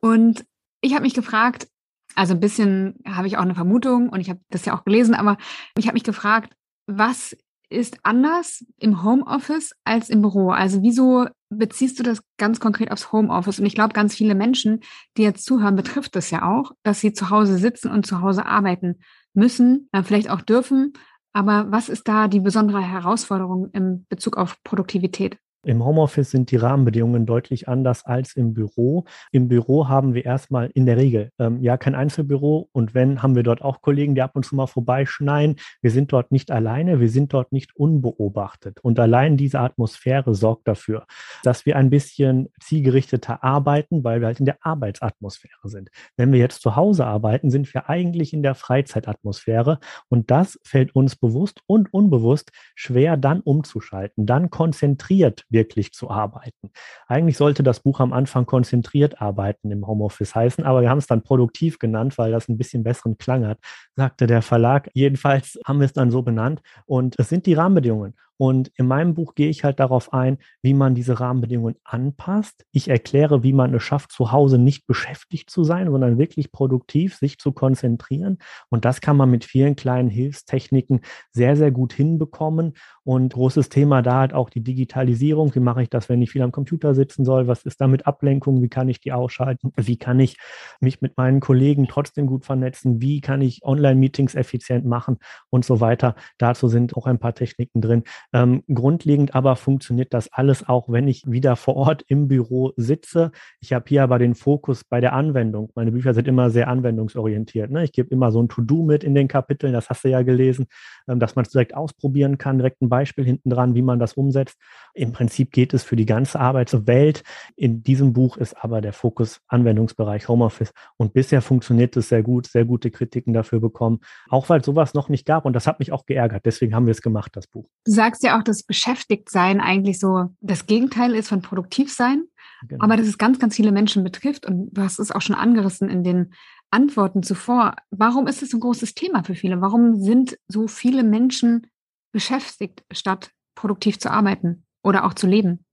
Und 0.00 0.44
ich 0.80 0.94
habe 0.94 1.02
mich 1.02 1.14
gefragt, 1.14 1.68
also 2.16 2.34
ein 2.34 2.40
bisschen 2.40 2.96
habe 3.06 3.28
ich 3.28 3.36
auch 3.36 3.42
eine 3.42 3.54
Vermutung 3.54 4.08
und 4.08 4.20
ich 4.20 4.30
habe 4.30 4.40
das 4.50 4.64
ja 4.64 4.76
auch 4.76 4.84
gelesen, 4.84 5.14
aber 5.14 5.36
ich 5.76 5.86
habe 5.86 5.94
mich 5.94 6.04
gefragt, 6.04 6.56
was 6.86 7.36
ist 7.68 7.98
anders 8.02 8.64
im 8.78 9.02
Homeoffice 9.02 9.74
als 9.84 10.08
im 10.08 10.22
Büro? 10.22 10.50
Also 10.50 10.82
wieso 10.82 11.26
beziehst 11.48 11.98
du 11.98 12.02
das 12.02 12.22
ganz 12.36 12.60
konkret 12.60 12.90
aufs 12.90 13.12
Homeoffice? 13.12 13.58
Und 13.58 13.66
ich 13.66 13.74
glaube, 13.74 13.92
ganz 13.92 14.14
viele 14.14 14.34
Menschen, 14.34 14.80
die 15.16 15.22
jetzt 15.22 15.44
zuhören, 15.44 15.76
betrifft 15.76 16.16
das 16.16 16.30
ja 16.30 16.48
auch, 16.48 16.72
dass 16.82 17.00
sie 17.00 17.12
zu 17.12 17.30
Hause 17.30 17.58
sitzen 17.58 17.90
und 17.90 18.06
zu 18.06 18.20
Hause 18.20 18.46
arbeiten 18.46 19.00
müssen, 19.34 19.88
äh, 19.92 20.02
vielleicht 20.02 20.30
auch 20.30 20.40
dürfen. 20.40 20.92
Aber 21.32 21.70
was 21.70 21.88
ist 21.88 22.08
da 22.08 22.28
die 22.28 22.40
besondere 22.40 22.80
Herausforderung 22.80 23.70
im 23.72 24.06
Bezug 24.08 24.36
auf 24.36 24.62
Produktivität? 24.62 25.38
Im 25.66 25.84
Homeoffice 25.84 26.30
sind 26.30 26.52
die 26.52 26.56
Rahmenbedingungen 26.56 27.26
deutlich 27.26 27.68
anders 27.68 28.04
als 28.06 28.36
im 28.36 28.54
Büro. 28.54 29.04
Im 29.32 29.48
Büro 29.48 29.88
haben 29.88 30.14
wir 30.14 30.24
erstmal 30.24 30.70
in 30.74 30.86
der 30.86 30.96
Regel 30.96 31.32
ähm, 31.40 31.60
ja 31.60 31.76
kein 31.76 31.96
Einzelbüro 31.96 32.68
und 32.70 32.94
wenn, 32.94 33.20
haben 33.20 33.34
wir 33.34 33.42
dort 33.42 33.62
auch 33.62 33.82
Kollegen, 33.82 34.14
die 34.14 34.22
ab 34.22 34.36
und 34.36 34.44
zu 34.44 34.54
mal 34.54 34.68
vorbeischneien. 34.68 35.56
Wir 35.82 35.90
sind 35.90 36.12
dort 36.12 36.30
nicht 36.30 36.52
alleine, 36.52 37.00
wir 37.00 37.08
sind 37.08 37.32
dort 37.32 37.50
nicht 37.50 37.74
unbeobachtet. 37.74 38.78
Und 38.80 39.00
allein 39.00 39.36
diese 39.36 39.58
Atmosphäre 39.58 40.36
sorgt 40.36 40.68
dafür, 40.68 41.04
dass 41.42 41.66
wir 41.66 41.74
ein 41.74 41.90
bisschen 41.90 42.48
zielgerichteter 42.60 43.42
arbeiten, 43.42 44.04
weil 44.04 44.20
wir 44.20 44.28
halt 44.28 44.38
in 44.38 44.46
der 44.46 44.58
Arbeitsatmosphäre 44.60 45.68
sind. 45.68 45.90
Wenn 46.16 46.32
wir 46.32 46.38
jetzt 46.38 46.62
zu 46.62 46.76
Hause 46.76 47.06
arbeiten, 47.06 47.50
sind 47.50 47.74
wir 47.74 47.88
eigentlich 47.88 48.32
in 48.32 48.44
der 48.44 48.54
Freizeitatmosphäre 48.54 49.80
und 50.08 50.30
das 50.30 50.60
fällt 50.62 50.94
uns 50.94 51.16
bewusst 51.16 51.60
und 51.66 51.92
unbewusst 51.92 52.52
schwer 52.76 53.16
dann 53.16 53.40
umzuschalten, 53.40 54.26
dann 54.26 54.50
konzentriert 54.50 55.44
wirklich 55.56 55.92
zu 55.92 56.10
arbeiten. 56.10 56.70
Eigentlich 57.08 57.36
sollte 57.36 57.62
das 57.62 57.80
Buch 57.80 57.98
am 58.00 58.12
Anfang 58.12 58.46
konzentriert 58.46 59.20
arbeiten 59.20 59.70
im 59.70 59.86
Homeoffice 59.86 60.34
heißen, 60.34 60.64
aber 60.64 60.82
wir 60.82 60.90
haben 60.90 60.98
es 60.98 61.06
dann 61.06 61.22
produktiv 61.22 61.78
genannt, 61.78 62.18
weil 62.18 62.30
das 62.30 62.48
ein 62.48 62.58
bisschen 62.58 62.84
besseren 62.84 63.16
Klang 63.16 63.46
hat, 63.46 63.58
sagte 63.96 64.26
der 64.26 64.42
Verlag. 64.42 64.90
Jedenfalls 64.92 65.58
haben 65.64 65.80
wir 65.80 65.86
es 65.86 65.94
dann 65.94 66.10
so 66.10 66.22
benannt 66.22 66.60
und 66.84 67.16
es 67.18 67.30
sind 67.30 67.46
die 67.46 67.54
Rahmenbedingungen. 67.54 68.14
Und 68.38 68.70
in 68.76 68.86
meinem 68.86 69.14
Buch 69.14 69.34
gehe 69.34 69.48
ich 69.48 69.64
halt 69.64 69.80
darauf 69.80 70.12
ein, 70.12 70.38
wie 70.62 70.74
man 70.74 70.94
diese 70.94 71.20
Rahmenbedingungen 71.20 71.76
anpasst. 71.84 72.64
Ich 72.72 72.88
erkläre, 72.88 73.42
wie 73.42 73.52
man 73.52 73.74
es 73.74 73.82
schafft, 73.82 74.12
zu 74.12 74.32
Hause 74.32 74.58
nicht 74.58 74.86
beschäftigt 74.86 75.50
zu 75.50 75.64
sein, 75.64 75.90
sondern 75.90 76.18
wirklich 76.18 76.52
produktiv 76.52 77.16
sich 77.16 77.38
zu 77.38 77.52
konzentrieren. 77.52 78.38
Und 78.68 78.84
das 78.84 79.00
kann 79.00 79.16
man 79.16 79.30
mit 79.30 79.44
vielen 79.44 79.76
kleinen 79.76 80.08
Hilfstechniken 80.08 81.00
sehr, 81.32 81.56
sehr 81.56 81.70
gut 81.70 81.92
hinbekommen. 81.92 82.74
Und 83.04 83.34
großes 83.34 83.68
Thema 83.68 84.02
da 84.02 84.20
halt 84.20 84.34
auch 84.34 84.50
die 84.50 84.62
Digitalisierung. 84.62 85.54
Wie 85.54 85.60
mache 85.60 85.82
ich 85.82 85.90
das, 85.90 86.08
wenn 86.08 86.20
ich 86.22 86.30
viel 86.30 86.42
am 86.42 86.52
Computer 86.52 86.94
sitzen 86.94 87.24
soll? 87.24 87.46
Was 87.46 87.64
ist 87.64 87.80
da 87.80 87.86
mit 87.86 88.06
Ablenkung? 88.06 88.62
Wie 88.62 88.68
kann 88.68 88.88
ich 88.88 89.00
die 89.00 89.12
ausschalten? 89.12 89.72
Wie 89.76 89.96
kann 89.96 90.20
ich 90.20 90.36
mich 90.80 91.00
mit 91.00 91.16
meinen 91.16 91.40
Kollegen 91.40 91.86
trotzdem 91.86 92.26
gut 92.26 92.44
vernetzen? 92.44 93.00
Wie 93.00 93.20
kann 93.20 93.40
ich 93.40 93.64
Online-Meetings 93.64 94.34
effizient 94.34 94.84
machen 94.84 95.18
und 95.50 95.64
so 95.64 95.80
weiter? 95.80 96.16
Dazu 96.38 96.68
sind 96.68 96.96
auch 96.96 97.06
ein 97.06 97.18
paar 97.18 97.34
Techniken 97.34 97.80
drin. 97.80 98.02
Ähm, 98.32 98.62
grundlegend 98.72 99.34
aber 99.34 99.56
funktioniert 99.56 100.12
das 100.14 100.32
alles 100.32 100.68
auch, 100.68 100.88
wenn 100.88 101.08
ich 101.08 101.24
wieder 101.26 101.56
vor 101.56 101.76
Ort 101.76 102.04
im 102.08 102.28
Büro 102.28 102.72
sitze. 102.76 103.32
Ich 103.60 103.72
habe 103.72 103.84
hier 103.88 104.02
aber 104.02 104.18
den 104.18 104.34
Fokus 104.34 104.84
bei 104.84 105.00
der 105.00 105.12
Anwendung. 105.12 105.70
Meine 105.74 105.92
Bücher 105.92 106.14
sind 106.14 106.28
immer 106.28 106.50
sehr 106.50 106.68
anwendungsorientiert. 106.68 107.70
Ne? 107.70 107.84
Ich 107.84 107.92
gebe 107.92 108.10
immer 108.10 108.32
so 108.32 108.42
ein 108.42 108.48
To-Do 108.48 108.82
mit 108.82 109.04
in 109.04 109.14
den 109.14 109.28
Kapiteln, 109.28 109.72
das 109.72 109.90
hast 109.90 110.04
du 110.04 110.08
ja 110.08 110.22
gelesen, 110.22 110.66
ähm, 111.08 111.20
dass 111.20 111.36
man 111.36 111.44
es 111.44 111.50
direkt 111.50 111.74
ausprobieren 111.74 112.38
kann, 112.38 112.58
direkt 112.58 112.82
ein 112.82 112.88
Beispiel 112.88 113.24
hinten 113.24 113.50
dran, 113.50 113.74
wie 113.74 113.82
man 113.82 113.98
das 113.98 114.14
umsetzt. 114.14 114.56
Im 114.94 115.12
Prinzip 115.12 115.52
geht 115.52 115.74
es 115.74 115.82
für 115.82 115.96
die 115.96 116.06
ganze 116.06 116.40
Arbeitswelt. 116.40 117.22
In 117.56 117.82
diesem 117.82 118.12
Buch 118.12 118.36
ist 118.36 118.54
aber 118.62 118.80
der 118.80 118.92
Fokus 118.92 119.40
Anwendungsbereich 119.48 120.28
Homeoffice 120.28 120.72
und 120.96 121.12
bisher 121.12 121.42
funktioniert 121.42 121.96
es 121.96 122.08
sehr 122.08 122.22
gut, 122.22 122.46
sehr 122.46 122.64
gute 122.64 122.90
Kritiken 122.90 123.32
dafür 123.32 123.60
bekommen, 123.60 124.00
auch 124.28 124.48
weil 124.48 124.60
es 124.60 124.66
sowas 124.66 124.94
noch 124.94 125.08
nicht 125.08 125.26
gab 125.26 125.44
und 125.44 125.52
das 125.52 125.66
hat 125.66 125.78
mich 125.78 125.92
auch 125.92 126.06
geärgert. 126.06 126.44
Deswegen 126.44 126.74
haben 126.74 126.86
wir 126.86 126.92
es 126.92 127.02
gemacht, 127.02 127.32
das 127.34 127.46
Buch. 127.46 127.68
Du 127.84 127.92
sagst 128.16 128.24
ja 128.24 128.38
auch, 128.38 128.42
dass 128.42 128.62
Beschäftigtsein 128.62 129.60
eigentlich 129.60 129.98
so 129.98 130.30
das 130.40 130.66
Gegenteil 130.66 131.14
ist 131.14 131.28
von 131.28 131.42
Produktivsein, 131.42 132.24
genau. 132.66 132.82
aber 132.82 132.96
dass 132.96 133.06
es 133.06 133.18
ganz, 133.18 133.38
ganz 133.38 133.56
viele 133.56 133.72
Menschen 133.72 134.04
betrifft. 134.04 134.46
Und 134.46 134.70
du 134.72 134.82
hast 134.82 134.98
es 134.98 135.10
auch 135.10 135.20
schon 135.20 135.36
angerissen 135.36 135.90
in 135.90 136.02
den 136.02 136.32
Antworten 136.70 137.22
zuvor. 137.22 137.76
Warum 137.90 138.26
ist 138.26 138.42
es 138.42 138.54
ein 138.54 138.60
großes 138.60 138.94
Thema 138.94 139.22
für 139.22 139.34
viele? 139.34 139.60
Warum 139.60 139.96
sind 140.00 140.38
so 140.48 140.66
viele 140.66 141.02
Menschen 141.04 141.66
beschäftigt, 142.12 142.84
statt 142.90 143.32
produktiv 143.54 143.98
zu 143.98 144.10
arbeiten 144.10 144.64
oder 144.82 145.04
auch 145.04 145.12
zu 145.12 145.26
leben? 145.26 145.64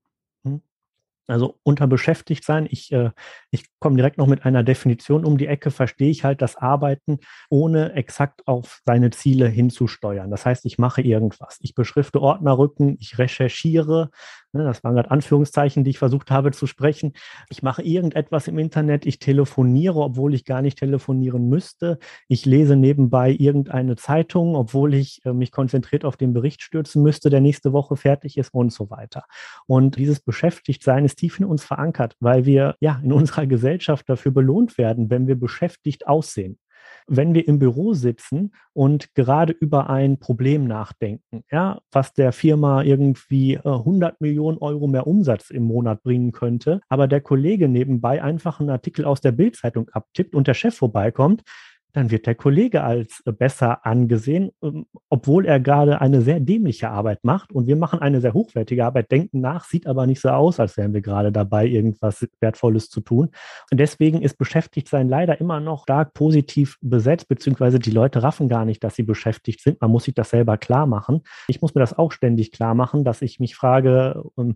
Also 1.28 1.58
unter 1.64 1.88
beschäftigt 1.88 2.44
sein, 2.44 2.68
ich, 2.70 2.92
äh, 2.92 3.12
ich 3.54 3.66
komme 3.80 3.96
direkt 3.96 4.18
noch 4.18 4.28
mit 4.28 4.46
einer 4.46 4.64
Definition 4.64 5.24
um 5.24 5.38
die 5.38 5.48
Ecke, 5.48 5.72
verstehe 5.72 6.10
ich 6.10 6.26
halt 6.26 6.42
das 6.42 6.58
Arbeiten, 6.58 7.20
ohne 7.50 7.94
exakt 7.94 8.46
auf 8.48 8.82
seine 8.86 9.12
Ziele 9.12 9.48
hinzusteuern. 9.48 10.30
Das 10.30 10.46
heißt, 10.46 10.66
ich 10.66 10.78
mache 10.78 11.02
irgendwas. 11.02 11.60
Ich 11.62 11.74
beschrifte 11.74 12.22
Ordnerrücken, 12.22 12.98
ich 13.00 13.18
recherchiere, 13.18 14.10
ne, 14.52 14.66
das 14.66 14.84
waren 14.84 14.96
gerade 14.96 15.12
Anführungszeichen, 15.12 15.86
die 15.86 15.92
ich 15.92 16.00
versucht 16.00 16.32
habe 16.32 16.52
zu 16.52 16.68
sprechen. 16.68 17.14
Ich 17.50 17.64
mache 17.64 17.82
irgendetwas 17.82 18.48
im 18.50 18.60
Internet, 18.60 19.06
ich 19.06 19.20
telefoniere, 19.20 20.00
obwohl 20.00 20.34
ich 20.34 20.44
gar 20.44 20.62
nicht 20.62 20.78
telefonieren 20.78 21.48
müsste. 21.48 22.00
Ich 22.28 22.46
lese 22.46 22.76
nebenbei 22.76 23.32
irgendeine 23.32 23.96
Zeitung, 23.96 24.56
obwohl 24.56 24.94
ich 24.94 25.22
äh, 25.24 25.32
mich 25.32 25.52
konzentriert 25.52 26.04
auf 26.04 26.18
den 26.18 26.34
Bericht 26.34 26.62
stürzen 26.62 27.02
müsste, 27.02 27.30
der 27.30 27.42
nächste 27.42 27.72
Woche 27.72 27.96
fertig 27.96 28.38
ist 28.38 28.54
und 28.54 28.74
so 28.74 28.90
weiter. 28.90 29.24
Und 29.68 29.96
dieses 29.96 30.20
Beschäftigtsein 30.20 31.06
ist 31.06 31.14
ist 31.14 31.20
tief 31.20 31.40
in 31.40 31.46
uns 31.46 31.64
verankert, 31.64 32.16
weil 32.20 32.46
wir 32.46 32.76
ja 32.80 33.00
in 33.04 33.14
unserer 33.14 33.43
Gesellschaft 33.48 34.10
dafür 34.10 34.32
belohnt 34.32 34.78
werden, 34.78 35.10
wenn 35.10 35.28
wir 35.28 35.36
beschäftigt 35.36 36.08
aussehen. 36.08 36.58
Wenn 37.08 37.34
wir 37.34 37.48
im 37.48 37.60
Büro 37.60 37.94
sitzen 37.94 38.54
und 38.72 39.14
gerade 39.14 39.52
über 39.54 39.90
ein 39.90 40.20
Problem 40.20 40.66
nachdenken, 40.68 41.44
ja, 41.52 41.80
was 41.92 42.14
der 42.14 42.32
Firma 42.32 42.82
irgendwie 42.84 43.58
100 43.58 44.14
äh, 44.14 44.16
Millionen 44.20 44.58
Euro 44.60 44.88
mehr 44.88 45.08
Umsatz 45.08 45.50
im 45.50 45.64
Monat 45.64 46.02
bringen 46.04 46.32
könnte, 46.32 46.82
aber 46.88 47.08
der 47.08 47.22
Kollege 47.22 47.68
nebenbei 47.68 48.24
einfach 48.24 48.60
einen 48.60 48.70
Artikel 48.70 49.06
aus 49.06 49.22
der 49.22 49.34
Bildzeitung 49.34 49.90
abtippt 49.90 50.34
und 50.34 50.48
der 50.48 50.54
Chef 50.54 50.76
vorbeikommt, 50.76 51.44
dann 51.94 52.12
wird 52.12 52.26
der 52.26 52.36
Kollege 52.36 52.84
als 52.84 53.22
äh, 53.26 53.32
besser 53.32 53.86
angesehen, 53.86 54.52
ähm, 54.62 54.86
obwohl 55.10 55.46
er 55.46 55.60
gerade 55.60 56.02
eine 56.02 56.22
sehr 56.22 56.40
dämliche 56.40 56.90
Arbeit 56.90 57.24
macht. 57.24 57.54
Und 57.54 57.68
wir 57.68 57.76
machen 57.76 58.00
eine 58.00 58.20
sehr 58.20 58.34
hochwertige 58.34 58.86
Arbeit, 58.86 59.12
denken 59.12 59.40
nach, 59.40 59.64
sieht 59.66 59.88
aber 59.88 60.08
nicht 60.08 60.20
so 60.20 60.30
aus, 60.30 60.60
als 60.60 60.76
wären 60.76 60.94
wir 60.94 61.02
gerade 61.02 61.32
dabei, 61.32 61.68
irgendwas 61.68 62.28
Wertvolles 62.40 62.90
zu 62.90 63.02
tun. 63.02 63.30
Und 63.72 63.80
deswegen 63.80 64.22
ist 64.22 64.38
Beschäftigtsein 64.38 65.08
leider 65.08 65.40
immer 65.40 65.60
noch 65.60 65.84
stark 65.84 66.14
positiv 66.14 66.78
besetzt, 66.82 67.28
beziehungsweise 67.28 67.80
die 67.80 67.92
Leute 67.92 68.24
raffen 68.24 68.50
gar 68.50 68.66
nicht, 68.66 68.84
dass 68.84 68.96
sie 68.96 69.04
beschäftigt 69.04 69.62
sind. 69.62 69.80
Man 69.82 69.92
muss 69.92 70.06
sich 70.06 70.16
das 70.16 70.32
selber 70.32 70.58
klar 70.58 70.88
machen. 70.88 71.22
Ich 71.48 71.62
muss 71.62 71.76
mir 71.76 71.82
das 71.82 71.98
auch 71.98 72.12
ständig 72.12 72.52
klar 72.52 72.74
machen, 72.74 73.04
dass 73.04 73.22
ich 73.22 73.40
mich 73.40 73.56
frage, 73.56 74.24
ähm, 74.38 74.56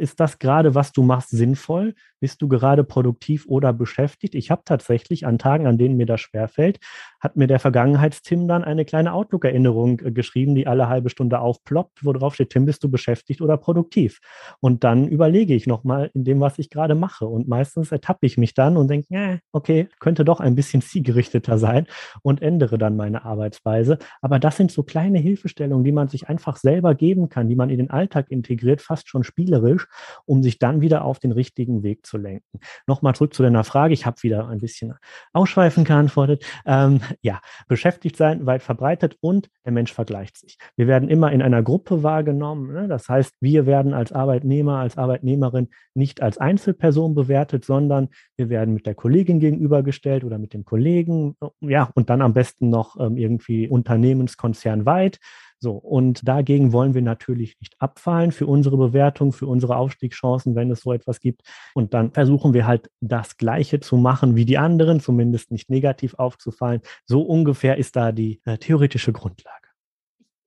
ist 0.00 0.18
das 0.18 0.38
gerade, 0.38 0.74
was 0.74 0.92
du 0.92 1.02
machst, 1.02 1.30
sinnvoll? 1.30 1.94
Bist 2.18 2.42
du 2.42 2.48
gerade 2.48 2.84
produktiv 2.84 3.46
oder 3.46 3.72
beschäftigt? 3.72 4.34
Ich 4.34 4.50
habe 4.50 4.62
tatsächlich 4.64 5.26
an 5.26 5.38
Tagen, 5.38 5.66
an 5.66 5.78
denen 5.78 5.96
mir 5.96 6.06
das 6.06 6.20
schwerfällt, 6.20 6.78
hat 7.20 7.36
mir 7.36 7.46
der 7.46 7.60
Vergangenheitstim 7.60 8.48
dann 8.48 8.64
eine 8.64 8.84
kleine 8.84 9.12
Outlook-Erinnerung 9.12 10.00
äh, 10.00 10.12
geschrieben, 10.12 10.54
die 10.54 10.66
alle 10.66 10.88
halbe 10.88 11.10
Stunde 11.10 11.40
aufploppt, 11.40 12.04
wo 12.04 12.12
drauf 12.12 12.34
steht, 12.34 12.50
Tim, 12.50 12.66
bist 12.66 12.82
du 12.82 12.90
beschäftigt 12.90 13.40
oder 13.40 13.56
produktiv? 13.56 14.20
Und 14.60 14.84
dann 14.84 15.06
überlege 15.06 15.54
ich 15.54 15.66
nochmal 15.66 16.10
in 16.14 16.24
dem, 16.24 16.40
was 16.40 16.58
ich 16.58 16.70
gerade 16.70 16.94
mache. 16.94 17.26
Und 17.26 17.48
meistens 17.48 17.92
ertappe 17.92 18.26
ich 18.26 18.38
mich 18.38 18.54
dann 18.54 18.76
und 18.76 18.88
denke, 18.88 19.14
äh, 19.14 19.38
okay, 19.52 19.88
könnte 19.98 20.24
doch 20.24 20.40
ein 20.40 20.54
bisschen 20.54 20.82
zielgerichteter 20.82 21.58
sein 21.58 21.86
und 22.22 22.42
ändere 22.42 22.78
dann 22.78 22.96
meine 22.96 23.24
Arbeitsweise. 23.24 23.98
Aber 24.20 24.38
das 24.38 24.56
sind 24.56 24.72
so 24.72 24.82
kleine 24.82 25.18
Hilfestellungen, 25.18 25.84
die 25.84 25.92
man 25.92 26.08
sich 26.08 26.28
einfach 26.28 26.56
selber 26.56 26.94
geben 26.94 27.28
kann, 27.28 27.48
die 27.48 27.56
man 27.56 27.70
in 27.70 27.78
den 27.78 27.90
Alltag 27.90 28.30
integriert, 28.30 28.80
fast 28.80 29.08
schon 29.08 29.24
spielerisch, 29.24 29.86
um 30.26 30.42
sich 30.42 30.58
dann 30.58 30.80
wieder 30.80 31.04
auf 31.04 31.18
den 31.18 31.32
richtigen 31.32 31.82
Weg 31.82 32.06
zu 32.06 32.18
lenken. 32.18 32.60
Nochmal 32.86 33.14
zurück 33.14 33.34
zu 33.34 33.42
deiner 33.42 33.64
Frage. 33.64 33.94
Ich 33.94 34.06
habe 34.06 34.22
wieder 34.22 34.48
ein 34.48 34.58
bisschen 34.58 34.94
ausschweifend 35.32 35.86
geantwortet. 35.86 36.44
Ähm, 36.66 37.00
ja, 37.22 37.40
beschäftigt 37.68 38.16
sein, 38.16 38.46
weit 38.46 38.62
verbreitet 38.62 39.16
und 39.20 39.50
der 39.64 39.72
Mensch 39.72 39.92
vergleicht 39.92 40.36
sich. 40.36 40.58
Wir 40.76 40.86
werden 40.86 41.08
immer 41.08 41.32
in 41.32 41.42
einer 41.42 41.62
Gruppe 41.62 42.02
wahrgenommen. 42.02 42.72
Ne? 42.72 42.88
Das 42.88 43.08
heißt, 43.08 43.34
wir 43.40 43.66
werden 43.66 43.94
als 43.94 44.12
Arbeitnehmer, 44.12 44.78
als 44.78 44.98
Arbeitnehmerin 44.98 45.68
nicht 45.94 46.22
als 46.22 46.38
Einzelperson 46.38 47.14
bewertet, 47.14 47.64
sondern 47.64 48.08
wir 48.36 48.48
werden 48.48 48.74
mit 48.74 48.86
der 48.86 48.94
Kollegin 48.94 49.40
gegenübergestellt 49.40 50.24
oder 50.24 50.38
mit 50.38 50.54
dem 50.54 50.64
Kollegen. 50.64 51.36
Ja, 51.60 51.90
und 51.94 52.10
dann 52.10 52.22
am 52.22 52.32
besten 52.32 52.70
noch 52.70 52.98
ähm, 52.98 53.16
irgendwie 53.16 53.68
unternehmenskonzernweit. 53.68 55.18
So, 55.62 55.72
und 55.72 56.26
dagegen 56.26 56.72
wollen 56.72 56.94
wir 56.94 57.02
natürlich 57.02 57.60
nicht 57.60 57.76
abfallen 57.80 58.32
für 58.32 58.46
unsere 58.46 58.78
Bewertung, 58.78 59.32
für 59.32 59.46
unsere 59.46 59.76
Aufstiegschancen, 59.76 60.54
wenn 60.54 60.70
es 60.70 60.80
so 60.80 60.94
etwas 60.94 61.20
gibt. 61.20 61.42
Und 61.74 61.92
dann 61.92 62.12
versuchen 62.12 62.54
wir 62.54 62.66
halt 62.66 62.90
das 63.00 63.36
Gleiche 63.36 63.78
zu 63.78 63.98
machen 63.98 64.36
wie 64.36 64.46
die 64.46 64.56
anderen, 64.56 65.00
zumindest 65.00 65.50
nicht 65.50 65.68
negativ 65.68 66.14
aufzufallen. 66.14 66.80
So 67.04 67.20
ungefähr 67.20 67.76
ist 67.76 67.94
da 67.94 68.10
die 68.10 68.40
äh, 68.46 68.56
theoretische 68.56 69.12
Grundlage. 69.12 69.68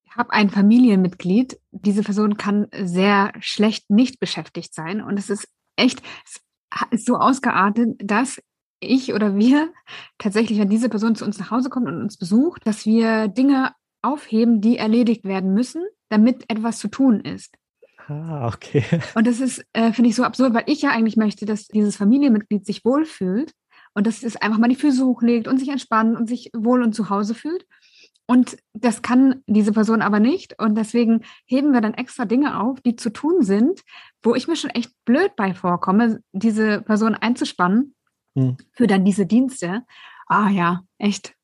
Ich 0.03 0.15
habe 0.17 0.33
ein 0.33 0.49
Familienmitglied. 0.49 1.59
Diese 1.69 2.01
Person 2.01 2.37
kann 2.37 2.67
sehr 2.81 3.33
schlecht 3.39 3.91
nicht 3.91 4.19
beschäftigt 4.19 4.73
sein. 4.73 4.99
Und 4.99 5.19
es 5.19 5.29
ist 5.29 5.47
echt 5.75 6.01
so 6.91 7.17
ausgeartet, 7.17 8.01
dass 8.03 8.41
ich 8.79 9.13
oder 9.13 9.35
wir 9.35 9.71
tatsächlich, 10.17 10.57
wenn 10.57 10.69
diese 10.69 10.89
Person 10.89 11.15
zu 11.15 11.23
uns 11.23 11.37
nach 11.37 11.51
Hause 11.51 11.69
kommt 11.69 11.87
und 11.87 12.01
uns 12.01 12.17
besucht, 12.17 12.65
dass 12.65 12.87
wir 12.87 13.27
Dinge 13.27 13.73
aufheben, 14.03 14.61
die 14.61 14.77
erledigt 14.77 15.23
werden 15.23 15.53
müssen, 15.53 15.83
damit 16.09 16.45
etwas 16.49 16.79
zu 16.79 16.87
tun 16.87 17.21
ist. 17.21 17.55
Ah, 18.07 18.47
okay. 18.47 18.83
Und 19.15 19.27
das 19.27 19.39
ist, 19.39 19.65
äh, 19.73 19.91
finde 19.91 20.09
ich, 20.09 20.15
so 20.15 20.23
absurd, 20.23 20.53
weil 20.53 20.65
ich 20.67 20.81
ja 20.81 20.91
eigentlich 20.91 21.17
möchte, 21.17 21.45
dass 21.45 21.67
dieses 21.67 21.95
Familienmitglied 21.95 22.65
sich 22.65 22.85
wohlfühlt 22.85 23.53
und 23.93 24.07
dass 24.07 24.23
es 24.23 24.35
einfach 24.35 24.57
mal 24.57 24.67
die 24.67 24.75
Füße 24.75 25.05
hochlegt 25.05 25.47
und 25.47 25.59
sich 25.59 25.69
entspannt 25.69 26.17
und 26.17 26.27
sich 26.27 26.49
wohl 26.55 26.81
und 26.81 26.93
zu 26.93 27.09
Hause 27.09 27.35
fühlt. 27.35 27.65
Und 28.25 28.57
das 28.73 29.01
kann 29.01 29.43
diese 29.47 29.73
Person 29.73 30.01
aber 30.01 30.19
nicht. 30.19 30.59
Und 30.59 30.75
deswegen 30.75 31.23
heben 31.45 31.73
wir 31.73 31.81
dann 31.81 31.93
extra 31.93 32.25
Dinge 32.25 32.59
auf, 32.59 32.79
die 32.81 32.95
zu 32.95 33.11
tun 33.11 33.43
sind, 33.43 33.81
wo 34.21 34.33
ich 34.33 34.47
mir 34.47 34.55
schon 34.55 34.69
echt 34.69 34.91
blöd 35.05 35.35
bei 35.35 35.53
vorkomme, 35.53 36.21
diese 36.31 36.81
Person 36.81 37.15
einzuspannen 37.15 37.95
hm. 38.35 38.57
für 38.71 38.87
dann 38.87 39.05
diese 39.05 39.25
Dienste. 39.25 39.83
Ah 40.27 40.49
ja, 40.49 40.81
echt 40.97 41.35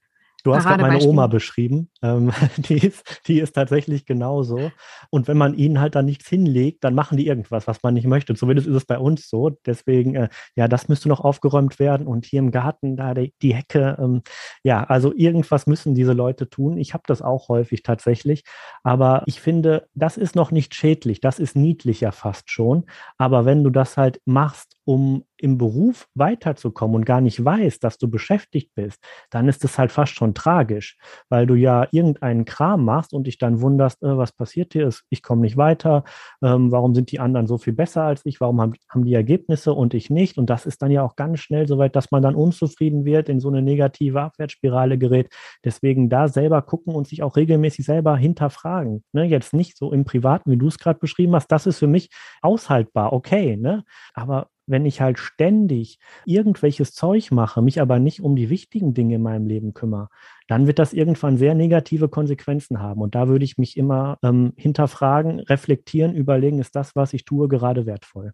Du 0.43 0.56
hast 0.56 0.65
gerade 0.65 0.82
meine 0.82 1.04
Oma 1.04 1.28
beschrieben. 1.28 1.89
Ähm, 2.02 2.32
die, 2.58 2.78
ist, 2.78 3.21
die 3.28 3.39
ist 3.39 3.54
tatsächlich 3.54 4.06
genauso. 4.06 4.71
Und 5.10 5.28
wenn 5.28 5.38
man 5.38 5.54
ihnen 5.54 5.80
halt 5.80 5.95
dann 5.95 6.06
nichts 6.06 6.28
hinlegt, 6.28 6.84
dann 6.84 6.95
machen 6.95 7.17
die 7.17 7.28
irgendwas, 7.28 7.67
was 7.67 7.84
man 7.84 7.93
nicht 7.93 8.08
möchte. 8.08 8.36
Zumindest 8.36 8.67
ist 8.67 8.75
es 8.75 8.86
bei 8.86 8.97
uns 8.97 9.30
so. 9.30 9.52
Deswegen, 9.65 10.15
äh, 10.15 10.30
ja, 10.56 10.67
das 10.67 10.88
müsste 10.88 11.10
noch 11.10 11.19
aufgeräumt 11.19 11.80
werden. 11.80 12.08
Und 12.08 12.25
hier 12.25 12.39
im 12.39 12.52
Garten, 12.52 12.95
da 12.95 13.13
die, 13.13 13.34
die 13.41 13.54
Hecke, 13.54 13.97
ähm, 13.99 14.21
ja, 14.63 14.84
also 14.84 15.13
irgendwas 15.13 15.67
müssen 15.67 15.95
diese 15.95 16.13
Leute 16.13 16.49
tun. 16.49 16.78
Ich 16.78 16.93
habe 16.93 17.04
das 17.08 17.21
auch 17.21 17.49
häufig 17.49 17.84
tatsächlich. 17.84 18.43
Aber 18.84 19.23
ich 19.25 19.41
finde, 19.41 19.88
das 19.93 20.17
ist 20.17 20.36
noch 20.36 20.52
nicht 20.52 20.73
schädlich. 20.75 21.21
Das 21.21 21.39
ist 21.39 21.56
niedlicher 21.56 22.12
fast 22.12 22.49
schon. 22.49 22.86
Aber 23.17 23.45
wenn 23.45 23.63
du 23.63 23.69
das 23.69 23.97
halt 23.97 24.21
machst, 24.25 24.78
um 24.89 25.23
im 25.38 25.60
Beruf 25.60 26.08
weiterzukommen 26.15 26.95
und 26.95 27.06
gar 27.06 27.21
nicht 27.21 27.45
weißt, 27.45 27.84
dass 27.84 27.99
du 27.99 28.10
beschäftigt 28.10 28.71
bist, 28.73 28.97
dann 29.30 29.47
ist 29.47 29.63
es 29.63 29.78
halt 29.78 29.91
fast 29.91 30.15
schon 30.15 30.34
tragisch, 30.34 30.97
weil 31.30 31.45
du 31.45 31.54
ja 31.54 31.88
irgendeinen 31.91 32.43
Kram 32.43 32.86
machst 32.86 33.13
und 33.13 33.28
dich 33.28 33.38
dann 33.38 33.62
wunderst, 33.62 34.02
äh, 34.02 34.17
was 34.17 34.32
passiert 34.32 34.73
hier 34.73 34.88
ist, 34.88 35.04
ich 35.12 35.21
komme 35.21 35.41
nicht 35.41 35.58
weiter, 35.58 36.06
ähm, 36.41 36.71
warum 36.71 36.95
sind 36.95 37.12
die 37.12 37.19
anderen 37.19 37.45
so 37.45 37.60
viel 37.60 37.73
besser 37.73 38.02
als 38.02 38.21
ich, 38.25 38.41
warum 38.41 38.60
haben, 38.60 38.73
haben 38.89 39.06
die 39.06 39.13
Ergebnisse 39.13 39.73
und 39.73 39.93
ich 39.93 40.10
nicht? 40.10 40.39
Und 40.39 40.49
das 40.49 40.65
ist 40.65 40.82
dann 40.82 40.89
ja 40.89 41.04
auch 41.04 41.15
ganz 41.15 41.39
schnell 41.39 41.67
so 41.67 41.78
weit, 41.78 41.95
dass 41.95 42.10
man 42.10 42.23
dann 42.23 42.34
unzufrieden 42.34 43.06
wird, 43.06 43.30
in 43.30 43.39
so 43.39 43.49
eine 43.49 43.62
negative 43.62 44.19
Abwärtsspirale 44.19 44.97
gerät. 44.97 45.30
Deswegen 45.63 46.10
da 46.10 46.30
selber 46.30 46.63
gucken 46.63 46.95
und 46.95 47.08
sich 47.08 47.21
auch 47.21 47.36
regelmäßig 47.36 47.86
selber 47.86 48.17
hinterfragen. 48.17 49.04
Ne? 49.13 49.25
Jetzt 49.25 49.54
nicht 49.54 49.78
so 49.78 49.93
im 49.93 50.04
Privaten, 50.04 50.49
wie 50.49 50.58
du 50.58 50.65
es 50.65 50.80
gerade 50.80 50.97
beschrieben 50.97 51.36
hast, 51.36 51.52
das 51.52 51.67
ist 51.67 51.78
für 51.78 51.86
mich 51.86 52.10
aushaltbar, 52.41 53.13
okay, 53.13 53.56
ne? 53.56 53.84
aber 54.15 54.47
wenn 54.69 54.86
ich 54.86 55.01
halt 55.01 55.19
ständig 55.19 55.99
irgendwelches 56.25 56.93
Zeug 56.93 57.32
mache, 57.32 57.62
mich 57.62 57.82
aber 57.82 57.99
nicht 57.99 58.21
um 58.21 58.36
die 58.36 58.49
wichtigen 58.49 58.93
Dinge 58.93 59.15
in 59.15 59.21
meinem 59.21 59.47
Leben 59.47 59.73
kümmere, 59.73 60.10
dann 60.47 60.67
wird 60.67 60.79
das 60.79 60.93
irgendwann 60.93 61.38
sehr 61.38 61.55
negative 61.55 62.10
Konsequenzen 62.10 62.79
haben. 62.79 63.01
Und 63.01 63.15
da 63.15 63.27
würde 63.27 63.45
ich 63.45 63.58
mich 63.58 63.77
immer 63.77 64.17
ähm, 64.23 64.53
hinterfragen, 64.55 65.39
reflektieren, 65.41 66.13
überlegen, 66.13 66.60
ist 66.60 66.75
das, 66.75 66.95
was 66.95 67.13
ich 67.13 67.25
tue, 67.25 67.47
gerade 67.47 67.86
wertvoll? 67.86 68.34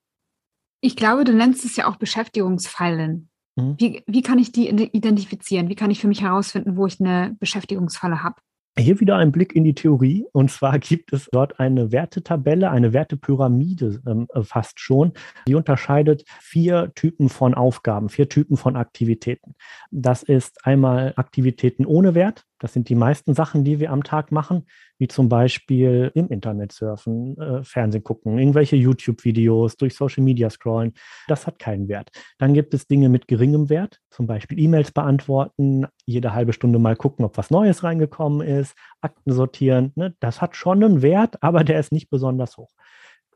Ich 0.82 0.96
glaube, 0.96 1.24
du 1.24 1.34
nennst 1.34 1.66
es 1.66 1.76
ja 1.76 1.88
auch 1.88 1.96
Beschäftigungsfallen. 1.96 3.30
Mhm. 3.56 3.76
Wie, 3.80 4.04
wie 4.06 4.22
kann 4.22 4.40
ich 4.40 4.52
die 4.52 4.70
identifizieren? 4.70 5.70
Wie 5.70 5.76
kann 5.76 5.92
ich 5.92 6.00
für 6.00 6.08
mich 6.08 6.22
herausfinden, 6.22 6.78
wo 6.78 6.86
ich 6.86 7.00
eine 7.00 7.36
Beschäftigungsfalle 7.40 8.24
habe? 8.24 8.36
Hier 8.78 9.00
wieder 9.00 9.16
ein 9.16 9.32
Blick 9.32 9.56
in 9.56 9.64
die 9.64 9.74
Theorie. 9.74 10.26
Und 10.34 10.52
zwar 10.52 10.80
gibt 10.80 11.14
es 11.14 11.30
dort 11.32 11.62
eine 11.62 11.94
Wertetabelle, 11.94 12.70
eine 12.70 12.92
Wertepyramide 12.92 14.02
ähm, 14.06 14.28
äh, 14.34 14.44
fast 14.44 14.82
schon. 14.82 15.14
Die 15.48 15.56
unterscheidet 15.56 16.26
vier 16.42 16.92
Typen 16.94 17.30
von 17.30 17.54
Aufgaben, 17.54 18.10
vier 18.10 18.28
Typen 18.28 18.58
von 18.58 18.76
Aktivitäten. 18.76 19.56
Das 19.92 20.24
ist 20.24 20.66
einmal 20.66 21.14
Aktivitäten 21.16 21.86
ohne 21.86 22.16
Wert. 22.16 22.44
Das 22.60 22.74
sind 22.74 22.90
die 22.90 22.96
meisten 22.96 23.34
Sachen, 23.34 23.64
die 23.64 23.80
wir 23.80 23.92
am 23.92 24.04
Tag 24.04 24.34
machen, 24.34 24.66
wie 24.98 25.08
zum 25.08 25.30
Beispiel 25.30 26.12
im 26.16 26.28
Internet 26.30 26.72
surfen, 26.72 27.38
äh, 27.38 27.64
Fernsehen 27.64 28.04
gucken, 28.04 28.38
irgendwelche 28.38 28.76
YouTube-Videos, 28.76 29.78
durch 29.78 29.96
Social 29.96 30.24
Media 30.24 30.50
scrollen. 30.50 30.94
Das 31.28 31.48
hat 31.48 31.60
keinen 31.60 31.88
Wert. 31.88 32.10
Dann 32.38 32.54
gibt 32.54 32.74
es 32.74 32.88
Dinge 32.88 33.10
mit 33.10 33.28
geringem 33.28 33.70
Wert, 33.70 34.00
zum 34.10 34.28
Beispiel 34.28 34.60
E-Mails 34.60 34.92
beantworten, 34.92 35.86
jede 36.06 36.34
halbe 36.34 36.54
Stunde 36.54 36.80
mal 36.80 36.96
gucken, 36.96 37.26
ob 37.26 37.38
was 37.38 37.52
Neues 37.52 37.84
reingekommen 37.84 38.42
ist, 38.48 38.76
Akten 39.02 39.32
sortieren. 39.32 39.92
Ne? 39.96 40.16
Das 40.20 40.42
hat 40.42 40.56
schon 40.56 40.84
einen 40.84 41.02
Wert, 41.02 41.42
aber 41.42 41.64
der 41.64 41.80
ist 41.80 41.92
nicht 41.92 42.10
besonders 42.10 42.58
hoch. 42.58 42.72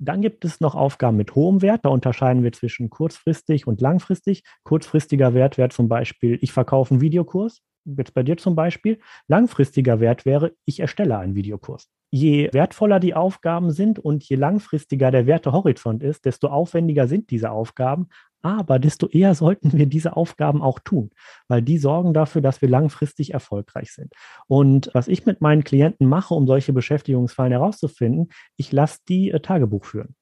Dann 0.02 0.22
gibt 0.22 0.46
es 0.46 0.62
noch 0.62 0.76
Aufgaben 0.76 1.18
mit 1.18 1.36
hohem 1.36 1.62
Wert. 1.62 1.82
Da 1.84 1.90
unterscheiden 1.90 2.42
wir 2.42 2.54
zwischen 2.54 2.90
kurzfristig 2.90 3.68
und 3.68 3.82
langfristig. 3.82 4.44
Kurzfristiger 4.64 5.34
Wert 5.34 5.58
wäre 5.58 5.70
zum 5.70 5.90
Beispiel, 5.90 6.40
ich 6.42 6.54
verkaufe 6.54 6.92
einen 6.92 7.02
Videokurs 7.02 7.62
jetzt 7.98 8.14
bei 8.14 8.24
dir 8.24 8.38
zum 8.38 8.56
Beispiel, 8.56 9.00
langfristiger 9.28 10.00
Wert 10.00 10.26
wäre, 10.26 10.54
ich 10.66 10.80
erstelle 10.80 11.18
einen 11.18 11.36
Videokurs. 11.36 11.90
Je 12.12 12.50
wertvoller 12.54 13.00
die 13.00 13.14
Aufgaben 13.14 13.72
sind 13.72 14.00
und 14.00 14.24
je 14.24 14.36
langfristiger 14.36 15.12
der 15.12 15.28
Wertehorizont 15.28 16.02
ist, 16.02 16.26
desto 16.26 16.48
aufwendiger 16.48 17.08
sind 17.08 17.30
diese 17.30 17.52
Aufgaben, 17.52 18.10
aber 18.42 18.80
desto 18.80 19.08
eher 19.08 19.36
sollten 19.36 19.74
wir 19.74 19.86
diese 19.86 20.16
Aufgaben 20.16 20.62
auch 20.62 20.80
tun, 20.80 21.12
weil 21.48 21.62
die 21.62 21.78
sorgen 21.78 22.14
dafür, 22.14 22.42
dass 22.42 22.62
wir 22.62 22.70
langfristig 22.70 23.34
erfolgreich 23.34 23.92
sind. 23.92 24.14
Und 24.48 24.90
was 24.94 25.08
ich 25.08 25.26
mit 25.26 25.42
meinen 25.42 25.64
Klienten 25.64 26.08
mache, 26.08 26.34
um 26.34 26.48
solche 26.48 26.74
Beschäftigungsfallen 26.74 27.52
herauszufinden, 27.52 28.30
ich 28.56 28.72
lasse 28.72 29.00
die 29.08 29.32
äh, 29.32 29.40
Tagebuch 29.40 29.86
führen. 29.86 30.16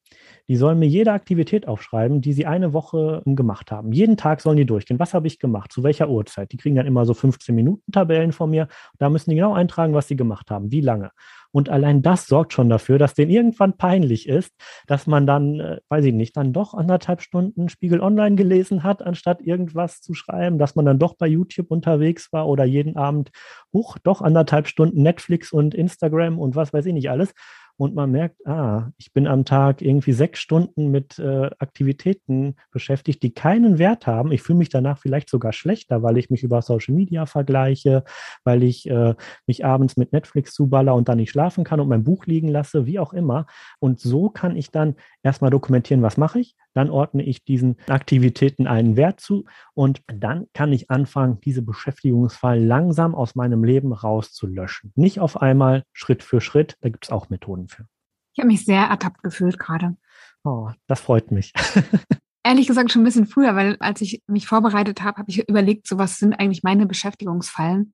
Die 0.47 0.55
sollen 0.55 0.79
mir 0.79 0.87
jede 0.87 1.11
Aktivität 1.11 1.67
aufschreiben, 1.67 2.21
die 2.21 2.33
sie 2.33 2.45
eine 2.45 2.73
Woche 2.73 3.21
gemacht 3.25 3.71
haben. 3.71 3.91
Jeden 3.91 4.15
Tag 4.17 4.41
sollen 4.41 4.57
die 4.57 4.65
durchgehen. 4.65 4.99
Was 4.99 5.13
habe 5.13 5.27
ich 5.27 5.39
gemacht? 5.39 5.71
Zu 5.71 5.83
welcher 5.83 6.09
Uhrzeit? 6.09 6.51
Die 6.51 6.57
kriegen 6.57 6.75
dann 6.75 6.87
immer 6.87 7.05
so 7.05 7.13
15 7.13 7.53
Minuten 7.53 7.91
Tabellen 7.91 8.31
von 8.31 8.49
mir. 8.49 8.67
Da 8.97 9.09
müssen 9.09 9.29
die 9.29 9.35
genau 9.35 9.53
eintragen, 9.53 9.93
was 9.93 10.07
sie 10.07 10.15
gemacht 10.15 10.49
haben, 10.49 10.71
wie 10.71 10.81
lange. 10.81 11.11
Und 11.51 11.69
allein 11.69 12.01
das 12.01 12.27
sorgt 12.27 12.53
schon 12.53 12.69
dafür, 12.69 12.97
dass 12.97 13.13
denen 13.13 13.31
irgendwann 13.31 13.77
peinlich 13.77 14.27
ist, 14.27 14.53
dass 14.87 15.07
man 15.07 15.25
dann, 15.25 15.59
äh, 15.59 15.79
weiß 15.89 16.05
ich 16.05 16.13
nicht, 16.13 16.37
dann 16.37 16.53
doch 16.53 16.73
anderthalb 16.73 17.21
Stunden 17.21 17.69
Spiegel 17.69 18.01
Online 18.01 18.35
gelesen 18.35 18.83
hat, 18.83 19.01
anstatt 19.01 19.41
irgendwas 19.41 20.01
zu 20.01 20.13
schreiben, 20.13 20.57
dass 20.57 20.75
man 20.75 20.85
dann 20.85 20.99
doch 20.99 21.15
bei 21.15 21.27
YouTube 21.27 21.71
unterwegs 21.71 22.31
war 22.31 22.47
oder 22.47 22.65
jeden 22.65 22.97
Abend, 22.97 23.31
hoch, 23.73 23.97
doch 24.03 24.21
anderthalb 24.21 24.67
Stunden 24.67 25.01
Netflix 25.01 25.51
und 25.51 25.73
Instagram 25.73 26.39
und 26.39 26.55
was 26.55 26.73
weiß 26.73 26.85
ich 26.85 26.93
nicht 26.93 27.09
alles 27.09 27.33
und 27.77 27.93
man 27.93 28.11
merkt, 28.11 28.45
ah, 28.47 28.91
ich 28.97 29.13
bin 29.13 29.27
am 29.27 29.45
Tag 29.45 29.81
irgendwie 29.81 30.13
sechs 30.13 30.39
Stunden 30.39 30.89
mit 30.89 31.19
äh, 31.19 31.49
Aktivitäten 31.59 32.55
beschäftigt, 32.71 33.21
die 33.21 33.33
keinen 33.33 33.77
Wert 33.77 34.07
haben. 34.07 34.31
Ich 34.31 34.41
fühle 34.41 34.57
mich 34.57 34.69
danach 34.69 34.97
vielleicht 34.97 35.29
sogar 35.29 35.53
schlechter, 35.53 36.01
weil 36.01 36.17
ich 36.17 36.29
mich 36.29 36.43
über 36.43 36.61
Social 36.61 36.95
Media 36.95 37.27
vergleiche, 37.27 38.03
weil 38.43 38.63
ich 38.63 38.89
äh, 38.89 39.13
mich 39.45 39.63
abends 39.63 39.95
mit 39.95 40.11
Netflix 40.11 40.53
zuballer 40.53 40.95
und 40.95 41.07
dann 41.07 41.17
nicht 41.17 41.29
schlafen 41.29 41.63
kann 41.63 41.79
und 41.79 41.87
mein 41.87 42.03
Buch 42.03 42.25
liegen 42.25 42.47
lasse, 42.47 42.85
wie 42.87 42.99
auch 42.99 43.13
immer. 43.13 43.45
Und 43.79 43.99
so 43.99 44.29
kann 44.29 44.55
ich 44.55 44.71
dann 44.71 44.95
erstmal 45.21 45.51
dokumentieren, 45.51 46.01
was 46.01 46.17
mache 46.17 46.39
ich, 46.39 46.55
dann 46.77 46.91
ordne 46.91 47.23
ich 47.23 47.43
diesen 47.43 47.77
Aktivitäten 47.87 48.67
einen 48.67 48.95
Wert 48.97 49.19
zu 49.19 49.45
und 49.73 50.03
dann 50.05 50.45
kann 50.53 50.71
ich 50.71 50.91
anfangen, 50.91 51.41
diese 51.41 51.63
Beschäftigungsfallen 51.63 52.67
langsam 52.67 53.15
aus 53.15 53.33
meinem 53.33 53.63
Leben 53.63 53.93
rauszulöschen. 53.93 54.93
Nicht 54.95 55.19
auf 55.19 55.41
einmal 55.41 55.83
Schritt 55.91 56.21
für 56.21 56.39
Schritt, 56.39 56.77
da 56.81 56.89
gibt 56.89 57.05
es 57.05 57.11
auch 57.11 57.29
Methoden 57.29 57.67
für. 57.67 57.87
Ich 58.33 58.39
habe 58.39 58.47
mich 58.47 58.63
sehr 58.63 58.83
ertappt 58.83 59.23
gefühlt 59.23 59.57
gerade. 59.57 59.97
Oh, 60.43 60.69
das 60.85 60.99
freut 60.99 61.31
mich. 61.31 61.51
Ehrlich 62.43 62.67
gesagt 62.67 62.91
schon 62.91 63.01
ein 63.01 63.05
bisschen 63.05 63.25
früher, 63.25 63.55
weil 63.55 63.75
als 63.79 63.99
ich 64.01 64.21
mich 64.27 64.45
vorbereitet 64.45 65.01
habe, 65.01 65.17
habe 65.17 65.31
ich 65.31 65.49
überlegt, 65.49 65.87
so 65.87 65.97
was 65.97 66.19
sind 66.19 66.33
eigentlich 66.33 66.61
meine 66.61 66.85
Beschäftigungsfallen 66.85 67.93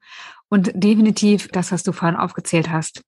und 0.50 0.72
definitiv 0.76 1.48
das, 1.48 1.72
was 1.72 1.84
du 1.84 1.94
vorhin 1.94 2.18
aufgezählt 2.18 2.70
hast. 2.70 3.02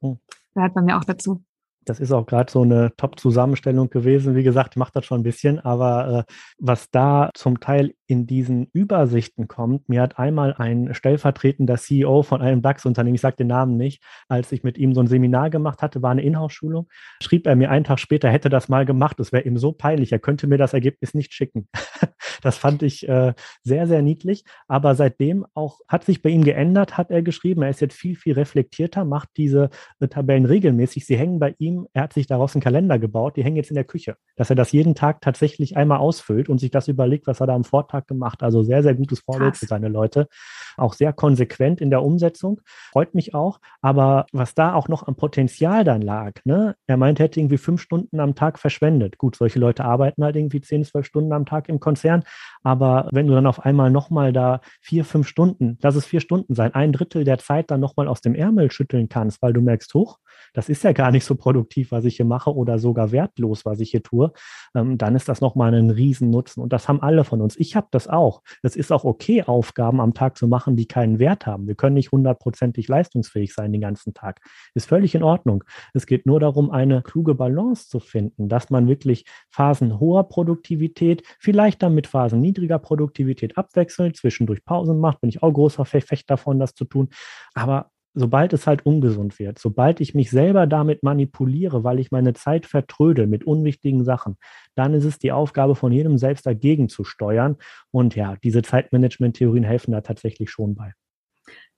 Hm. 0.00 0.18
Gehört 0.54 0.72
bei 0.72 0.80
mir 0.80 0.96
auch 0.96 1.04
dazu 1.04 1.44
das 1.84 2.00
ist 2.00 2.12
auch 2.12 2.26
gerade 2.26 2.50
so 2.50 2.62
eine 2.62 2.92
Top-Zusammenstellung 2.96 3.90
gewesen. 3.90 4.34
Wie 4.34 4.42
gesagt, 4.42 4.74
ich 4.74 4.76
mache 4.78 4.92
das 4.94 5.04
schon 5.04 5.20
ein 5.20 5.24
bisschen, 5.24 5.58
aber 5.60 6.26
äh, 6.28 6.32
was 6.58 6.90
da 6.90 7.30
zum 7.34 7.60
Teil 7.60 7.94
in 8.12 8.26
diesen 8.26 8.68
Übersichten 8.72 9.48
kommt, 9.48 9.88
mir 9.88 10.02
hat 10.02 10.18
einmal 10.18 10.54
ein 10.54 10.94
stellvertretender 10.94 11.76
CEO 11.76 12.22
von 12.22 12.42
einem 12.42 12.60
DAX-Unternehmen, 12.60 13.14
ich 13.14 13.22
sage 13.22 13.36
den 13.36 13.46
Namen 13.46 13.78
nicht, 13.78 14.02
als 14.28 14.52
ich 14.52 14.62
mit 14.62 14.76
ihm 14.76 14.94
so 14.94 15.00
ein 15.00 15.06
Seminar 15.06 15.48
gemacht 15.48 15.80
hatte, 15.80 16.02
war 16.02 16.10
eine 16.10 16.22
Inhouse-Schulung, 16.22 16.88
schrieb 17.22 17.46
er 17.46 17.56
mir 17.56 17.70
einen 17.70 17.84
Tag 17.84 18.00
später, 18.00 18.28
hätte 18.28 18.50
das 18.50 18.68
mal 18.68 18.84
gemacht, 18.84 19.18
es 19.20 19.32
wäre 19.32 19.44
ihm 19.44 19.56
so 19.56 19.72
peinlich, 19.72 20.12
er 20.12 20.18
könnte 20.18 20.46
mir 20.46 20.58
das 20.58 20.74
Ergebnis 20.74 21.14
nicht 21.14 21.32
schicken. 21.32 21.68
das 22.42 22.58
fand 22.58 22.82
ich 22.82 23.08
äh, 23.08 23.32
sehr, 23.62 23.86
sehr 23.86 24.02
niedlich, 24.02 24.44
aber 24.68 24.94
seitdem 24.94 25.46
auch 25.54 25.80
hat 25.88 26.04
sich 26.04 26.20
bei 26.20 26.28
ihm 26.28 26.44
geändert, 26.44 26.98
hat 26.98 27.10
er 27.10 27.22
geschrieben, 27.22 27.62
er 27.62 27.70
ist 27.70 27.80
jetzt 27.80 27.96
viel, 27.96 28.16
viel 28.16 28.34
reflektierter, 28.34 29.04
macht 29.04 29.30
diese 29.36 29.70
äh, 30.00 30.08
Tabellen 30.08 30.44
regelmäßig, 30.44 31.06
sie 31.06 31.16
hängen 31.16 31.38
bei 31.38 31.54
ihm 31.58 31.86
er 31.92 32.02
hat 32.02 32.12
sich 32.12 32.26
daraus 32.26 32.54
einen 32.54 32.62
Kalender 32.62 32.98
gebaut, 32.98 33.36
die 33.36 33.44
hängen 33.44 33.56
jetzt 33.56 33.70
in 33.70 33.74
der 33.74 33.84
Küche, 33.84 34.16
dass 34.36 34.50
er 34.50 34.56
das 34.56 34.72
jeden 34.72 34.94
Tag 34.94 35.20
tatsächlich 35.20 35.76
einmal 35.76 35.98
ausfüllt 35.98 36.48
und 36.48 36.58
sich 36.58 36.70
das 36.70 36.88
überlegt, 36.88 37.26
was 37.26 37.40
er 37.40 37.46
da 37.46 37.54
am 37.54 37.64
Vortag 37.64 38.01
gemacht. 38.06 38.42
Also 38.42 38.62
sehr, 38.62 38.82
sehr 38.82 38.94
gutes 38.94 39.20
Vorbild 39.20 39.56
für 39.56 39.66
seine 39.66 39.88
Leute. 39.88 40.28
Auch 40.76 40.94
sehr 40.94 41.12
konsequent 41.12 41.80
in 41.80 41.90
der 41.90 42.02
Umsetzung. 42.02 42.60
Freut 42.92 43.14
mich 43.14 43.34
auch. 43.34 43.60
Aber 43.80 44.26
was 44.32 44.54
da 44.54 44.74
auch 44.74 44.88
noch 44.88 45.06
am 45.06 45.16
Potenzial 45.16 45.84
dann 45.84 46.02
lag, 46.02 46.32
ne? 46.44 46.76
er 46.86 46.96
meint, 46.96 47.20
er 47.20 47.24
hätte 47.24 47.40
irgendwie 47.40 47.58
fünf 47.58 47.80
Stunden 47.80 48.20
am 48.20 48.34
Tag 48.34 48.58
verschwendet. 48.58 49.18
Gut, 49.18 49.36
solche 49.36 49.58
Leute 49.58 49.84
arbeiten 49.84 50.24
halt 50.24 50.36
irgendwie 50.36 50.60
zehn, 50.60 50.84
zwölf 50.84 51.06
Stunden 51.06 51.32
am 51.32 51.46
Tag 51.46 51.68
im 51.68 51.80
Konzern. 51.80 52.24
Aber 52.62 53.08
wenn 53.12 53.26
du 53.26 53.34
dann 53.34 53.46
auf 53.46 53.64
einmal 53.64 53.90
nochmal 53.90 54.32
da 54.32 54.60
vier, 54.80 55.04
fünf 55.04 55.28
Stunden, 55.28 55.78
lass 55.82 55.96
es 55.96 56.06
vier 56.06 56.20
Stunden 56.20 56.54
sein, 56.54 56.74
ein 56.74 56.92
Drittel 56.92 57.24
der 57.24 57.38
Zeit 57.38 57.70
dann 57.70 57.80
nochmal 57.80 58.08
aus 58.08 58.20
dem 58.20 58.34
Ärmel 58.34 58.70
schütteln 58.70 59.08
kannst, 59.08 59.42
weil 59.42 59.52
du 59.52 59.60
merkst, 59.60 59.92
hoch, 59.94 60.18
das 60.52 60.68
ist 60.68 60.84
ja 60.84 60.92
gar 60.92 61.10
nicht 61.10 61.24
so 61.24 61.34
produktiv, 61.34 61.92
was 61.92 62.04
ich 62.04 62.16
hier 62.16 62.26
mache 62.26 62.54
oder 62.54 62.78
sogar 62.78 63.12
wertlos, 63.12 63.64
was 63.64 63.80
ich 63.80 63.90
hier 63.90 64.02
tue, 64.02 64.32
ähm, 64.74 64.98
dann 64.98 65.14
ist 65.14 65.28
das 65.28 65.40
nochmal 65.40 65.72
ein 65.74 65.90
Riesennutzen. 65.90 66.62
Und 66.62 66.72
das 66.72 66.88
haben 66.88 67.00
alle 67.00 67.24
von 67.24 67.40
uns. 67.40 67.56
Ich 67.56 67.76
habe 67.76 67.86
das 67.90 68.08
auch. 68.08 68.42
Es 68.62 68.76
ist 68.76 68.92
auch 68.92 69.04
okay, 69.04 69.42
Aufgaben 69.42 70.00
am 70.00 70.14
Tag 70.14 70.36
zu 70.36 70.48
machen, 70.48 70.76
die 70.76 70.86
keinen 70.86 71.18
Wert 71.18 71.46
haben. 71.46 71.66
Wir 71.68 71.74
können 71.74 71.94
nicht 71.94 72.12
hundertprozentig 72.12 72.88
leistungsfähig 72.88 73.54
sein 73.54 73.72
den 73.72 73.80
ganzen 73.80 74.14
Tag. 74.14 74.40
Ist 74.74 74.88
völlig 74.88 75.14
in 75.14 75.22
Ordnung. 75.22 75.64
Es 75.94 76.06
geht 76.06 76.26
nur 76.26 76.40
darum, 76.40 76.70
eine 76.70 77.02
kluge 77.02 77.34
Balance 77.34 77.88
zu 77.88 78.00
finden, 78.00 78.48
dass 78.48 78.70
man 78.70 78.88
wirklich 78.88 79.24
Phasen 79.48 80.00
hoher 80.00 80.28
Produktivität, 80.28 81.22
vielleicht 81.38 81.82
dann 81.82 81.94
mit 81.94 82.06
Phasen 82.06 82.40
niedriger 82.40 82.78
Produktivität 82.78 83.56
abwechselt, 83.56 84.16
zwischendurch 84.16 84.64
Pausen 84.64 84.98
macht. 84.98 85.20
Bin 85.20 85.30
ich 85.30 85.42
auch 85.42 85.52
großer 85.52 85.84
Verfechter 85.84 86.32
davon, 86.32 86.58
das 86.58 86.74
zu 86.74 86.84
tun. 86.84 87.08
Aber 87.54 87.91
sobald 88.14 88.52
es 88.52 88.66
halt 88.66 88.84
ungesund 88.84 89.38
wird, 89.38 89.58
sobald 89.58 90.00
ich 90.00 90.14
mich 90.14 90.30
selber 90.30 90.66
damit 90.66 91.02
manipuliere, 91.02 91.84
weil 91.84 91.98
ich 91.98 92.10
meine 92.10 92.34
Zeit 92.34 92.66
vertrödel 92.66 93.26
mit 93.26 93.44
unwichtigen 93.44 94.04
Sachen, 94.04 94.36
dann 94.74 94.94
ist 94.94 95.04
es 95.04 95.18
die 95.18 95.32
Aufgabe 95.32 95.74
von 95.74 95.92
jedem 95.92 96.18
selbst 96.18 96.46
dagegen 96.46 96.88
zu 96.88 97.04
steuern. 97.04 97.56
Und 97.90 98.14
ja, 98.14 98.36
diese 98.42 98.62
Zeitmanagement-Theorien 98.62 99.64
helfen 99.64 99.92
da 99.92 100.00
tatsächlich 100.00 100.50
schon 100.50 100.74
bei. 100.74 100.92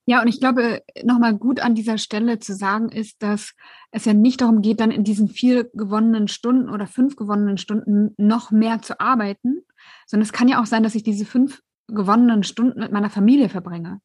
Ja, 0.07 0.21
und 0.21 0.29
ich 0.29 0.39
glaube, 0.39 0.83
nochmal 1.03 1.35
gut 1.35 1.61
an 1.61 1.75
dieser 1.75 1.97
Stelle 1.97 2.39
zu 2.39 2.55
sagen 2.55 2.91
ist, 2.91 3.23
dass 3.23 3.55
es 3.91 4.05
ja 4.05 4.13
nicht 4.13 4.43
darum 4.43 4.61
geht, 4.61 4.81
dann 4.81 4.91
in 4.91 5.03
diesen 5.03 5.29
vier 5.29 5.65
gewonnenen 5.73 6.29
Stunden 6.29 6.69
oder 6.69 6.87
fünf 6.87 7.17
gewonnenen 7.17 7.57
Stunden 7.57 8.15
noch 8.19 8.51
mehr 8.51 8.83
zu 8.83 9.01
arbeiten, 9.01 9.63
sondern 10.07 10.25
es 10.25 10.33
kann 10.33 10.49
ja 10.49 10.61
auch 10.61 10.67
sein, 10.67 10.83
dass 10.83 10.95
ich 10.95 11.05
diese 11.05 11.25
fünf 11.25 11.63
gewonnenen 11.89 12.43
Stunden 12.43 12.81
mit 12.81 12.93
meiner 12.93 13.09
Familie 13.09 13.49
verbringe. 13.49 14.01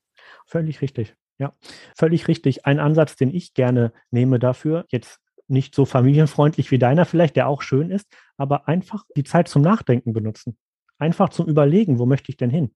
Völlig 0.45 0.81
richtig. 0.81 1.15
Ja, 1.39 1.53
völlig 1.97 2.27
richtig. 2.27 2.65
Ein 2.65 2.79
Ansatz, 2.79 3.15
den 3.15 3.33
ich 3.33 3.53
gerne 3.53 3.93
nehme 4.11 4.39
dafür, 4.39 4.85
jetzt 4.89 5.19
nicht 5.47 5.73
so 5.73 5.85
familienfreundlich 5.85 6.69
wie 6.71 6.77
deiner 6.79 7.05
vielleicht, 7.05 7.35
der 7.35 7.47
auch 7.47 7.61
schön 7.61 7.89
ist, 7.91 8.07
aber 8.37 8.67
einfach 8.67 9.05
die 9.15 9.23
Zeit 9.23 9.47
zum 9.47 9.61
Nachdenken 9.61 10.13
benutzen. 10.13 10.57
Einfach 10.99 11.29
zum 11.29 11.47
Überlegen, 11.47 11.97
wo 11.97 12.05
möchte 12.05 12.29
ich 12.31 12.37
denn 12.37 12.49
hin? 12.49 12.71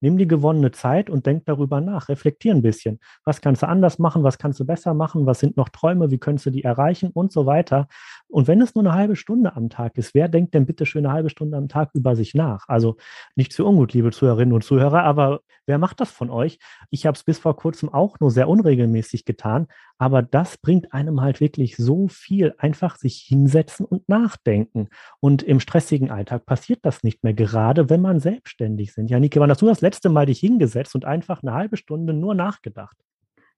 Nimm 0.00 0.18
die 0.18 0.28
gewonnene 0.28 0.70
Zeit 0.70 1.10
und 1.10 1.26
denk 1.26 1.44
darüber 1.46 1.80
nach. 1.80 2.08
Reflektier 2.08 2.54
ein 2.54 2.62
bisschen. 2.62 3.00
Was 3.24 3.40
kannst 3.40 3.62
du 3.62 3.68
anders 3.68 3.98
machen? 3.98 4.22
Was 4.22 4.38
kannst 4.38 4.60
du 4.60 4.64
besser 4.64 4.94
machen? 4.94 5.26
Was 5.26 5.40
sind 5.40 5.56
noch 5.56 5.68
Träume? 5.68 6.10
Wie 6.10 6.18
könntest 6.18 6.46
du 6.46 6.50
die 6.50 6.64
erreichen? 6.64 7.10
Und 7.12 7.32
so 7.32 7.46
weiter. 7.46 7.88
Und 8.28 8.46
wenn 8.46 8.60
es 8.60 8.74
nur 8.74 8.84
eine 8.84 8.94
halbe 8.94 9.16
Stunde 9.16 9.56
am 9.56 9.70
Tag 9.70 9.96
ist, 9.98 10.14
wer 10.14 10.28
denkt 10.28 10.54
denn 10.54 10.66
bitte 10.66 10.86
schön 10.86 11.06
eine 11.06 11.14
halbe 11.14 11.30
Stunde 11.30 11.56
am 11.56 11.68
Tag 11.68 11.90
über 11.94 12.14
sich 12.14 12.34
nach? 12.34 12.68
Also 12.68 12.96
nicht 13.36 13.52
zu 13.52 13.66
ungut, 13.66 13.92
liebe 13.94 14.10
Zuhörerinnen 14.10 14.54
und 14.54 14.64
Zuhörer, 14.64 15.02
aber 15.02 15.40
wer 15.66 15.78
macht 15.78 16.00
das 16.00 16.10
von 16.10 16.30
euch? 16.30 16.58
Ich 16.90 17.06
habe 17.06 17.16
es 17.16 17.24
bis 17.24 17.38
vor 17.38 17.56
kurzem 17.56 17.88
auch 17.88 18.20
nur 18.20 18.30
sehr 18.30 18.48
unregelmäßig 18.48 19.24
getan, 19.24 19.66
aber 19.98 20.22
das 20.22 20.58
bringt 20.58 20.92
einem 20.92 21.20
halt 21.20 21.40
wirklich 21.40 21.76
so 21.76 22.08
viel. 22.08 22.54
Einfach 22.58 22.96
sich 22.96 23.16
hinsetzen 23.26 23.84
und 23.84 24.08
nachdenken. 24.08 24.88
Und 25.20 25.42
im 25.42 25.58
stressigen 25.58 26.10
Alltag 26.10 26.46
passiert 26.46 26.80
das 26.82 27.02
nicht 27.02 27.24
mehr, 27.24 27.34
gerade 27.34 27.90
wenn 27.90 28.00
man 28.00 28.20
selbstständig 28.20 28.92
sind. 28.92 29.10
Ja, 29.10 29.18
Nike, 29.18 29.40
wann 29.40 29.50
hast 29.50 29.62
du 29.62 29.66
das 29.66 29.80
letzte 29.80 29.87
Mal 30.08 30.26
dich 30.26 30.40
hingesetzt 30.40 30.94
und 30.94 31.04
einfach 31.04 31.42
eine 31.42 31.54
halbe 31.54 31.76
Stunde 31.76 32.12
nur 32.12 32.34
nachgedacht? 32.34 32.96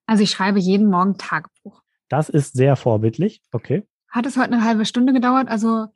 Also 0.05 0.23
ich 0.23 0.31
schreibe 0.31 0.59
jeden 0.59 0.89
Morgen 0.89 1.17
Tagebuch. 1.17 1.81
Das 2.09 2.29
ist 2.29 2.53
sehr 2.53 2.75
vorbildlich. 2.75 3.41
Okay. 3.51 3.87
Hat 4.09 4.25
es 4.25 4.35
heute 4.37 4.51
eine 4.51 4.63
halbe 4.63 4.85
Stunde 4.85 5.13
gedauert? 5.13 5.47
Also, 5.47 5.87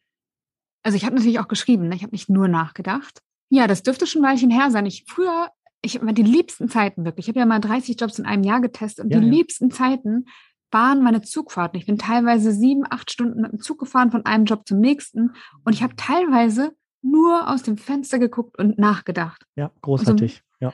also 0.83 0.95
ich 0.95 1.05
habe 1.05 1.15
natürlich 1.15 1.39
auch 1.39 1.47
geschrieben, 1.47 1.89
ne? 1.89 1.95
ich 1.95 2.03
habe 2.03 2.13
nicht 2.13 2.29
nur 2.29 2.47
nachgedacht. 2.47 3.21
Ja, 3.49 3.67
das 3.67 3.83
dürfte 3.83 4.07
schon 4.07 4.23
ein 4.23 4.31
Weilchen 4.31 4.49
her 4.49 4.71
sein. 4.71 4.85
Ich 4.85 5.05
früher 5.07 5.49
ich 5.85 5.95
habe 5.95 6.13
die 6.13 6.23
liebsten 6.23 6.67
Zeiten 6.67 7.05
wirklich. 7.05 7.25
Ich 7.25 7.29
habe 7.29 7.39
ja 7.39 7.45
mal 7.45 7.59
30 7.59 7.99
Jobs 7.99 8.19
in 8.19 8.25
einem 8.25 8.43
Jahr 8.43 8.59
getestet 8.59 9.05
und 9.05 9.11
ja, 9.11 9.19
die 9.19 9.25
ja. 9.25 9.31
liebsten 9.31 9.71
Zeiten 9.71 10.25
waren 10.71 11.03
meine 11.03 11.21
Zugfahrten. 11.21 11.79
Ich 11.79 11.85
bin 11.85 11.97
teilweise 11.97 12.51
sieben, 12.51 12.83
acht 12.89 13.11
Stunden 13.11 13.41
mit 13.41 13.51
dem 13.51 13.61
Zug 13.61 13.79
gefahren 13.79 14.11
von 14.11 14.25
einem 14.25 14.45
Job 14.45 14.67
zum 14.67 14.79
nächsten 14.79 15.33
und 15.63 15.73
ich 15.73 15.83
habe 15.83 15.95
teilweise 15.95 16.75
nur 17.05 17.49
aus 17.49 17.63
dem 17.63 17.77
Fenster 17.77 18.19
geguckt 18.19 18.57
und 18.57 18.77
nachgedacht. 18.77 19.45
Ja, 19.55 19.71
großartig. 19.81 20.43
Also, 20.59 20.73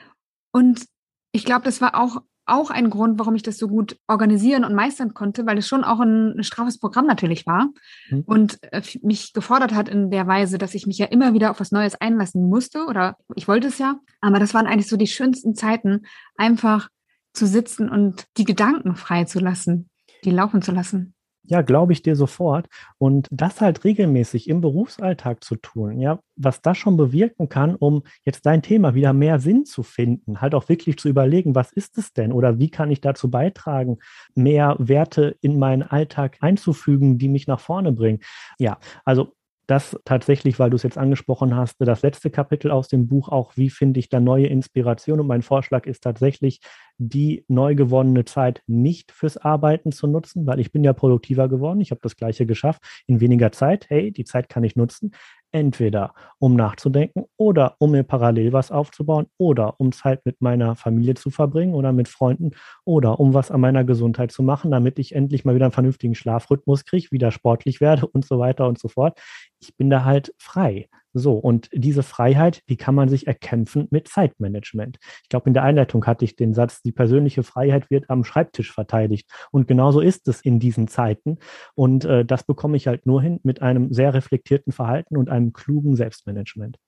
Und 0.52 0.86
ich 1.32 1.44
glaube, 1.44 1.64
das 1.64 1.80
war 1.80 2.00
auch 2.00 2.22
auch 2.44 2.70
ein 2.70 2.90
Grund, 2.90 3.18
warum 3.18 3.34
ich 3.34 3.42
das 3.42 3.56
so 3.56 3.68
gut 3.68 3.96
organisieren 4.08 4.64
und 4.64 4.74
meistern 4.74 5.14
konnte, 5.14 5.46
weil 5.46 5.58
es 5.58 5.68
schon 5.68 5.84
auch 5.84 6.00
ein, 6.00 6.38
ein 6.38 6.44
straffes 6.44 6.78
Programm 6.78 7.06
natürlich 7.06 7.46
war 7.46 7.68
mhm. 8.10 8.22
und 8.26 8.58
äh, 8.72 8.82
mich 9.02 9.32
gefordert 9.32 9.74
hat 9.74 9.88
in 9.88 10.10
der 10.10 10.26
Weise, 10.26 10.58
dass 10.58 10.74
ich 10.74 10.86
mich 10.86 10.98
ja 10.98 11.06
immer 11.06 11.34
wieder 11.34 11.50
auf 11.50 11.60
was 11.60 11.70
Neues 11.70 12.00
einlassen 12.00 12.48
musste 12.48 12.86
oder 12.86 13.16
ich 13.36 13.46
wollte 13.46 13.68
es 13.68 13.78
ja. 13.78 14.00
Aber 14.20 14.40
das 14.40 14.54
waren 14.54 14.66
eigentlich 14.66 14.88
so 14.88 14.96
die 14.96 15.06
schönsten 15.06 15.54
Zeiten, 15.54 16.02
einfach 16.36 16.88
zu 17.32 17.46
sitzen 17.46 17.88
und 17.88 18.26
die 18.36 18.44
Gedanken 18.44 18.96
frei 18.96 19.24
zu 19.24 19.38
lassen, 19.38 19.88
die 20.24 20.30
laufen 20.30 20.62
zu 20.62 20.72
lassen. 20.72 21.14
Ja, 21.44 21.62
glaube 21.62 21.92
ich 21.92 22.02
dir 22.02 22.14
sofort. 22.14 22.68
Und 22.98 23.26
das 23.32 23.60
halt 23.60 23.84
regelmäßig 23.84 24.48
im 24.48 24.60
Berufsalltag 24.60 25.42
zu 25.42 25.56
tun, 25.56 25.98
ja, 26.00 26.20
was 26.36 26.62
das 26.62 26.78
schon 26.78 26.96
bewirken 26.96 27.48
kann, 27.48 27.74
um 27.74 28.04
jetzt 28.24 28.46
dein 28.46 28.62
Thema 28.62 28.94
wieder 28.94 29.12
mehr 29.12 29.40
Sinn 29.40 29.64
zu 29.64 29.82
finden, 29.82 30.40
halt 30.40 30.54
auch 30.54 30.68
wirklich 30.68 30.98
zu 30.98 31.08
überlegen, 31.08 31.54
was 31.54 31.72
ist 31.72 31.98
es 31.98 32.12
denn 32.12 32.32
oder 32.32 32.58
wie 32.58 32.70
kann 32.70 32.90
ich 32.92 33.00
dazu 33.00 33.28
beitragen, 33.30 33.98
mehr 34.34 34.76
Werte 34.78 35.36
in 35.40 35.58
meinen 35.58 35.82
Alltag 35.82 36.38
einzufügen, 36.40 37.18
die 37.18 37.28
mich 37.28 37.48
nach 37.48 37.60
vorne 37.60 37.92
bringen. 37.92 38.20
Ja, 38.58 38.78
also 39.04 39.34
das 39.72 39.98
tatsächlich, 40.04 40.58
weil 40.58 40.68
du 40.68 40.76
es 40.76 40.82
jetzt 40.82 40.98
angesprochen 40.98 41.56
hast, 41.56 41.76
das 41.78 42.02
letzte 42.02 42.28
Kapitel 42.28 42.70
aus 42.70 42.88
dem 42.88 43.06
Buch 43.06 43.30
auch, 43.30 43.56
wie 43.56 43.70
finde 43.70 44.00
ich 44.00 44.10
da 44.10 44.20
neue 44.20 44.46
Inspiration? 44.46 45.18
Und 45.18 45.26
mein 45.26 45.40
Vorschlag 45.40 45.86
ist 45.86 46.02
tatsächlich, 46.02 46.60
die 46.98 47.46
neu 47.48 47.74
gewonnene 47.74 48.26
Zeit 48.26 48.62
nicht 48.66 49.12
fürs 49.12 49.38
Arbeiten 49.38 49.90
zu 49.90 50.06
nutzen, 50.06 50.46
weil 50.46 50.60
ich 50.60 50.72
bin 50.72 50.84
ja 50.84 50.92
produktiver 50.92 51.48
geworden. 51.48 51.80
Ich 51.80 51.90
habe 51.90 52.02
das 52.02 52.16
Gleiche 52.16 52.44
geschafft 52.44 52.82
in 53.06 53.20
weniger 53.20 53.50
Zeit. 53.50 53.88
Hey, 53.88 54.12
die 54.12 54.24
Zeit 54.24 54.50
kann 54.50 54.62
ich 54.62 54.76
nutzen 54.76 55.12
entweder 55.52 56.14
um 56.38 56.56
nachzudenken 56.56 57.24
oder 57.36 57.76
um 57.78 57.92
mir 57.92 58.02
parallel 58.02 58.52
was 58.52 58.70
aufzubauen 58.70 59.26
oder 59.38 59.78
um 59.78 59.92
Zeit 59.92 60.24
mit 60.24 60.40
meiner 60.40 60.74
Familie 60.74 61.14
zu 61.14 61.30
verbringen 61.30 61.74
oder 61.74 61.92
mit 61.92 62.08
Freunden 62.08 62.52
oder 62.84 63.20
um 63.20 63.34
was 63.34 63.50
an 63.50 63.60
meiner 63.60 63.84
Gesundheit 63.84 64.32
zu 64.32 64.42
machen, 64.42 64.70
damit 64.70 64.98
ich 64.98 65.14
endlich 65.14 65.44
mal 65.44 65.54
wieder 65.54 65.66
einen 65.66 65.72
vernünftigen 65.72 66.14
Schlafrhythmus 66.14 66.84
kriege, 66.84 67.12
wieder 67.12 67.30
sportlich 67.30 67.80
werde 67.80 68.06
und 68.06 68.24
so 68.24 68.38
weiter 68.38 68.66
und 68.66 68.78
so 68.78 68.88
fort. 68.88 69.20
Ich 69.60 69.76
bin 69.76 69.90
da 69.90 70.04
halt 70.04 70.34
frei. 70.38 70.88
So, 71.14 71.34
und 71.34 71.68
diese 71.72 72.02
Freiheit, 72.02 72.62
die 72.68 72.76
kann 72.76 72.94
man 72.94 73.08
sich 73.08 73.26
erkämpfen 73.26 73.86
mit 73.90 74.08
Zeitmanagement. 74.08 74.98
Ich 75.22 75.28
glaube, 75.28 75.48
in 75.48 75.54
der 75.54 75.62
Einleitung 75.62 76.06
hatte 76.06 76.24
ich 76.24 76.36
den 76.36 76.54
Satz, 76.54 76.82
die 76.82 76.92
persönliche 76.92 77.42
Freiheit 77.42 77.90
wird 77.90 78.08
am 78.08 78.24
Schreibtisch 78.24 78.72
verteidigt. 78.72 79.30
Und 79.50 79.68
genauso 79.68 80.00
ist 80.00 80.26
es 80.28 80.40
in 80.40 80.58
diesen 80.58 80.88
Zeiten. 80.88 81.38
Und 81.74 82.04
äh, 82.04 82.24
das 82.24 82.44
bekomme 82.44 82.76
ich 82.76 82.86
halt 82.86 83.06
nur 83.06 83.20
hin 83.20 83.40
mit 83.42 83.60
einem 83.60 83.92
sehr 83.92 84.14
reflektierten 84.14 84.72
Verhalten 84.72 85.16
und 85.16 85.28
einem 85.28 85.52
klugen 85.52 85.96
Selbstmanagement. 85.96 86.78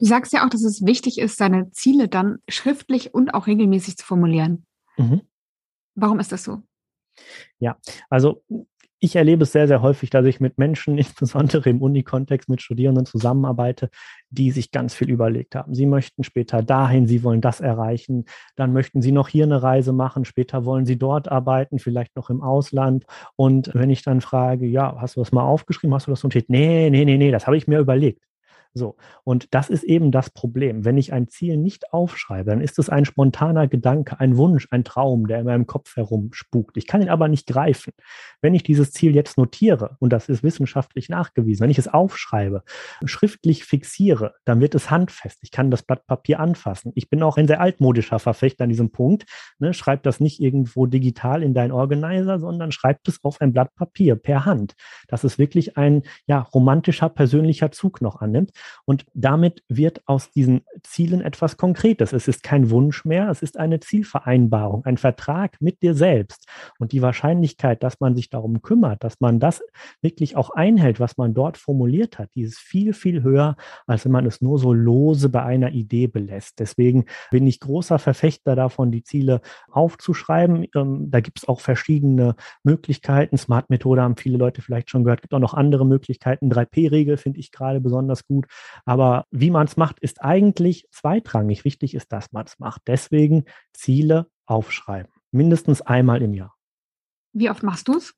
Du 0.00 0.06
sagst 0.06 0.32
ja 0.32 0.44
auch, 0.44 0.50
dass 0.50 0.62
es 0.62 0.84
wichtig 0.86 1.18
ist, 1.18 1.36
seine 1.36 1.70
Ziele 1.70 2.08
dann 2.08 2.38
schriftlich 2.48 3.14
und 3.14 3.34
auch 3.34 3.46
regelmäßig 3.46 3.96
zu 3.96 4.06
formulieren. 4.06 4.66
Mhm. 4.96 5.22
Warum 5.94 6.20
ist 6.20 6.30
das 6.30 6.44
so? 6.44 6.62
Ja, 7.58 7.76
also 8.08 8.44
ich 9.00 9.16
erlebe 9.16 9.44
es 9.44 9.52
sehr, 9.52 9.68
sehr 9.68 9.82
häufig, 9.82 10.10
dass 10.10 10.26
ich 10.26 10.40
mit 10.40 10.58
Menschen, 10.58 10.98
insbesondere 10.98 11.70
im 11.70 11.82
Unikontext, 11.82 12.48
mit 12.48 12.62
Studierenden 12.62 13.06
zusammenarbeite, 13.06 13.90
die 14.30 14.50
sich 14.50 14.70
ganz 14.70 14.94
viel 14.94 15.10
überlegt 15.10 15.54
haben. 15.54 15.74
Sie 15.74 15.86
möchten 15.86 16.24
später 16.24 16.62
dahin, 16.62 17.06
sie 17.06 17.22
wollen 17.22 17.40
das 17.40 17.60
erreichen, 17.60 18.24
dann 18.56 18.72
möchten 18.72 19.02
sie 19.02 19.12
noch 19.12 19.28
hier 19.28 19.44
eine 19.44 19.62
Reise 19.62 19.92
machen, 19.92 20.24
später 20.24 20.64
wollen 20.64 20.86
sie 20.86 20.98
dort 20.98 21.28
arbeiten, 21.30 21.78
vielleicht 21.78 22.16
noch 22.16 22.30
im 22.30 22.42
Ausland. 22.42 23.04
Und 23.36 23.70
wenn 23.74 23.90
ich 23.90 24.02
dann 24.02 24.20
frage, 24.20 24.66
ja, 24.66 24.96
hast 25.00 25.16
du 25.16 25.20
das 25.20 25.32
mal 25.32 25.42
aufgeschrieben, 25.42 25.94
hast 25.94 26.06
du 26.06 26.10
das 26.10 26.22
notiert? 26.22 26.48
Nee, 26.48 26.90
nee, 26.90 27.04
nee, 27.04 27.16
nee, 27.16 27.30
das 27.30 27.46
habe 27.46 27.56
ich 27.56 27.68
mir 27.68 27.78
überlegt. 27.78 28.22
So. 28.74 28.96
Und 29.24 29.54
das 29.54 29.70
ist 29.70 29.82
eben 29.82 30.12
das 30.12 30.30
Problem. 30.30 30.84
Wenn 30.84 30.98
ich 30.98 31.12
ein 31.12 31.28
Ziel 31.28 31.56
nicht 31.56 31.92
aufschreibe, 31.92 32.50
dann 32.50 32.60
ist 32.60 32.78
es 32.78 32.88
ein 32.88 33.04
spontaner 33.04 33.66
Gedanke, 33.66 34.20
ein 34.20 34.36
Wunsch, 34.36 34.68
ein 34.70 34.84
Traum, 34.84 35.26
der 35.26 35.40
in 35.40 35.46
meinem 35.46 35.66
Kopf 35.66 35.96
herumspukt. 35.96 36.76
Ich 36.76 36.86
kann 36.86 37.02
ihn 37.02 37.08
aber 37.08 37.28
nicht 37.28 37.46
greifen. 37.46 37.92
Wenn 38.40 38.54
ich 38.54 38.62
dieses 38.62 38.92
Ziel 38.92 39.14
jetzt 39.14 39.38
notiere, 39.38 39.96
und 39.98 40.12
das 40.12 40.28
ist 40.28 40.42
wissenschaftlich 40.42 41.08
nachgewiesen, 41.08 41.64
wenn 41.64 41.70
ich 41.70 41.78
es 41.78 41.88
aufschreibe, 41.88 42.62
schriftlich 43.04 43.64
fixiere, 43.64 44.34
dann 44.44 44.60
wird 44.60 44.74
es 44.74 44.90
handfest. 44.90 45.38
Ich 45.42 45.50
kann 45.50 45.70
das 45.70 45.82
Blatt 45.82 46.06
Papier 46.06 46.40
anfassen. 46.40 46.92
Ich 46.94 47.10
bin 47.10 47.22
auch 47.22 47.36
ein 47.36 47.46
sehr 47.46 47.60
altmodischer 47.60 48.18
Verfechter 48.18 48.64
an 48.64 48.70
diesem 48.70 48.90
Punkt. 48.90 49.24
Ne, 49.58 49.74
schreib 49.74 50.02
das 50.04 50.20
nicht 50.20 50.40
irgendwo 50.40 50.86
digital 50.86 51.42
in 51.42 51.54
dein 51.54 51.72
Organizer, 51.72 52.38
sondern 52.38 52.70
schreib 52.70 53.00
es 53.08 53.22
auf 53.24 53.40
ein 53.40 53.52
Blatt 53.52 53.74
Papier 53.74 54.16
per 54.16 54.44
Hand. 54.44 54.74
Dass 55.08 55.24
es 55.24 55.38
wirklich 55.38 55.76
ein 55.76 56.02
ja, 56.26 56.40
romantischer, 56.40 57.08
persönlicher 57.08 57.72
Zug 57.72 58.00
noch 58.00 58.20
annimmt. 58.20 58.52
Und 58.84 59.06
damit 59.14 59.62
wird 59.68 60.02
aus 60.06 60.30
diesen 60.30 60.62
Zielen 60.82 61.20
etwas 61.20 61.56
Konkretes. 61.56 62.12
Es 62.12 62.28
ist 62.28 62.42
kein 62.42 62.70
Wunsch 62.70 63.04
mehr, 63.04 63.28
es 63.30 63.42
ist 63.42 63.58
eine 63.58 63.80
Zielvereinbarung, 63.80 64.84
ein 64.84 64.96
Vertrag 64.96 65.60
mit 65.60 65.82
dir 65.82 65.94
selbst. 65.94 66.46
Und 66.78 66.92
die 66.92 67.02
Wahrscheinlichkeit, 67.02 67.82
dass 67.82 68.00
man 68.00 68.16
sich 68.16 68.30
darum 68.30 68.62
kümmert, 68.62 69.04
dass 69.04 69.20
man 69.20 69.40
das 69.40 69.62
wirklich 70.00 70.36
auch 70.36 70.50
einhält, 70.50 71.00
was 71.00 71.16
man 71.16 71.34
dort 71.34 71.56
formuliert 71.56 72.18
hat, 72.18 72.30
die 72.34 72.42
ist 72.42 72.58
viel, 72.58 72.92
viel 72.92 73.22
höher, 73.22 73.56
als 73.86 74.04
wenn 74.04 74.12
man 74.12 74.26
es 74.26 74.40
nur 74.40 74.58
so 74.58 74.72
lose 74.72 75.28
bei 75.28 75.42
einer 75.42 75.72
Idee 75.72 76.06
belässt. 76.06 76.58
Deswegen 76.58 77.06
bin 77.30 77.46
ich 77.46 77.60
großer 77.60 77.98
Verfechter 77.98 78.56
davon, 78.56 78.90
die 78.90 79.02
Ziele 79.02 79.40
aufzuschreiben. 79.70 80.66
Ähm, 80.74 81.10
da 81.10 81.20
gibt 81.20 81.38
es 81.38 81.48
auch 81.48 81.60
verschiedene 81.60 82.34
Möglichkeiten. 82.62 83.36
Smart-Methode 83.36 84.02
haben 84.02 84.16
viele 84.16 84.38
Leute 84.38 84.62
vielleicht 84.62 84.90
schon 84.90 85.04
gehört. 85.04 85.20
Es 85.20 85.22
gibt 85.22 85.34
auch 85.34 85.38
noch 85.38 85.54
andere 85.54 85.86
Möglichkeiten. 85.86 86.50
3P-Regel 86.50 87.16
finde 87.16 87.40
ich 87.40 87.52
gerade 87.52 87.80
besonders 87.80 88.26
gut. 88.26 88.46
Aber 88.84 89.26
wie 89.30 89.50
man 89.50 89.66
es 89.66 89.76
macht, 89.76 90.00
ist 90.00 90.22
eigentlich 90.22 90.86
zweitrangig. 90.90 91.64
Wichtig 91.64 91.94
ist, 91.94 92.12
dass 92.12 92.32
man 92.32 92.46
es 92.46 92.58
macht. 92.58 92.82
Deswegen 92.86 93.44
Ziele 93.72 94.26
aufschreiben. 94.46 95.12
Mindestens 95.30 95.82
einmal 95.82 96.22
im 96.22 96.34
Jahr. 96.34 96.54
Wie 97.32 97.50
oft 97.50 97.62
machst 97.62 97.88
du 97.88 97.96
es? 97.96 98.14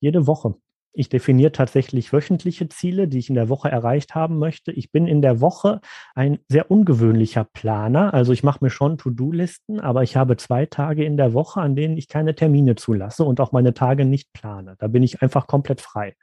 Jede 0.00 0.26
Woche. 0.26 0.54
Ich 0.94 1.08
definiere 1.08 1.52
tatsächlich 1.52 2.12
wöchentliche 2.12 2.68
Ziele, 2.68 3.08
die 3.08 3.18
ich 3.18 3.30
in 3.30 3.34
der 3.34 3.48
Woche 3.48 3.70
erreicht 3.70 4.14
haben 4.14 4.38
möchte. 4.38 4.72
Ich 4.72 4.92
bin 4.92 5.06
in 5.06 5.22
der 5.22 5.40
Woche 5.40 5.80
ein 6.14 6.38
sehr 6.48 6.70
ungewöhnlicher 6.70 7.44
Planer. 7.44 8.12
Also 8.12 8.32
ich 8.34 8.42
mache 8.42 8.58
mir 8.62 8.68
schon 8.68 8.98
To-Do-Listen, 8.98 9.80
aber 9.80 10.02
ich 10.02 10.16
habe 10.16 10.36
zwei 10.36 10.66
Tage 10.66 11.04
in 11.04 11.16
der 11.16 11.32
Woche, 11.32 11.62
an 11.62 11.76
denen 11.76 11.96
ich 11.96 12.08
keine 12.08 12.34
Termine 12.34 12.74
zulasse 12.74 13.24
und 13.24 13.40
auch 13.40 13.52
meine 13.52 13.72
Tage 13.72 14.04
nicht 14.04 14.34
plane. 14.34 14.76
Da 14.78 14.86
bin 14.88 15.02
ich 15.02 15.22
einfach 15.22 15.46
komplett 15.46 15.80
frei. 15.80 16.14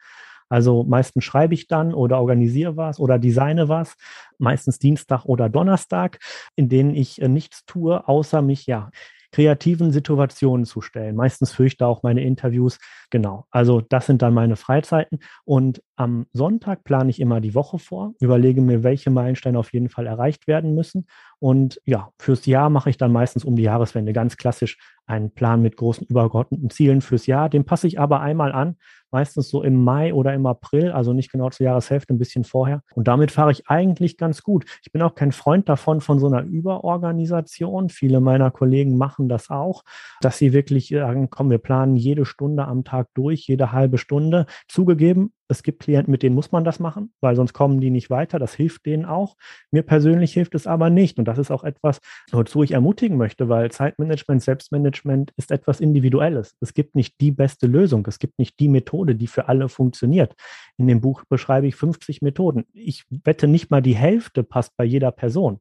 Also 0.49 0.83
meistens 0.83 1.23
schreibe 1.23 1.53
ich 1.53 1.67
dann 1.67 1.93
oder 1.93 2.19
organisiere 2.19 2.75
was 2.75 2.99
oder 2.99 3.19
designe 3.19 3.69
was, 3.69 3.95
meistens 4.37 4.79
Dienstag 4.79 5.25
oder 5.25 5.49
Donnerstag, 5.49 6.19
in 6.55 6.69
denen 6.69 6.95
ich 6.95 7.21
äh, 7.21 7.27
nichts 7.27 7.65
tue, 7.65 8.07
außer 8.07 8.41
mich 8.41 8.65
ja 8.65 8.89
kreativen 9.31 9.91
Situationen 9.91 10.65
zu 10.65 10.81
stellen. 10.81 11.15
Meistens 11.15 11.51
führe 11.51 11.67
ich 11.67 11.77
da 11.77 11.87
auch 11.87 12.03
meine 12.03 12.23
Interviews. 12.23 12.79
Genau. 13.09 13.45
Also 13.51 13.81
das 13.81 14.07
sind 14.07 14.21
dann 14.21 14.33
meine 14.33 14.55
Freizeiten. 14.55 15.19
Und 15.45 15.83
am 15.95 16.25
Sonntag 16.33 16.83
plane 16.83 17.09
ich 17.09 17.19
immer 17.19 17.39
die 17.41 17.53
Woche 17.53 17.77
vor, 17.77 18.13
überlege 18.19 18.61
mir, 18.61 18.83
welche 18.83 19.11
Meilensteine 19.11 19.59
auf 19.59 19.71
jeden 19.73 19.89
Fall 19.89 20.07
erreicht 20.07 20.47
werden 20.47 20.73
müssen. 20.73 21.07
Und 21.39 21.79
ja, 21.85 22.09
fürs 22.17 22.45
Jahr 22.45 22.69
mache 22.69 22.89
ich 22.89 22.97
dann 22.97 23.11
meistens 23.11 23.43
um 23.43 23.55
die 23.55 23.63
Jahreswende 23.63 24.13
ganz 24.13 24.37
klassisch 24.37 24.77
einen 25.05 25.31
Plan 25.31 25.61
mit 25.61 25.77
großen 25.77 26.07
übergeordneten 26.07 26.69
Zielen 26.69 27.01
fürs 27.01 27.27
Jahr. 27.27 27.49
Den 27.49 27.65
passe 27.65 27.87
ich 27.87 27.99
aber 27.99 28.21
einmal 28.21 28.51
an, 28.51 28.77
meistens 29.11 29.49
so 29.49 29.63
im 29.63 29.83
Mai 29.83 30.13
oder 30.13 30.33
im 30.33 30.45
April, 30.45 30.91
also 30.91 31.13
nicht 31.13 31.31
genau 31.31 31.49
zur 31.49 31.65
Jahreshälfte, 31.65 32.13
ein 32.13 32.17
bisschen 32.17 32.43
vorher. 32.43 32.81
Und 32.95 33.07
damit 33.07 33.31
fahre 33.31 33.51
ich 33.51 33.67
eigentlich 33.69 34.17
ganz 34.17 34.43
gut. 34.43 34.65
Ich 34.83 34.91
bin 34.91 35.01
auch 35.01 35.15
kein 35.15 35.31
Freund 35.31 35.69
davon, 35.69 36.01
von 36.01 36.19
so 36.19 36.27
einer 36.27 36.43
Überorganisation. 36.43 37.89
Viele 37.89 38.19
meiner 38.19 38.51
Kollegen 38.51 38.97
machen 38.97 39.29
das 39.29 39.49
auch, 39.49 39.83
dass 40.21 40.37
sie 40.37 40.53
wirklich 40.53 40.89
sagen, 40.89 41.29
komm, 41.29 41.49
wir 41.49 41.57
planen 41.57 41.95
jede 41.95 42.25
Stunde 42.25 42.65
am 42.65 42.83
Tag 42.83 43.07
durch, 43.13 43.47
jede 43.47 43.71
halbe 43.71 43.97
Stunde. 43.97 44.45
Zugegeben, 44.67 45.33
es 45.49 45.63
gibt 45.63 45.81
Klienten, 45.81 46.11
mit 46.11 46.21
denen 46.21 46.35
muss 46.35 46.51
man 46.51 46.63
das 46.63 46.79
machen, 46.79 47.11
weil 47.21 47.35
sonst 47.35 47.53
kommen 47.53 47.81
die 47.81 47.89
nicht 47.89 48.09
weiter. 48.09 48.37
Das 48.37 48.53
hilft 48.53 48.85
denen 48.85 49.05
auch. 49.05 49.35
Mir 49.71 49.81
persönlich 49.81 50.31
hilft 50.31 50.53
es 50.53 50.67
aber 50.67 50.89
nicht. 50.91 51.17
Und 51.17 51.25
das 51.25 51.39
ist 51.39 51.49
auch 51.49 51.63
etwas, 51.63 51.99
wozu 52.31 52.61
ich 52.61 52.71
ermutigen 52.71 53.17
möchte, 53.17 53.49
weil 53.49 53.71
Zeitmanagement, 53.71 54.43
Selbstmanagement 54.43 55.33
ist 55.37 55.51
etwas 55.51 55.79
Individuelles. 55.79 56.55
Es 56.61 56.75
gibt 56.75 56.95
nicht 56.95 57.19
die 57.19 57.31
beste 57.31 57.65
Lösung. 57.65 58.05
Es 58.07 58.19
gibt 58.19 58.37
nicht 58.37 58.59
die 58.59 58.69
Methode, 58.69 59.15
die 59.15 59.27
für 59.27 59.49
alle 59.49 59.69
funktioniert. 59.69 60.35
In 60.77 60.87
dem 60.87 61.01
Buch 61.01 61.23
beschreibe 61.27 61.67
ich 61.67 61.75
50 61.75 62.21
Methoden. 62.21 62.65
Ich 62.73 63.05
wette 63.09 63.47
nicht 63.47 63.71
mal 63.71 63.81
die 63.81 63.95
Hälfte 63.95 64.43
passt 64.43 64.77
bei 64.77 64.83
jeder 64.83 65.11
Person. 65.11 65.59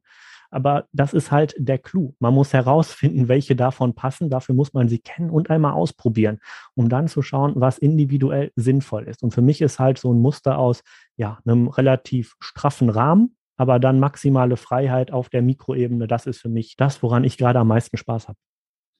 Aber 0.51 0.85
das 0.91 1.13
ist 1.13 1.31
halt 1.31 1.55
der 1.57 1.77
Clou. 1.77 2.13
Man 2.19 2.33
muss 2.33 2.53
herausfinden, 2.53 3.27
welche 3.27 3.55
davon 3.55 3.93
passen. 3.93 4.29
Dafür 4.29 4.55
muss 4.55 4.73
man 4.73 4.89
sie 4.89 4.99
kennen 4.99 5.29
und 5.29 5.49
einmal 5.49 5.73
ausprobieren, 5.73 6.39
um 6.75 6.89
dann 6.89 7.07
zu 7.07 7.21
schauen, 7.21 7.53
was 7.55 7.77
individuell 7.77 8.51
sinnvoll 8.55 9.03
ist. 9.03 9.21
Und 9.21 9.33
für 9.33 9.41
mich 9.41 9.61
ist 9.61 9.79
halt 9.79 9.99
so 9.99 10.13
ein 10.13 10.19
Muster 10.19 10.57
aus 10.57 10.83
ja, 11.17 11.39
einem 11.45 11.67
relativ 11.67 12.35
straffen 12.39 12.89
Rahmen, 12.89 13.35
aber 13.57 13.79
dann 13.79 13.99
maximale 13.99 14.57
Freiheit 14.57 15.11
auf 15.11 15.29
der 15.29 15.41
Mikroebene. 15.41 16.07
Das 16.07 16.25
ist 16.25 16.39
für 16.41 16.49
mich 16.49 16.75
das, 16.77 17.03
woran 17.03 17.23
ich 17.23 17.37
gerade 17.37 17.59
am 17.59 17.67
meisten 17.67 17.97
Spaß 17.97 18.27
habe. 18.27 18.37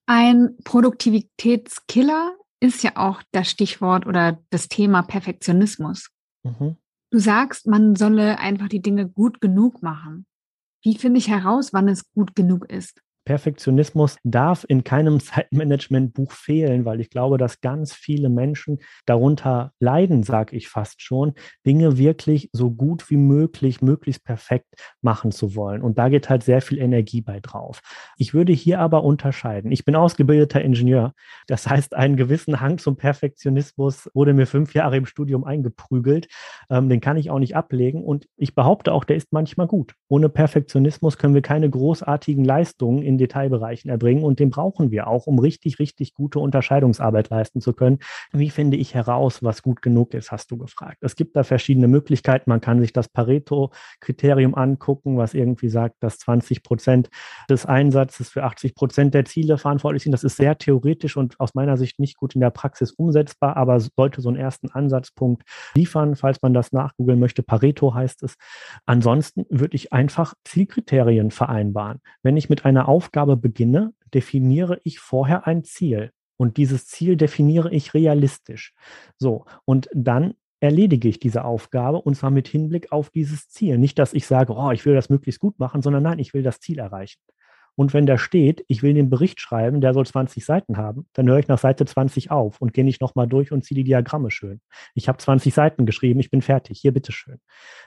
Ein 0.06 0.58
Produktivitätskiller 0.64 2.36
ist 2.60 2.84
ja 2.84 2.92
auch 2.96 3.22
das 3.32 3.50
Stichwort 3.50 4.06
oder 4.06 4.40
das 4.50 4.68
Thema 4.68 5.02
Perfektionismus. 5.02 6.10
Mhm. 6.44 6.78
Du 7.12 7.20
sagst, 7.20 7.68
man 7.68 7.96
solle 7.96 8.38
einfach 8.40 8.68
die 8.70 8.82
Dinge 8.82 9.08
gut 9.08 9.42
genug 9.42 9.82
machen. 9.82 10.26
Wie 10.84 10.98
finde 10.98 11.20
ich 11.20 11.30
heraus, 11.30 11.74
wann 11.74 11.88
es 11.90 12.10
gut 12.14 12.36
genug 12.36 12.70
ist? 12.70 13.02
Perfektionismus 13.30 14.18
darf 14.24 14.66
in 14.68 14.84
keinem 14.84 15.20
Zeitmanagement-Buch 15.20 16.32
fehlen, 16.32 16.84
weil 16.84 17.00
ich 17.00 17.12
glaube, 17.12 17.38
dass 17.38 17.62
ganz 17.62 17.94
viele 17.94 18.28
Menschen 18.28 18.80
darunter 19.06 19.72
leiden, 19.80 20.24
sage 20.24 20.56
ich 20.56 20.68
fast 20.68 21.04
schon, 21.04 21.34
Dinge 21.64 22.00
wirklich 22.00 22.50
so 22.54 22.72
gut 22.72 23.08
wie 23.12 23.18
möglich, 23.18 23.84
möglichst 23.84 24.26
perfekt 24.26 24.74
machen 25.04 25.32
zu 25.32 25.56
wollen. 25.56 25.84
Und 25.84 26.00
da 26.00 26.10
geht 26.10 26.28
halt 26.28 26.42
sehr 26.42 26.64
viel 26.64 26.80
Energie 26.80 27.22
bei 27.22 27.40
drauf. 27.40 27.82
Ich 28.18 28.34
würde 28.34 28.52
hier 28.52 28.80
aber 28.80 29.04
unterscheiden. 29.04 29.72
Ich 29.72 29.86
bin 29.86 29.96
ausgebildeter 29.96 30.64
Ingenieur. 30.64 31.14
Das 31.46 31.70
heißt, 31.70 31.94
einen 31.96 32.16
gewissen 32.16 32.62
Hang 32.62 32.80
zum 32.80 32.98
Perfektionismus 32.98 34.10
wurde 34.16 34.34
mir 34.34 34.48
fünf 34.48 34.74
Jahre 34.74 34.98
im 34.98 35.06
Studium 35.06 35.44
eingeprügelt. 35.44 36.30
Ähm, 36.72 36.90
den 36.90 37.00
kann 37.00 37.18
ich 37.18 37.30
auch 37.30 37.38
nicht 37.38 37.56
ablegen. 37.56 38.04
Und 38.04 38.28
ich 38.38 38.56
behaupte 38.56 38.92
auch, 38.92 39.04
der 39.04 39.18
ist 39.18 39.32
manchmal 39.32 39.68
gut. 39.68 39.94
Ohne 40.08 40.30
Perfektionismus 40.30 41.20
können 41.20 41.36
wir 41.36 41.44
keine 41.44 41.70
großartigen 41.70 42.44
Leistungen 42.44 43.04
in 43.04 43.19
Detailbereichen 43.20 43.90
erbringen 43.90 44.24
und 44.24 44.40
den 44.40 44.50
brauchen 44.50 44.90
wir 44.92 45.08
auch, 45.08 45.28
um 45.28 45.38
richtig, 45.40 45.78
richtig 45.78 46.14
gute 46.14 46.40
Unterscheidungsarbeit 46.40 47.30
leisten 47.30 47.62
zu 47.62 47.74
können. 47.74 48.00
Wie 48.32 48.50
finde 48.50 48.78
ich 48.78 48.96
heraus, 48.96 49.44
was 49.44 49.62
gut 49.62 49.82
genug 49.82 50.14
ist, 50.14 50.32
hast 50.32 50.50
du 50.52 50.58
gefragt. 50.58 50.98
Es 51.02 51.16
gibt 51.16 51.36
da 51.36 51.44
verschiedene 51.44 51.88
Möglichkeiten. 51.88 52.50
Man 52.50 52.62
kann 52.62 52.80
sich 52.80 52.94
das 52.94 53.10
Pareto-Kriterium 53.10 54.56
angucken, 54.56 55.18
was 55.18 55.34
irgendwie 55.34 55.70
sagt, 55.70 55.98
dass 56.00 56.18
20 56.20 56.64
Prozent 56.64 57.10
des 57.50 57.66
Einsatzes 57.66 58.30
für 58.30 58.44
80 58.44 58.76
Prozent 58.76 59.14
der 59.14 59.26
Ziele 59.26 59.58
verantwortlich 59.58 60.04
sind. 60.04 60.14
Das 60.14 60.24
ist 60.24 60.38
sehr 60.38 60.58
theoretisch 60.58 61.18
und 61.18 61.40
aus 61.40 61.54
meiner 61.54 61.78
Sicht 61.78 62.00
nicht 62.00 62.18
gut 62.18 62.36
in 62.36 62.42
der 62.42 62.50
Praxis 62.50 62.92
umsetzbar, 62.92 63.58
aber 63.58 63.80
sollte 63.80 64.22
so 64.22 64.30
einen 64.30 64.38
ersten 64.38 64.70
Ansatzpunkt 64.70 65.44
liefern, 65.76 66.16
falls 66.16 66.42
man 66.42 66.54
das 66.54 66.72
nachgoogeln 66.72 67.20
möchte. 67.20 67.44
Pareto 67.44 67.94
heißt 67.94 68.24
es. 68.24 68.36
Ansonsten 68.86 69.46
würde 69.50 69.76
ich 69.76 69.94
einfach 69.94 70.34
Zielkriterien 70.46 71.32
vereinbaren. 71.32 72.00
Wenn 72.24 72.38
ich 72.38 72.50
mit 72.50 72.66
einer 72.66 72.88
Aufgabe 72.88 73.09
beginne, 73.12 73.94
definiere 74.14 74.80
ich 74.84 75.00
vorher 75.00 75.48
ein 75.48 75.64
Ziel. 75.64 76.12
Und 76.38 76.58
dieses 76.58 76.88
Ziel 76.88 77.18
definiere 77.18 77.72
ich 77.72 77.94
realistisch. 77.94 78.74
So, 79.18 79.46
und 79.66 79.90
dann 79.94 80.36
erledige 80.62 81.08
ich 81.08 81.20
diese 81.20 81.46
Aufgabe 81.46 82.02
und 82.02 82.16
zwar 82.16 82.32
mit 82.32 82.48
Hinblick 82.48 82.92
auf 82.92 83.10
dieses 83.10 83.50
Ziel. 83.50 83.78
Nicht, 83.78 84.00
dass 84.00 84.14
ich 84.14 84.26
sage, 84.26 84.54
oh, 84.54 84.72
ich 84.72 84.86
will 84.86 84.94
das 84.94 85.10
möglichst 85.10 85.40
gut 85.40 85.60
machen, 85.60 85.82
sondern 85.82 86.04
nein, 86.04 86.20
ich 86.20 86.34
will 86.34 86.44
das 86.44 86.60
Ziel 86.60 86.80
erreichen. 86.80 87.20
Und 87.80 87.94
wenn 87.94 88.06
da 88.06 88.18
steht, 88.18 88.66
ich 88.68 88.84
will 88.84 88.94
den 88.94 89.10
Bericht 89.10 89.40
schreiben, 89.40 89.80
der 89.80 89.94
soll 89.94 90.06
20 90.06 90.44
Seiten 90.44 90.76
haben, 90.76 91.08
dann 91.14 91.30
höre 91.30 91.40
ich 91.40 91.48
nach 91.48 91.60
Seite 91.60 91.86
20 91.86 92.30
auf 92.30 92.60
und 92.60 92.74
gehe 92.74 92.84
nicht 92.84 93.00
nochmal 93.00 93.26
durch 93.26 93.54
und 93.54 93.64
ziehe 93.64 93.78
die 93.78 93.86
Diagramme 93.86 94.32
schön. 94.32 94.60
Ich 94.96 95.08
habe 95.08 95.18
20 95.18 95.54
Seiten 95.54 95.86
geschrieben, 95.86 96.20
ich 96.20 96.30
bin 96.30 96.42
fertig, 96.42 96.82
hier 96.82 96.92
bitteschön. 96.92 97.40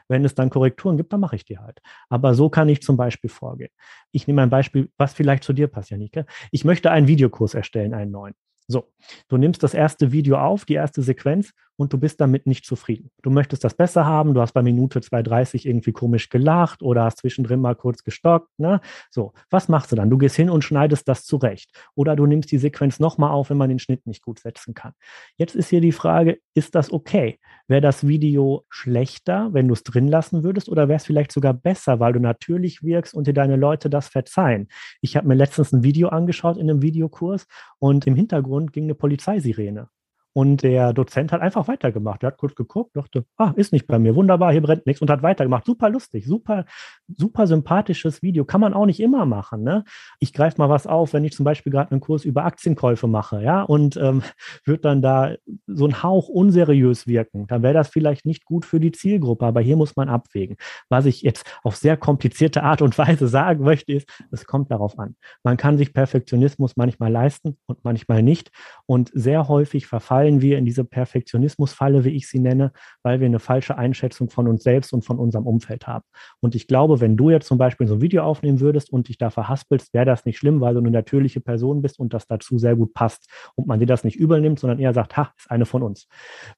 Wenn 0.08 0.24
es 0.24 0.34
dann 0.34 0.48
Korrekturen 0.48 0.96
gibt, 0.96 1.12
dann 1.12 1.20
mache 1.20 1.36
ich 1.36 1.44
die 1.44 1.58
halt. 1.58 1.82
Aber 2.08 2.32
so 2.32 2.48
kann 2.48 2.70
ich 2.70 2.80
zum 2.80 2.96
Beispiel 2.96 3.28
vorgehen. 3.28 3.68
Ich 4.12 4.26
nehme 4.26 4.40
ein 4.40 4.48
Beispiel, 4.48 4.88
was 4.96 5.12
vielleicht 5.12 5.44
zu 5.44 5.52
dir 5.52 5.68
passt, 5.68 5.90
Janike. 5.90 6.24
Ich 6.52 6.64
möchte 6.64 6.90
einen 6.90 7.06
Videokurs 7.06 7.52
erstellen, 7.52 7.92
einen 7.92 8.12
neuen. 8.12 8.32
So, 8.68 8.90
du 9.28 9.36
nimmst 9.36 9.62
das 9.62 9.74
erste 9.74 10.10
Video 10.10 10.38
auf, 10.38 10.64
die 10.64 10.72
erste 10.72 11.02
Sequenz 11.02 11.52
und 11.76 11.92
du 11.92 11.98
bist 11.98 12.20
damit 12.20 12.46
nicht 12.46 12.64
zufrieden. 12.64 13.10
Du 13.22 13.30
möchtest 13.30 13.64
das 13.64 13.74
besser 13.74 14.06
haben, 14.06 14.34
du 14.34 14.40
hast 14.40 14.52
bei 14.52 14.62
Minute 14.62 15.00
2,30 15.00 15.66
irgendwie 15.66 15.92
komisch 15.92 16.28
gelacht 16.28 16.82
oder 16.82 17.04
hast 17.04 17.18
zwischendrin 17.18 17.60
mal 17.60 17.74
kurz 17.74 18.04
gestockt. 18.04 18.48
Ne? 18.58 18.80
So, 19.10 19.32
was 19.50 19.68
machst 19.68 19.92
du 19.92 19.96
dann? 19.96 20.10
Du 20.10 20.18
gehst 20.18 20.36
hin 20.36 20.50
und 20.50 20.62
schneidest 20.62 21.08
das 21.08 21.24
zurecht. 21.24 21.70
Oder 21.94 22.16
du 22.16 22.26
nimmst 22.26 22.52
die 22.52 22.58
Sequenz 22.58 23.00
nochmal 23.00 23.30
auf, 23.30 23.50
wenn 23.50 23.56
man 23.56 23.68
den 23.68 23.78
Schnitt 23.78 24.06
nicht 24.06 24.22
gut 24.22 24.38
setzen 24.38 24.74
kann. 24.74 24.92
Jetzt 25.36 25.54
ist 25.54 25.68
hier 25.68 25.80
die 25.80 25.92
Frage, 25.92 26.38
ist 26.54 26.74
das 26.74 26.92
okay? 26.92 27.38
Wäre 27.68 27.80
das 27.80 28.06
Video 28.06 28.64
schlechter, 28.68 29.48
wenn 29.52 29.68
du 29.68 29.74
es 29.74 29.82
drin 29.82 30.08
lassen 30.08 30.44
würdest 30.44 30.68
oder 30.68 30.88
wäre 30.88 30.96
es 30.96 31.06
vielleicht 31.06 31.32
sogar 31.32 31.54
besser, 31.54 32.00
weil 32.00 32.12
du 32.12 32.20
natürlich 32.20 32.82
wirkst 32.82 33.14
und 33.14 33.26
dir 33.26 33.34
deine 33.34 33.56
Leute 33.56 33.88
das 33.88 34.08
verzeihen? 34.08 34.68
Ich 35.00 35.16
habe 35.16 35.28
mir 35.28 35.34
letztens 35.34 35.72
ein 35.72 35.82
Video 35.82 36.08
angeschaut 36.08 36.56
in 36.56 36.70
einem 36.70 36.82
Videokurs 36.82 37.46
und 37.78 38.06
im 38.06 38.14
Hintergrund 38.14 38.72
ging 38.72 38.84
eine 38.84 38.94
Polizeisirene. 38.94 39.88
Und 40.34 40.62
der 40.62 40.92
Dozent 40.92 41.30
hat 41.32 41.42
einfach 41.42 41.68
weitergemacht. 41.68 42.22
Er 42.22 42.28
hat 42.28 42.38
kurz 42.38 42.54
geguckt, 42.54 42.96
dachte, 42.96 43.24
ah, 43.36 43.52
ist 43.56 43.72
nicht 43.72 43.86
bei 43.86 43.98
mir, 43.98 44.14
wunderbar, 44.14 44.52
hier 44.52 44.62
brennt 44.62 44.86
nichts 44.86 45.02
und 45.02 45.10
hat 45.10 45.22
weitergemacht. 45.22 45.66
Super 45.66 45.90
lustig, 45.90 46.24
super, 46.26 46.64
super 47.06 47.46
sympathisches 47.46 48.22
Video. 48.22 48.44
Kann 48.44 48.60
man 48.60 48.72
auch 48.72 48.86
nicht 48.86 49.00
immer 49.00 49.26
machen. 49.26 49.62
Ne? 49.62 49.84
Ich 50.20 50.32
greife 50.32 50.56
mal 50.58 50.70
was 50.70 50.86
auf, 50.86 51.12
wenn 51.12 51.24
ich 51.24 51.32
zum 51.32 51.44
Beispiel 51.44 51.70
gerade 51.70 51.90
einen 51.90 52.00
Kurs 52.00 52.24
über 52.24 52.44
Aktienkäufe 52.44 53.06
mache, 53.06 53.42
ja, 53.42 53.62
und 53.62 53.96
ähm, 53.96 54.22
wird 54.64 54.84
dann 54.86 55.02
da 55.02 55.34
so 55.66 55.86
ein 55.86 56.02
Hauch 56.02 56.28
unseriös 56.28 57.06
wirken, 57.06 57.46
dann 57.46 57.62
wäre 57.62 57.74
das 57.74 57.88
vielleicht 57.88 58.24
nicht 58.24 58.46
gut 58.46 58.64
für 58.64 58.80
die 58.80 58.92
Zielgruppe. 58.92 59.44
Aber 59.44 59.60
hier 59.60 59.76
muss 59.76 59.96
man 59.96 60.08
abwägen. 60.08 60.56
Was 60.88 61.04
ich 61.04 61.20
jetzt 61.22 61.44
auf 61.62 61.76
sehr 61.76 61.98
komplizierte 61.98 62.62
Art 62.62 62.80
und 62.80 62.96
Weise 63.02 63.28
sagen 63.28 63.64
möchte, 63.64 63.92
ist, 63.92 64.08
es 64.30 64.46
kommt 64.46 64.70
darauf 64.70 64.98
an. 64.98 65.16
Man 65.42 65.58
kann 65.58 65.76
sich 65.76 65.92
Perfektionismus 65.92 66.76
manchmal 66.76 67.12
leisten 67.12 67.58
und 67.66 67.84
manchmal 67.84 68.22
nicht. 68.22 68.50
Und 68.86 69.10
sehr 69.12 69.48
häufig 69.48 69.86
verfallen 69.86 70.21
fallen 70.22 70.40
wir 70.40 70.56
in 70.56 70.64
diese 70.64 70.84
Perfektionismusfalle, 70.84 72.04
wie 72.04 72.10
ich 72.10 72.28
sie 72.28 72.38
nenne, 72.38 72.70
weil 73.02 73.18
wir 73.18 73.26
eine 73.26 73.40
falsche 73.40 73.76
Einschätzung 73.76 74.30
von 74.30 74.46
uns 74.46 74.62
selbst 74.62 74.92
und 74.92 75.04
von 75.04 75.18
unserem 75.18 75.48
Umfeld 75.48 75.88
haben. 75.88 76.04
Und 76.38 76.54
ich 76.54 76.68
glaube, 76.68 77.00
wenn 77.00 77.16
du 77.16 77.30
jetzt 77.30 77.48
zum 77.48 77.58
Beispiel 77.58 77.88
so 77.88 77.94
ein 77.94 78.00
Video 78.00 78.22
aufnehmen 78.22 78.60
würdest 78.60 78.92
und 78.92 79.08
dich 79.08 79.18
da 79.18 79.30
verhaspelst, 79.30 79.92
wäre 79.92 80.04
das 80.04 80.24
nicht 80.24 80.38
schlimm, 80.38 80.60
weil 80.60 80.74
du 80.74 80.80
eine 80.80 80.92
natürliche 80.92 81.40
Person 81.40 81.82
bist 81.82 81.98
und 81.98 82.14
das 82.14 82.28
dazu 82.28 82.56
sehr 82.56 82.76
gut 82.76 82.94
passt 82.94 83.28
und 83.56 83.66
man 83.66 83.80
dir 83.80 83.86
das 83.86 84.04
nicht 84.04 84.14
übel 84.14 84.40
nimmt, 84.40 84.60
sondern 84.60 84.78
eher 84.78 84.94
sagt, 84.94 85.16
ha, 85.16 85.32
ist 85.36 85.50
eine 85.50 85.66
von 85.66 85.82
uns. 85.82 86.06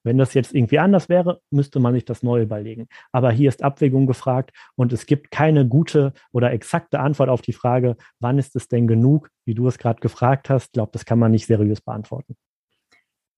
Wenn 0.03 0.19
das 0.19 0.35
jetzt 0.35 0.55
irgendwie 0.55 0.79
anders 0.79 1.09
wäre, 1.09 1.41
müsste 1.51 1.81
man 1.81 1.95
sich 1.95 2.05
das 2.05 2.23
neu 2.23 2.43
überlegen. 2.43 2.89
Aber 3.13 3.31
hier 3.31 3.49
ist 3.49 3.63
Abwägung 3.63 4.07
gefragt 4.07 4.51
und 4.77 4.93
es 4.93 5.07
gibt 5.07 5.31
keine 5.31 5.67
gute 5.67 6.13
oder 6.33 6.53
exakte 6.53 7.01
Antwort 7.01 7.31
auf 7.31 7.41
die 7.41 7.55
Frage, 7.55 7.97
wann 8.21 8.39
ist 8.39 8.57
es 8.57 8.69
denn 8.69 8.87
genug, 8.87 9.31
wie 9.47 9.55
du 9.55 9.67
es 9.69 9.79
gerade 9.79 10.01
gefragt 10.01 10.51
hast. 10.51 10.67
Ich 10.67 10.73
glaube, 10.73 10.93
das 10.93 11.07
kann 11.07 11.19
man 11.19 11.33
nicht 11.33 11.47
seriös 11.47 11.81
beantworten. 11.81 12.37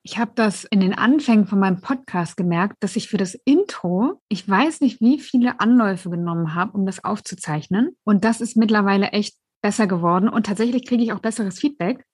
Ich 0.08 0.18
habe 0.18 0.30
das 0.36 0.62
in 0.62 0.78
den 0.78 0.94
Anfängen 0.94 1.48
von 1.48 1.58
meinem 1.58 1.80
Podcast 1.80 2.36
gemerkt, 2.36 2.76
dass 2.78 2.94
ich 2.94 3.08
für 3.08 3.16
das 3.16 3.34
Intro, 3.44 4.22
ich 4.28 4.48
weiß 4.48 4.80
nicht, 4.80 5.00
wie 5.00 5.18
viele 5.18 5.58
Anläufe 5.58 6.10
genommen 6.10 6.54
habe, 6.54 6.78
um 6.78 6.86
das 6.86 7.02
aufzuzeichnen. 7.02 7.96
Und 8.04 8.24
das 8.24 8.40
ist 8.40 8.56
mittlerweile 8.56 9.08
echt 9.08 9.34
besser 9.62 9.88
geworden 9.88 10.28
und 10.28 10.46
tatsächlich 10.46 10.86
kriege 10.86 11.02
ich 11.02 11.12
auch 11.12 11.18
besseres 11.18 11.58
Feedback. 11.58 12.04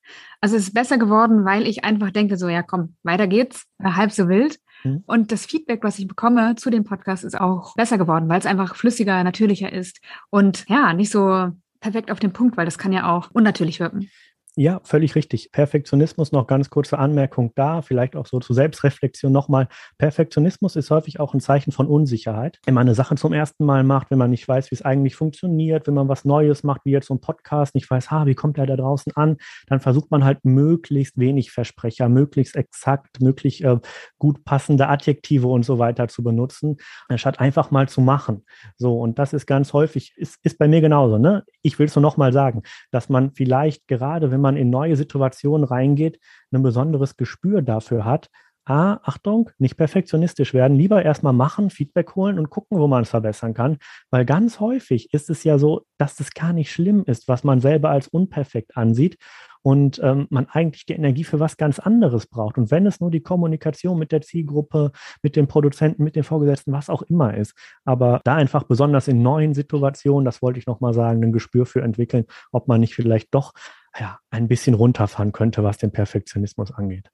Also 0.41 0.57
es 0.57 0.69
ist 0.69 0.75
besser 0.75 0.97
geworden, 0.97 1.45
weil 1.45 1.67
ich 1.67 1.85
einfach 1.85 2.11
denke, 2.13 2.39
so 2.39 2.49
ja, 2.49 2.63
komm, 2.63 2.97
weiter 3.03 3.27
geht's, 3.27 3.67
halb 3.85 4.11
so 4.11 4.27
wild. 4.27 4.59
Mhm. 4.85 5.05
Und 5.05 5.31
das 5.31 5.45
Feedback, 5.45 5.85
was 5.85 5.99
ich 5.99 6.09
bekomme 6.09 6.55
zu 6.55 6.71
dem 6.71 6.85
Podcast, 6.85 7.25
ist 7.25 7.39
auch 7.39 7.75
besser 7.75 7.99
geworden, 7.99 8.27
weil 8.31 8.39
es 8.39 8.47
einfach 8.47 8.75
flüssiger, 8.75 9.23
natürlicher 9.23 9.71
ist 9.71 10.01
und 10.31 10.65
ja, 10.67 10.95
nicht 10.95 11.11
so 11.11 11.51
perfekt 11.81 12.11
auf 12.11 12.21
den 12.21 12.33
Punkt, 12.33 12.57
weil 12.57 12.65
das 12.65 12.79
kann 12.79 12.95
ja 12.95 13.15
auch 13.15 13.29
unnatürlich 13.33 13.81
wirken. 13.81 14.09
Ja, 14.55 14.81
völlig 14.85 15.15
richtig. 15.15 15.51
Perfektionismus, 15.51 16.31
noch 16.31 16.47
ganz 16.47 16.69
kurze 16.69 16.99
Anmerkung 16.99 17.53
da, 17.55 17.81
vielleicht 17.81 18.15
auch 18.17 18.27
so 18.27 18.39
zur 18.39 18.55
Selbstreflexion 18.55 19.33
nochmal. 19.33 19.67
Perfektionismus 19.97 20.77
ist 20.77 20.91
häufig 20.91 21.21
auch 21.21 21.33
ein 21.33 21.41
Zeichen 21.41 21.73
von 21.73 21.87
Unsicherheit. 21.87 22.59
Wenn 22.67 22.75
man 22.75 22.87
eine 22.87 22.95
Sache 22.95 23.15
zum 23.15 23.33
ersten 23.33 23.65
Mal 23.65 23.83
macht, 23.83 24.11
wenn 24.11 24.19
man 24.19 24.29
nicht 24.29 24.47
weiß, 24.47 24.71
wie 24.71 24.75
es 24.75 24.83
eigentlich 24.83 25.17
funktioniert, 25.17 25.87
wenn 25.87 25.95
man 25.95 26.11
was 26.11 26.27
Neues 26.27 26.65
macht, 26.65 26.83
wie 26.85 26.91
jetzt 26.91 27.07
so 27.07 27.15
ein 27.15 27.21
Podcast, 27.23 27.75
nicht 27.75 27.91
weiß, 27.91 28.11
ha, 28.11 28.27
wie 28.27 28.35
kommt 28.35 28.59
der 28.59 28.67
da 28.67 28.77
draußen 28.77 29.13
an, 29.17 29.39
dann 29.69 29.81
versucht 29.81 30.11
man 30.11 30.23
halt 30.23 30.45
möglichst 30.45 31.19
wenig 31.19 31.51
Versprecher, 31.51 32.11
möglichst 32.11 32.55
exakt, 32.55 33.23
möglichst 33.23 33.63
äh, 33.63 33.79
gut 34.19 34.45
passende 34.45 34.87
Adjektive 34.89 35.47
und 35.47 35.65
so 35.65 35.79
weiter 35.79 36.09
zu 36.09 36.23
benutzen, 36.23 36.77
anstatt 37.09 37.41
einfach 37.41 37.71
mal 37.71 37.89
zu 37.89 38.03
machen. 38.03 38.45
So, 38.77 39.01
und 39.01 39.19
das 39.19 39.33
ist 39.33 39.47
ganz 39.47 39.73
häufig, 39.73 40.13
ist, 40.19 40.37
ist 40.43 40.59
bei 40.59 40.69
mir 40.69 40.83
genauso. 40.83 41.17
Ne? 41.17 41.43
Ich 41.63 41.79
will 41.79 41.87
es 41.87 41.95
nur 41.97 42.03
nochmal 42.03 42.35
sagen, 42.35 42.65
dass 42.91 43.09
man 43.09 43.33
vielleicht 43.33 43.89
gerade, 43.89 44.31
wenn 44.31 44.42
man 44.43 44.57
in 44.57 44.71
neue 44.71 44.97
Situationen 44.97 45.65
reingeht, 45.65 46.19
ein 46.53 46.63
besonderes 46.63 47.17
Gespür 47.17 47.63
dafür 47.63 48.05
hat. 48.05 48.29
Ah, 48.65 49.01
Achtung, 49.03 49.51
nicht 49.59 49.77
perfektionistisch 49.77 50.55
werden, 50.55 50.77
lieber 50.77 51.05
erstmal 51.05 51.33
machen, 51.33 51.69
Feedback 51.69 52.15
holen 52.15 52.39
und 52.39 52.49
gucken, 52.49 52.79
wo 52.79 52.87
man 52.87 53.03
es 53.03 53.11
verbessern 53.11 53.55
kann. 53.55 53.79
Weil 54.11 54.25
ganz 54.25 54.61
häufig 54.61 55.13
ist 55.13 55.31
es 55.31 55.43
ja 55.43 55.59
so, 55.59 55.85
dass 55.99 56.21
es 56.21 56.33
gar 56.33 56.53
nicht 56.53 56.71
schlimm 56.71 57.03
ist, 57.05 57.27
was 57.27 57.43
man 57.43 57.61
selber 57.61 57.91
als 57.91 58.07
unperfekt 58.07 58.77
ansieht 58.77 59.19
und 59.63 60.01
ähm, 60.03 60.27
man 60.31 60.47
eigentlich 60.49 60.87
die 60.87 60.93
Energie 60.93 61.25
für 61.25 61.41
was 61.41 61.57
ganz 61.57 61.79
anderes 61.79 62.27
braucht. 62.27 62.59
Und 62.59 62.71
wenn 62.71 62.87
es 62.87 63.01
nur 63.01 63.11
die 63.11 63.23
Kommunikation 63.23 63.99
mit 63.99 64.13
der 64.13 64.23
Zielgruppe, 64.23 64.93
mit 65.23 65.37
den 65.37 65.47
Produzenten, 65.47 66.05
mit 66.05 66.17
den 66.17 66.25
Vorgesetzten, 66.25 66.73
was 66.73 66.91
auch 66.91 67.03
immer 67.03 67.37
ist, 67.37 67.55
aber 67.85 68.21
da 68.25 68.35
einfach 68.35 68.65
besonders 68.65 69.09
in 69.09 69.23
neuen 69.23 69.55
Situationen, 69.55 70.25
das 70.25 70.43
wollte 70.43 70.59
ich 70.59 70.67
nochmal 70.67 70.95
sagen, 70.95 71.23
ein 71.25 71.33
Gespür 71.33 71.67
für 71.67 71.83
entwickeln, 71.83 72.27
ob 72.51 72.69
man 72.69 72.81
nicht 72.81 72.95
vielleicht 72.95 73.35
doch 73.35 73.55
ja, 73.99 74.19
ein 74.31 74.49
bisschen 74.49 74.75
runterfahren 74.75 75.33
könnte, 75.33 75.63
was 75.63 75.79
den 75.79 75.93
Perfektionismus 75.93 76.73
angeht. 76.73 77.11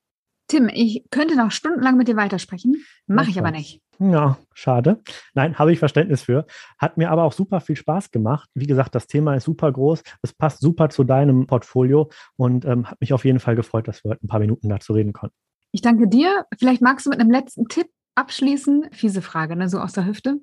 Tim, 0.49 0.71
ich 0.73 1.05
könnte 1.11 1.37
noch 1.37 1.51
stundenlang 1.51 1.97
mit 1.97 2.09
dir 2.09 2.17
weitersprechen, 2.17 2.83
mache 3.07 3.31
ich 3.31 3.39
aber 3.39 3.51
nicht. 3.51 3.83
Ja, 3.99 4.39
schade. 4.55 5.03
Nein, 5.35 5.59
habe 5.59 5.73
ich 5.73 5.79
Verständnis 5.79 6.23
für. 6.23 6.47
Hat 6.79 6.97
mir 6.97 7.11
aber 7.11 7.25
auch 7.25 7.33
super 7.33 7.61
viel 7.61 7.77
Spaß 7.77 8.13
gemacht. 8.13 8.49
Wie 8.55 8.67
gesagt, 8.67 8.95
das 8.95 9.09
Thema 9.09 9.35
ist 9.35 9.45
super 9.45 9.71
groß. 9.73 10.03
Es 10.23 10.33
passt 10.33 10.61
super 10.61 10.89
zu 10.89 11.05
deinem 11.05 11.47
Portfolio 11.47 12.09
und 12.37 12.65
ähm, 12.65 12.89
hat 12.89 13.01
mich 13.01 13.13
auf 13.13 13.25
jeden 13.25 13.41
Fall 13.41 13.57
gefreut, 13.57 13.89
dass 13.89 14.05
wir 14.05 14.13
heute 14.13 14.25
ein 14.25 14.29
paar 14.29 14.41
Minuten 14.41 14.69
dazu 14.69 14.93
reden 14.93 15.13
konnten. 15.13 15.35
Ich 15.73 15.83
danke 15.83 16.09
dir. 16.09 16.47
Vielleicht 16.59 16.81
magst 16.81 17.07
du 17.07 17.11
mit 17.11 17.21
einem 17.21 17.31
letzten 17.31 17.67
Tipp 17.67 17.89
abschließen. 18.15 18.87
Fiese 18.93 19.21
Frage, 19.21 19.57
ne? 19.57 19.69
so 19.69 19.81
aus 19.81 19.93
der 19.93 20.07
Hüfte. 20.07 20.39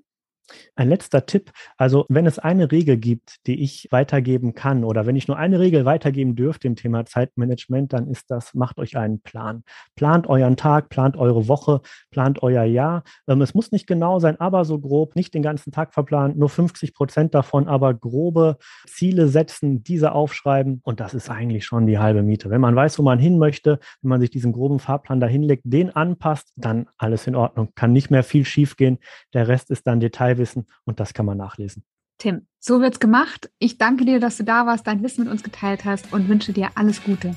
Ein 0.75 0.89
letzter 0.89 1.25
Tipp. 1.25 1.51
Also, 1.77 2.05
wenn 2.09 2.25
es 2.25 2.39
eine 2.39 2.71
Regel 2.71 2.97
gibt, 2.97 3.45
die 3.47 3.63
ich 3.63 3.87
weitergeben 3.91 4.53
kann 4.53 4.83
oder 4.83 5.05
wenn 5.05 5.15
ich 5.15 5.27
nur 5.27 5.37
eine 5.37 5.59
Regel 5.59 5.85
weitergeben 5.85 6.35
dürfte 6.35 6.67
im 6.67 6.75
Thema 6.75 7.05
Zeitmanagement, 7.05 7.93
dann 7.93 8.07
ist 8.07 8.29
das, 8.29 8.53
macht 8.53 8.77
euch 8.79 8.97
einen 8.97 9.21
Plan. 9.21 9.63
Plant 9.95 10.27
euren 10.27 10.57
Tag, 10.57 10.89
plant 10.89 11.17
eure 11.17 11.47
Woche, 11.47 11.81
plant 12.11 12.43
euer 12.43 12.63
Jahr. 12.63 13.03
Ähm, 13.27 13.41
es 13.41 13.53
muss 13.53 13.71
nicht 13.71 13.87
genau 13.87 14.19
sein, 14.19 14.39
aber 14.39 14.65
so 14.65 14.79
grob, 14.79 15.15
nicht 15.15 15.33
den 15.33 15.41
ganzen 15.41 15.71
Tag 15.71 15.93
verplanen, 15.93 16.37
nur 16.37 16.49
50 16.49 16.93
Prozent 16.93 17.33
davon, 17.33 17.67
aber 17.67 17.93
grobe 17.93 18.57
Ziele 18.87 19.27
setzen, 19.27 19.83
diese 19.83 20.11
aufschreiben 20.11 20.81
und 20.83 20.99
das 20.99 21.13
ist 21.13 21.29
eigentlich 21.29 21.65
schon 21.65 21.87
die 21.87 21.99
halbe 21.99 22.23
Miete. 22.23 22.49
Wenn 22.49 22.61
man 22.61 22.75
weiß, 22.75 22.99
wo 22.99 23.03
man 23.03 23.19
hin 23.19 23.37
möchte, 23.37 23.79
wenn 24.01 24.09
man 24.09 24.21
sich 24.21 24.29
diesen 24.29 24.53
groben 24.53 24.79
Fahrplan 24.79 25.19
dahinlegt, 25.19 25.63
den 25.65 25.95
anpasst, 25.95 26.53
dann 26.55 26.87
alles 26.97 27.27
in 27.27 27.35
Ordnung. 27.35 27.69
Kann 27.75 27.93
nicht 27.93 28.11
mehr 28.11 28.23
viel 28.23 28.45
schiefgehen. 28.45 28.99
Der 29.33 29.47
Rest 29.47 29.71
ist 29.71 29.87
dann 29.87 29.99
Detailwissen 30.35 30.65
und 30.85 30.99
das 30.99 31.13
kann 31.13 31.25
man 31.25 31.37
nachlesen. 31.37 31.83
Tim, 32.17 32.47
so 32.59 32.79
wird's 32.81 32.99
gemacht. 32.99 33.49
Ich 33.59 33.77
danke 33.77 34.05
dir, 34.05 34.19
dass 34.19 34.37
du 34.37 34.43
da 34.43 34.65
warst, 34.65 34.87
dein 34.87 35.03
Wissen 35.03 35.25
mit 35.25 35.31
uns 35.31 35.43
geteilt 35.43 35.83
hast 35.85 36.13
und 36.13 36.29
wünsche 36.29 36.53
dir 36.53 36.69
alles 36.75 37.03
Gute. 37.03 37.35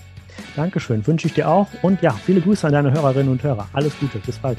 Dankeschön, 0.55 1.05
wünsche 1.07 1.27
ich 1.27 1.35
dir 1.35 1.49
auch 1.49 1.69
und 1.83 2.01
ja, 2.01 2.13
viele 2.13 2.41
Grüße 2.41 2.67
an 2.67 2.73
deine 2.73 2.93
Hörerinnen 2.93 3.33
und 3.33 3.43
Hörer. 3.43 3.69
Alles 3.73 3.99
Gute, 3.99 4.19
bis 4.19 4.39
bald. 4.39 4.59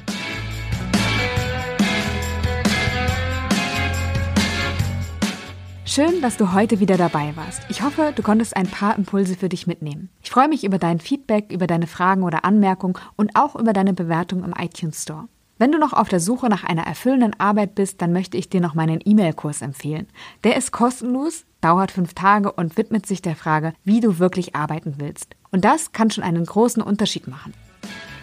Schön, 5.85 6.21
dass 6.21 6.37
du 6.37 6.53
heute 6.53 6.79
wieder 6.79 6.97
dabei 6.97 7.35
warst. 7.35 7.63
Ich 7.69 7.81
hoffe, 7.81 8.13
du 8.15 8.21
konntest 8.21 8.55
ein 8.55 8.67
paar 8.67 8.97
Impulse 8.97 9.35
für 9.35 9.49
dich 9.49 9.67
mitnehmen. 9.67 10.09
Ich 10.21 10.29
freue 10.29 10.47
mich 10.47 10.63
über 10.63 10.77
dein 10.77 10.99
Feedback, 10.99 11.51
über 11.51 11.65
deine 11.65 11.87
Fragen 11.87 12.23
oder 12.23 12.45
Anmerkungen 12.45 12.93
und 13.15 13.31
auch 13.35 13.55
über 13.55 13.73
deine 13.73 13.93
Bewertung 13.93 14.43
im 14.43 14.53
iTunes 14.57 15.01
Store. 15.01 15.27
Wenn 15.59 15.73
du 15.73 15.77
noch 15.77 15.91
auf 15.91 16.07
der 16.07 16.21
Suche 16.21 16.47
nach 16.47 16.63
einer 16.63 16.87
erfüllenden 16.87 17.37
Arbeit 17.37 17.75
bist, 17.75 18.01
dann 18.01 18.13
möchte 18.13 18.37
ich 18.37 18.49
dir 18.49 18.61
noch 18.61 18.75
meinen 18.75 19.01
E-Mail-Kurs 19.03 19.61
empfehlen. 19.61 20.07
Der 20.45 20.55
ist 20.55 20.71
kostenlos, 20.71 21.43
dauert 21.59 21.91
fünf 21.91 22.13
Tage 22.13 22.49
und 22.53 22.77
widmet 22.77 23.05
sich 23.05 23.21
der 23.21 23.35
Frage, 23.35 23.73
wie 23.83 23.99
du 23.99 24.19
wirklich 24.19 24.55
arbeiten 24.55 24.95
willst. 24.99 25.35
Und 25.51 25.65
das 25.65 25.91
kann 25.91 26.11
schon 26.11 26.23
einen 26.23 26.45
großen 26.45 26.81
Unterschied 26.81 27.27
machen. 27.27 27.53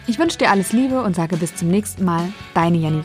Ich 0.07 0.17
wünsche 0.17 0.39
dir 0.39 0.49
alles 0.49 0.73
Liebe 0.73 1.03
und 1.03 1.15
sage 1.15 1.37
bis 1.37 1.55
zum 1.55 1.67
nächsten 1.67 2.03
Mal, 2.03 2.33
deine 2.55 2.77
Janine. 2.77 3.03